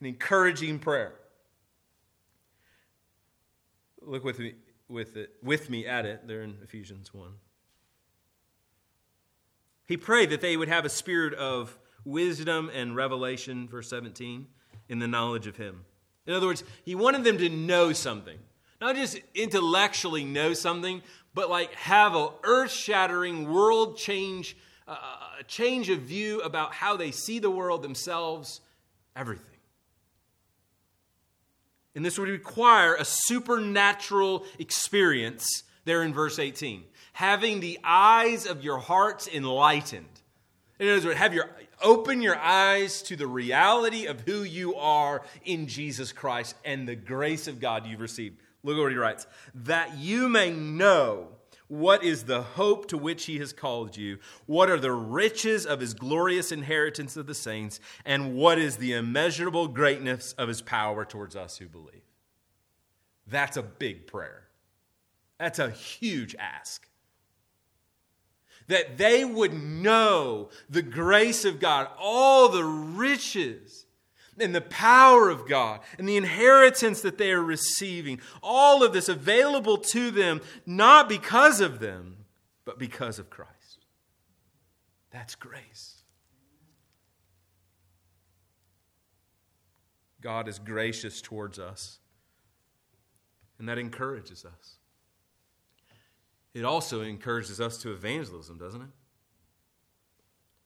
and 0.00 0.08
encouraging 0.08 0.78
prayer. 0.78 1.14
Look 4.02 4.24
with 4.24 4.38
me, 4.38 4.54
with, 4.88 5.16
it, 5.16 5.30
with 5.42 5.70
me 5.70 5.86
at 5.86 6.06
it 6.06 6.26
there 6.26 6.42
in 6.42 6.56
Ephesians 6.62 7.14
1. 7.14 7.28
He 9.86 9.96
prayed 9.96 10.30
that 10.30 10.40
they 10.40 10.56
would 10.56 10.68
have 10.68 10.84
a 10.84 10.88
spirit 10.88 11.34
of 11.34 11.78
wisdom 12.04 12.70
and 12.72 12.96
revelation, 12.96 13.68
verse 13.68 13.90
17, 13.90 14.46
in 14.88 14.98
the 14.98 15.08
knowledge 15.08 15.46
of 15.46 15.56
Him. 15.56 15.84
In 16.26 16.34
other 16.34 16.46
words, 16.46 16.64
He 16.84 16.94
wanted 16.94 17.24
them 17.24 17.38
to 17.38 17.48
know 17.48 17.92
something. 17.92 18.38
Not 18.80 18.96
just 18.96 19.18
intellectually 19.34 20.24
know 20.24 20.54
something, 20.54 21.02
but 21.34 21.50
like 21.50 21.74
have 21.74 22.14
a 22.14 22.30
earth-shattering 22.44 23.52
world 23.52 23.98
change, 23.98 24.56
uh, 24.92 25.42
change 25.46 25.88
of 25.88 26.00
view 26.00 26.40
about 26.40 26.74
how 26.74 26.96
they 26.96 27.10
see 27.10 27.38
the 27.38 27.50
world 27.50 27.82
themselves, 27.82 28.60
everything. 29.14 29.46
And 31.94 32.04
this 32.04 32.18
would 32.18 32.28
require 32.28 32.94
a 32.94 33.04
supernatural 33.04 34.44
experience 34.58 35.64
there 35.84 36.02
in 36.02 36.14
verse 36.14 36.38
18. 36.38 36.84
Having 37.12 37.60
the 37.60 37.78
eyes 37.82 38.46
of 38.46 38.62
your 38.62 38.78
hearts 38.78 39.28
enlightened. 39.28 40.06
In 40.78 40.88
other 40.88 41.08
words, 41.08 41.18
have 41.18 41.34
your 41.34 41.50
open 41.82 42.22
your 42.22 42.38
eyes 42.38 43.02
to 43.02 43.16
the 43.16 43.26
reality 43.26 44.06
of 44.06 44.20
who 44.20 44.42
you 44.42 44.76
are 44.76 45.22
in 45.44 45.66
Jesus 45.66 46.12
Christ 46.12 46.54
and 46.64 46.86
the 46.86 46.96
grace 46.96 47.48
of 47.48 47.60
God 47.60 47.86
you've 47.86 48.00
received. 48.00 48.38
Look 48.62 48.76
at 48.76 48.82
what 48.82 48.92
he 48.92 48.98
writes 48.98 49.26
that 49.54 49.96
you 49.98 50.28
may 50.28 50.50
know 50.50 51.28
what 51.70 52.02
is 52.02 52.24
the 52.24 52.42
hope 52.42 52.88
to 52.88 52.98
which 52.98 53.26
he 53.26 53.38
has 53.38 53.52
called 53.52 53.96
you, 53.96 54.18
what 54.46 54.68
are 54.68 54.78
the 54.78 54.92
riches 54.92 55.64
of 55.64 55.80
his 55.80 55.94
glorious 55.94 56.50
inheritance 56.50 57.16
of 57.16 57.26
the 57.26 57.34
saints, 57.34 57.78
and 58.04 58.34
what 58.34 58.58
is 58.58 58.76
the 58.76 58.92
immeasurable 58.92 59.68
greatness 59.68 60.34
of 60.36 60.48
his 60.48 60.60
power 60.60 61.04
towards 61.04 61.36
us 61.36 61.58
who 61.58 61.68
believe. 61.68 62.02
That's 63.26 63.56
a 63.56 63.62
big 63.62 64.08
prayer. 64.08 64.48
That's 65.38 65.60
a 65.60 65.70
huge 65.70 66.34
ask 66.38 66.88
that 68.66 68.98
they 68.98 69.24
would 69.24 69.52
know 69.52 70.48
the 70.68 70.82
grace 70.82 71.44
of 71.44 71.60
God, 71.60 71.88
all 71.98 72.48
the 72.48 72.64
riches 72.64 73.84
and 74.42 74.54
the 74.54 74.60
power 74.60 75.28
of 75.28 75.48
God 75.48 75.80
and 75.98 76.08
the 76.08 76.16
inheritance 76.16 77.00
that 77.02 77.18
they 77.18 77.32
are 77.32 77.42
receiving. 77.42 78.20
All 78.42 78.82
of 78.82 78.92
this 78.92 79.08
available 79.08 79.78
to 79.78 80.10
them, 80.10 80.40
not 80.66 81.08
because 81.08 81.60
of 81.60 81.80
them, 81.80 82.24
but 82.64 82.78
because 82.78 83.18
of 83.18 83.30
Christ. 83.30 83.86
That's 85.10 85.34
grace. 85.34 86.02
God 90.20 90.48
is 90.48 90.58
gracious 90.58 91.22
towards 91.22 91.58
us, 91.58 91.98
and 93.58 93.68
that 93.68 93.78
encourages 93.78 94.44
us 94.44 94.76
it 96.54 96.64
also 96.64 97.02
encourages 97.02 97.60
us 97.60 97.78
to 97.78 97.92
evangelism, 97.92 98.58
doesn't 98.58 98.82
it? 98.82 98.88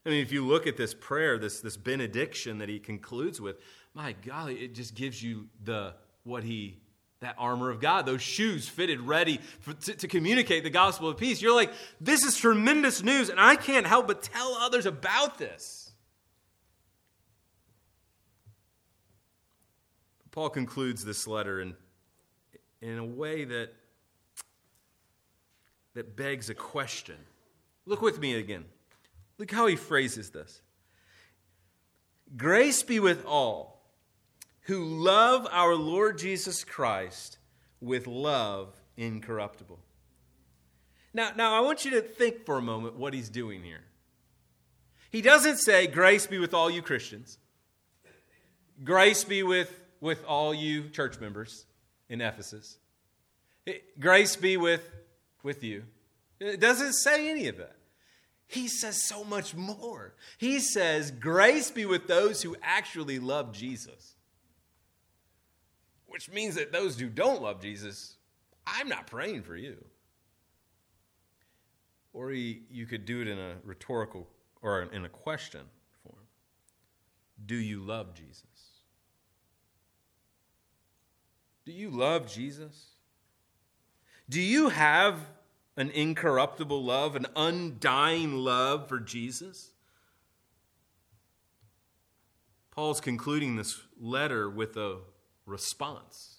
I 0.06 0.10
mean, 0.10 0.22
if 0.22 0.32
you 0.32 0.44
look 0.46 0.66
at 0.66 0.76
this 0.76 0.92
prayer, 0.94 1.38
this, 1.38 1.60
this 1.60 1.76
benediction 1.76 2.58
that 2.58 2.68
he 2.68 2.78
concludes 2.78 3.40
with, 3.40 3.56
my 3.94 4.14
golly, 4.26 4.56
it 4.56 4.74
just 4.74 4.94
gives 4.94 5.22
you 5.22 5.48
the 5.62 5.94
what 6.24 6.42
he 6.42 6.78
that 7.20 7.36
armor 7.38 7.70
of 7.70 7.80
God, 7.80 8.04
those 8.04 8.20
shoes 8.20 8.68
fitted 8.68 9.00
ready 9.00 9.40
for, 9.60 9.72
to, 9.72 9.94
to 9.94 10.08
communicate 10.08 10.62
the 10.62 10.68
gospel 10.68 11.08
of 11.08 11.16
peace. 11.16 11.40
You're 11.40 11.54
like, 11.54 11.72
this 11.98 12.22
is 12.22 12.36
tremendous 12.36 13.02
news, 13.02 13.30
and 13.30 13.40
I 13.40 13.56
can't 13.56 13.86
help 13.86 14.06
but 14.08 14.22
tell 14.22 14.54
others 14.60 14.84
about 14.84 15.38
this. 15.38 15.92
Paul 20.32 20.50
concludes 20.50 21.02
this 21.02 21.26
letter 21.26 21.62
in, 21.62 21.74
in 22.82 22.98
a 22.98 23.04
way 23.04 23.44
that 23.44 23.72
that 25.94 26.16
begs 26.16 26.50
a 26.50 26.54
question. 26.54 27.16
Look 27.86 28.02
with 28.02 28.18
me 28.18 28.34
again. 28.34 28.64
Look 29.38 29.50
how 29.50 29.66
he 29.66 29.76
phrases 29.76 30.30
this 30.30 30.60
Grace 32.36 32.82
be 32.82 33.00
with 33.00 33.24
all 33.26 33.82
who 34.62 34.84
love 34.84 35.46
our 35.50 35.74
Lord 35.74 36.18
Jesus 36.18 36.64
Christ 36.64 37.38
with 37.80 38.06
love 38.06 38.74
incorruptible. 38.96 39.78
Now, 41.12 41.30
now, 41.36 41.54
I 41.54 41.60
want 41.60 41.84
you 41.84 41.92
to 41.92 42.00
think 42.00 42.44
for 42.44 42.58
a 42.58 42.62
moment 42.62 42.96
what 42.96 43.14
he's 43.14 43.28
doing 43.28 43.62
here. 43.62 43.84
He 45.10 45.22
doesn't 45.22 45.58
say, 45.58 45.86
Grace 45.86 46.26
be 46.26 46.38
with 46.38 46.54
all 46.54 46.70
you 46.70 46.82
Christians, 46.82 47.38
grace 48.82 49.22
be 49.22 49.42
with, 49.42 49.80
with 50.00 50.24
all 50.24 50.52
you 50.52 50.88
church 50.88 51.20
members 51.20 51.66
in 52.08 52.20
Ephesus, 52.20 52.78
grace 54.00 54.34
be 54.34 54.56
with 54.56 54.90
with 55.44 55.62
you. 55.62 55.84
It 56.40 56.58
doesn't 56.58 56.94
say 56.94 57.30
any 57.30 57.46
of 57.46 57.58
that. 57.58 57.76
He 58.54 58.68
says 58.68 59.02
so 59.02 59.24
much 59.24 59.52
more. 59.52 60.14
He 60.38 60.60
says, 60.60 61.10
Grace 61.10 61.72
be 61.72 61.86
with 61.86 62.06
those 62.06 62.40
who 62.40 62.54
actually 62.62 63.18
love 63.18 63.52
Jesus. 63.52 64.14
Which 66.06 66.30
means 66.30 66.54
that 66.54 66.70
those 66.70 66.98
who 67.00 67.08
don't 67.08 67.42
love 67.42 67.60
Jesus, 67.60 68.14
I'm 68.64 68.88
not 68.88 69.08
praying 69.08 69.42
for 69.42 69.56
you. 69.56 69.84
Or 72.12 72.30
he, 72.30 72.62
you 72.70 72.86
could 72.86 73.04
do 73.04 73.22
it 73.22 73.26
in 73.26 73.40
a 73.40 73.56
rhetorical 73.64 74.28
or 74.62 74.82
in 74.82 75.04
a 75.04 75.08
question 75.08 75.62
form 76.04 76.22
Do 77.44 77.56
you 77.56 77.80
love 77.80 78.14
Jesus? 78.14 78.44
Do 81.64 81.72
you 81.72 81.90
love 81.90 82.32
Jesus? 82.32 82.86
Do 84.28 84.40
you 84.40 84.68
have 84.68 85.18
an 85.76 85.90
incorruptible 85.90 86.82
love, 86.82 87.16
an 87.16 87.26
undying 87.34 88.34
love 88.34 88.88
for 88.88 89.00
Jesus? 89.00 89.72
Paul's 92.70 93.00
concluding 93.00 93.56
this 93.56 93.80
letter 94.00 94.50
with 94.50 94.76
a 94.76 94.98
response. 95.46 96.38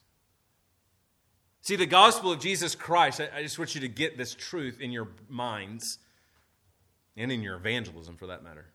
See, 1.62 1.76
the 1.76 1.86
gospel 1.86 2.32
of 2.32 2.40
Jesus 2.40 2.76
Christ, 2.76 3.22
I, 3.34 3.42
just 3.42 3.58
want 3.58 3.74
you 3.74 3.82
to 3.82 3.88
get 3.88 4.18
this 4.18 4.36
truth 4.36 4.80
in 4.80 4.92
your 4.92 5.08
minds 5.30 5.98
and 7.18 7.32
in 7.32 7.42
your 7.42 7.56
evangelism 7.56 8.18
for 8.18 8.28
that 8.28 8.44
matter. 8.44 8.66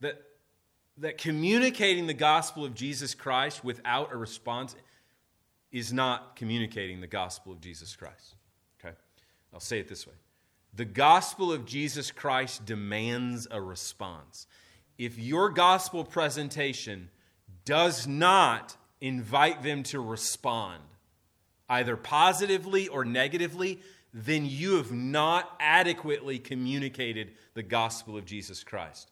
That, 0.00 0.20
that 0.98 1.16
communicating 1.16 2.06
the 2.06 2.14
gospel 2.14 2.64
of 2.64 2.74
Jesus 2.74 3.14
Christ 3.14 3.64
without 3.64 4.12
a 4.12 4.16
response 4.16 4.76
is 5.70 5.92
not 5.92 6.36
communicating 6.36 7.00
the 7.00 7.06
gospel 7.06 7.52
of 7.52 7.60
Jesus 7.60 7.96
Christ. 7.96 8.34
I'll 9.52 9.60
say 9.60 9.78
it 9.78 9.88
this 9.88 10.06
way 10.06 10.14
The 10.74 10.84
gospel 10.84 11.52
of 11.52 11.66
Jesus 11.66 12.10
Christ 12.10 12.64
demands 12.64 13.46
a 13.50 13.60
response. 13.60 14.46
If 14.98 15.18
your 15.18 15.50
gospel 15.50 16.04
presentation 16.04 17.10
does 17.64 18.06
not 18.06 18.76
invite 19.00 19.62
them 19.62 19.82
to 19.84 20.00
respond, 20.00 20.82
either 21.68 21.96
positively 21.96 22.88
or 22.88 23.04
negatively, 23.04 23.80
then 24.14 24.44
you 24.44 24.76
have 24.76 24.92
not 24.92 25.56
adequately 25.58 26.38
communicated 26.38 27.32
the 27.54 27.62
gospel 27.62 28.16
of 28.16 28.24
Jesus 28.24 28.62
Christ. 28.62 29.10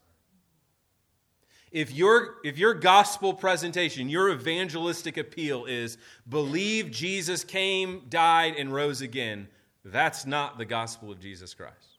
If 1.73 1.93
your, 1.93 2.37
if 2.45 2.59
your 2.59 2.75
gospel 2.75 3.33
presentation, 3.33 4.09
your 4.09 4.31
evangelistic 4.31 5.17
appeal 5.17 5.67
is 5.67 5.99
believe 6.29 6.91
Jesus 6.91 7.45
came, 7.45 8.03
died, 8.09 8.55
and 8.59 8.75
rose 8.75 9.01
again, 9.01 9.49
that's 9.85 10.27
not 10.27 10.59
the 10.59 10.65
gospel 10.65 11.11
of 11.11 11.21
Jesus 11.21 11.55
Christ. 11.55 11.99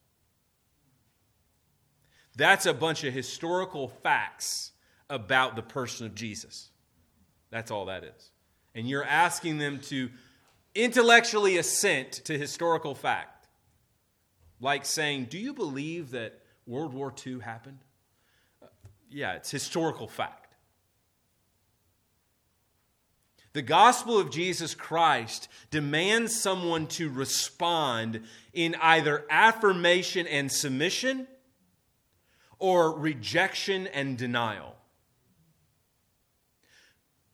That's 2.36 2.66
a 2.66 2.72
bunch 2.72 3.04
of 3.04 3.12
historical 3.12 3.88
facts 3.88 4.72
about 5.10 5.56
the 5.56 5.62
person 5.62 6.06
of 6.06 6.14
Jesus. 6.14 6.70
That's 7.50 7.70
all 7.70 7.86
that 7.86 8.04
is. 8.04 8.30
And 8.74 8.88
you're 8.88 9.04
asking 9.04 9.58
them 9.58 9.80
to 9.80 10.10
intellectually 10.74 11.58
assent 11.58 12.12
to 12.24 12.38
historical 12.38 12.94
fact. 12.94 13.48
Like 14.60 14.86
saying, 14.86 15.26
Do 15.26 15.38
you 15.38 15.52
believe 15.52 16.12
that 16.12 16.40
World 16.66 16.94
War 16.94 17.12
II 17.26 17.40
happened? 17.40 17.80
Uh, 18.62 18.66
yeah, 19.10 19.34
it's 19.34 19.50
historical 19.50 20.08
fact. 20.08 20.41
The 23.52 23.62
gospel 23.62 24.18
of 24.18 24.30
Jesus 24.30 24.74
Christ 24.74 25.48
demands 25.70 26.40
someone 26.40 26.86
to 26.88 27.10
respond 27.10 28.22
in 28.54 28.74
either 28.80 29.26
affirmation 29.28 30.26
and 30.26 30.50
submission 30.50 31.26
or 32.58 32.98
rejection 32.98 33.86
and 33.88 34.16
denial. 34.16 34.74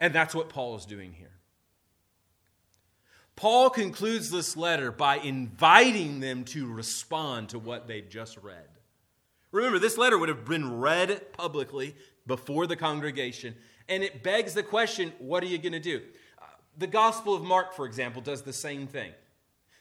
And 0.00 0.12
that's 0.12 0.34
what 0.34 0.48
Paul 0.48 0.76
is 0.76 0.86
doing 0.86 1.12
here. 1.12 1.28
Paul 3.36 3.70
concludes 3.70 4.30
this 4.30 4.56
letter 4.56 4.90
by 4.90 5.18
inviting 5.18 6.18
them 6.18 6.44
to 6.46 6.72
respond 6.72 7.50
to 7.50 7.58
what 7.60 7.86
they've 7.86 8.08
just 8.08 8.36
read. 8.38 8.66
Remember, 9.52 9.78
this 9.78 9.96
letter 9.96 10.18
would 10.18 10.28
have 10.28 10.44
been 10.44 10.80
read 10.80 11.32
publicly 11.32 11.94
before 12.26 12.66
the 12.66 12.74
congregation, 12.74 13.54
and 13.88 14.02
it 14.02 14.22
begs 14.22 14.54
the 14.54 14.62
question 14.62 15.12
what 15.18 15.42
are 15.42 15.46
you 15.46 15.58
going 15.58 15.72
to 15.72 15.80
do? 15.80 16.02
Uh, 16.40 16.44
the 16.76 16.86
Gospel 16.86 17.34
of 17.34 17.42
Mark, 17.42 17.74
for 17.74 17.86
example, 17.86 18.22
does 18.22 18.42
the 18.42 18.52
same 18.52 18.86
thing. 18.86 19.12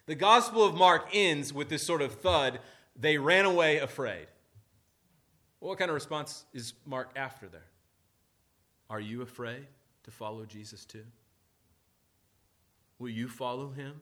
The 0.06 0.16
Gospel 0.16 0.64
of 0.64 0.76
Mark 0.76 1.10
ends 1.14 1.54
with 1.54 1.70
this 1.70 1.84
sort 1.84 2.02
of 2.02 2.14
thud 2.14 2.60
they 3.00 3.18
ran 3.18 3.46
away 3.46 3.78
afraid. 3.78 4.28
What 5.60 5.78
kind 5.78 5.90
of 5.90 5.96
response 5.96 6.46
is 6.54 6.74
Mark 6.86 7.12
after 7.16 7.48
there? 7.48 7.66
Are 8.90 9.00
you 9.00 9.22
afraid 9.22 9.68
to 10.04 10.12
follow 10.12 10.46
Jesus 10.46 10.86
too? 10.86 11.04
Will 13.00 13.10
you 13.10 13.28
follow 13.28 13.70
him? 13.70 14.02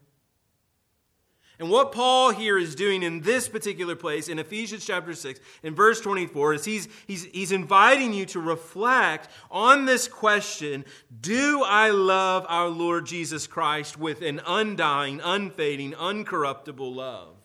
And 1.57 1.69
what 1.69 1.93
Paul 1.93 2.31
here 2.31 2.57
is 2.57 2.75
doing 2.75 3.01
in 3.01 3.21
this 3.21 3.47
particular 3.47 3.95
place 3.95 4.27
in 4.27 4.39
Ephesians 4.39 4.85
chapter 4.85 5.13
6, 5.13 5.39
in 5.63 5.73
verse 5.73 6.01
24, 6.01 6.55
is 6.55 6.65
he's, 6.65 6.87
he's, 7.07 7.23
he's 7.25 7.51
inviting 7.53 8.13
you 8.13 8.25
to 8.27 8.39
reflect 8.41 9.29
on 9.49 9.85
this 9.85 10.07
question 10.07 10.83
Do 11.21 11.63
I 11.65 11.91
love 11.91 12.45
our 12.49 12.67
Lord 12.67 13.05
Jesus 13.05 13.47
Christ 13.47 13.97
with 13.97 14.21
an 14.21 14.41
undying, 14.45 15.21
unfading, 15.21 15.93
uncorruptible 15.93 16.93
love? 16.93 17.35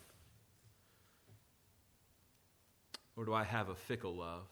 Or 3.17 3.25
do 3.25 3.33
I 3.33 3.45
have 3.45 3.69
a 3.69 3.75
fickle 3.75 4.17
love? 4.17 4.43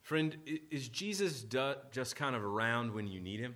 Friend, 0.00 0.34
is 0.70 0.88
Jesus 0.88 1.44
just 1.92 2.16
kind 2.16 2.34
of 2.34 2.42
around 2.42 2.94
when 2.94 3.06
you 3.06 3.20
need 3.20 3.40
him? 3.40 3.54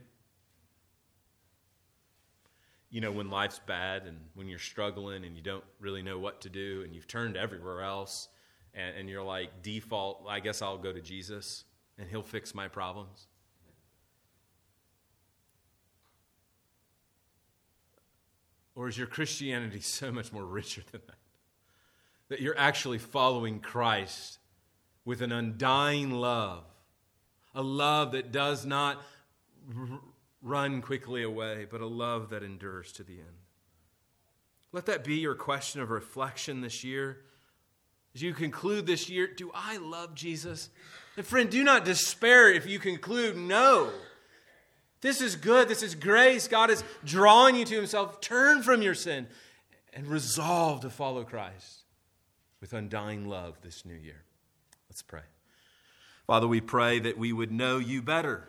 You 2.92 3.00
know, 3.00 3.10
when 3.10 3.30
life's 3.30 3.58
bad 3.66 4.02
and 4.06 4.18
when 4.34 4.48
you're 4.48 4.58
struggling 4.58 5.24
and 5.24 5.34
you 5.34 5.42
don't 5.42 5.64
really 5.80 6.02
know 6.02 6.18
what 6.18 6.42
to 6.42 6.50
do 6.50 6.82
and 6.84 6.94
you've 6.94 7.08
turned 7.08 7.38
everywhere 7.38 7.80
else 7.80 8.28
and, 8.74 8.94
and 8.96 9.08
you're 9.08 9.22
like, 9.22 9.62
default, 9.62 10.26
I 10.28 10.40
guess 10.40 10.60
I'll 10.60 10.76
go 10.76 10.92
to 10.92 11.00
Jesus 11.00 11.64
and 11.98 12.06
he'll 12.06 12.22
fix 12.22 12.54
my 12.54 12.68
problems. 12.68 13.26
Or 18.74 18.88
is 18.88 18.98
your 18.98 19.06
Christianity 19.06 19.80
so 19.80 20.12
much 20.12 20.30
more 20.30 20.44
richer 20.44 20.82
than 20.92 21.00
that? 21.06 21.16
That 22.28 22.40
you're 22.40 22.58
actually 22.58 22.98
following 22.98 23.60
Christ 23.60 24.38
with 25.06 25.22
an 25.22 25.32
undying 25.32 26.10
love, 26.10 26.64
a 27.54 27.62
love 27.62 28.12
that 28.12 28.32
does 28.32 28.66
not 28.66 29.02
run 30.42 30.82
quickly 30.82 31.22
away, 31.22 31.66
but 31.70 31.80
a 31.80 31.86
love 31.86 32.30
that 32.30 32.42
endures 32.42 32.92
to 32.92 33.04
the 33.04 33.14
end. 33.14 33.38
Let 34.72 34.86
that 34.86 35.04
be 35.04 35.16
your 35.16 35.34
question 35.34 35.80
of 35.80 35.90
reflection 35.90 36.60
this 36.60 36.82
year. 36.82 37.18
As 38.14 38.22
you 38.22 38.34
conclude 38.34 38.86
this 38.86 39.08
year, 39.08 39.26
do 39.26 39.50
I 39.54 39.76
love 39.78 40.14
Jesus? 40.14 40.70
And 41.16 41.24
friend, 41.24 41.50
do 41.50 41.62
not 41.62 41.84
despair 41.84 42.52
if 42.52 42.66
you 42.66 42.78
conclude 42.78 43.36
no. 43.36 43.90
This 45.00 45.20
is 45.20 45.36
good. 45.36 45.68
This 45.68 45.82
is 45.82 45.94
grace. 45.94 46.48
God 46.48 46.70
is 46.70 46.84
drawing 47.04 47.56
you 47.56 47.64
to 47.64 47.74
Himself. 47.74 48.20
Turn 48.20 48.62
from 48.62 48.82
your 48.82 48.94
sin 48.94 49.26
and 49.92 50.06
resolve 50.06 50.80
to 50.80 50.90
follow 50.90 51.24
Christ 51.24 51.82
with 52.60 52.72
undying 52.72 53.28
love 53.28 53.58
this 53.62 53.84
new 53.84 53.94
year. 53.94 54.24
Let's 54.88 55.02
pray. 55.02 55.22
Father, 56.26 56.46
we 56.46 56.60
pray 56.60 56.98
that 57.00 57.18
we 57.18 57.32
would 57.32 57.50
know 57.50 57.78
you 57.78 58.00
better 58.00 58.46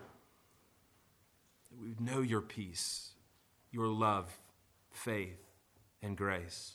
we 1.80 1.90
would 1.90 2.02
know 2.02 2.22
your 2.22 2.42
peace, 2.42 3.12
your 3.72 3.88
love, 3.88 4.40
faith, 4.92 5.40
and 6.02 6.18
grace. 6.18 6.74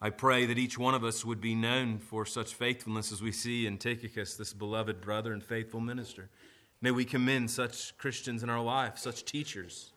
I 0.00 0.10
pray 0.10 0.46
that 0.46 0.58
each 0.58 0.78
one 0.78 0.94
of 0.94 1.04
us 1.04 1.24
would 1.24 1.40
be 1.40 1.54
known 1.54 1.98
for 1.98 2.26
such 2.26 2.54
faithfulness 2.54 3.12
as 3.12 3.22
we 3.22 3.30
see 3.30 3.66
in 3.66 3.78
Tychicus, 3.78 4.36
this 4.36 4.52
beloved 4.52 5.00
brother 5.00 5.32
and 5.32 5.42
faithful 5.42 5.80
minister. 5.80 6.28
May 6.80 6.90
we 6.90 7.04
commend 7.04 7.50
such 7.50 7.96
Christians 7.98 8.42
in 8.42 8.50
our 8.50 8.60
life, 8.60 8.98
such 8.98 9.24
teachers. 9.24 9.92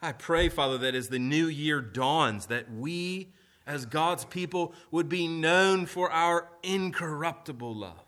I 0.00 0.12
pray, 0.12 0.48
Father, 0.48 0.78
that 0.78 0.94
as 0.94 1.10
the 1.10 1.18
new 1.18 1.46
year 1.46 1.82
dawns, 1.82 2.46
that 2.46 2.72
we, 2.72 3.34
as 3.66 3.84
God's 3.84 4.24
people, 4.24 4.72
would 4.90 5.10
be 5.10 5.28
known 5.28 5.84
for 5.84 6.10
our 6.10 6.48
incorruptible 6.62 7.74
love, 7.74 8.06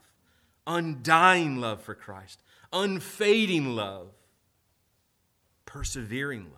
undying 0.67 1.61
love 1.61 1.83
for 1.83 1.95
Christ, 1.95 2.43
unfading 2.73 3.77
love 3.77 4.09
persevering 5.73 6.43
love. 6.45 6.53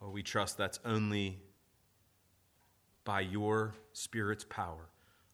Oh, 0.00 0.10
we 0.10 0.22
trust 0.22 0.56
that's 0.56 0.78
only 0.84 1.40
by 3.02 3.22
your 3.22 3.74
Spirit's 3.92 4.44
power. 4.44 4.88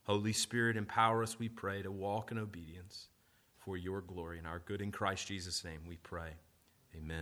Holy 0.05 0.33
Spirit, 0.33 0.79
empower 0.79 1.23
us, 1.23 1.39
we 1.39 1.49
pray, 1.49 1.83
to 1.83 1.91
walk 1.91 2.33
in 2.33 2.39
obedience 2.39 3.09
for 3.59 3.77
your 3.77 4.01
glory. 4.01 4.39
and 4.39 4.47
our 4.47 4.61
good 4.61 4.81
in 4.81 4.91
Christ 4.91 5.29
Jesus' 5.29 5.63
name, 5.63 5.81
we 5.87 5.97
pray. 5.97 6.31
Amen. 6.97 7.21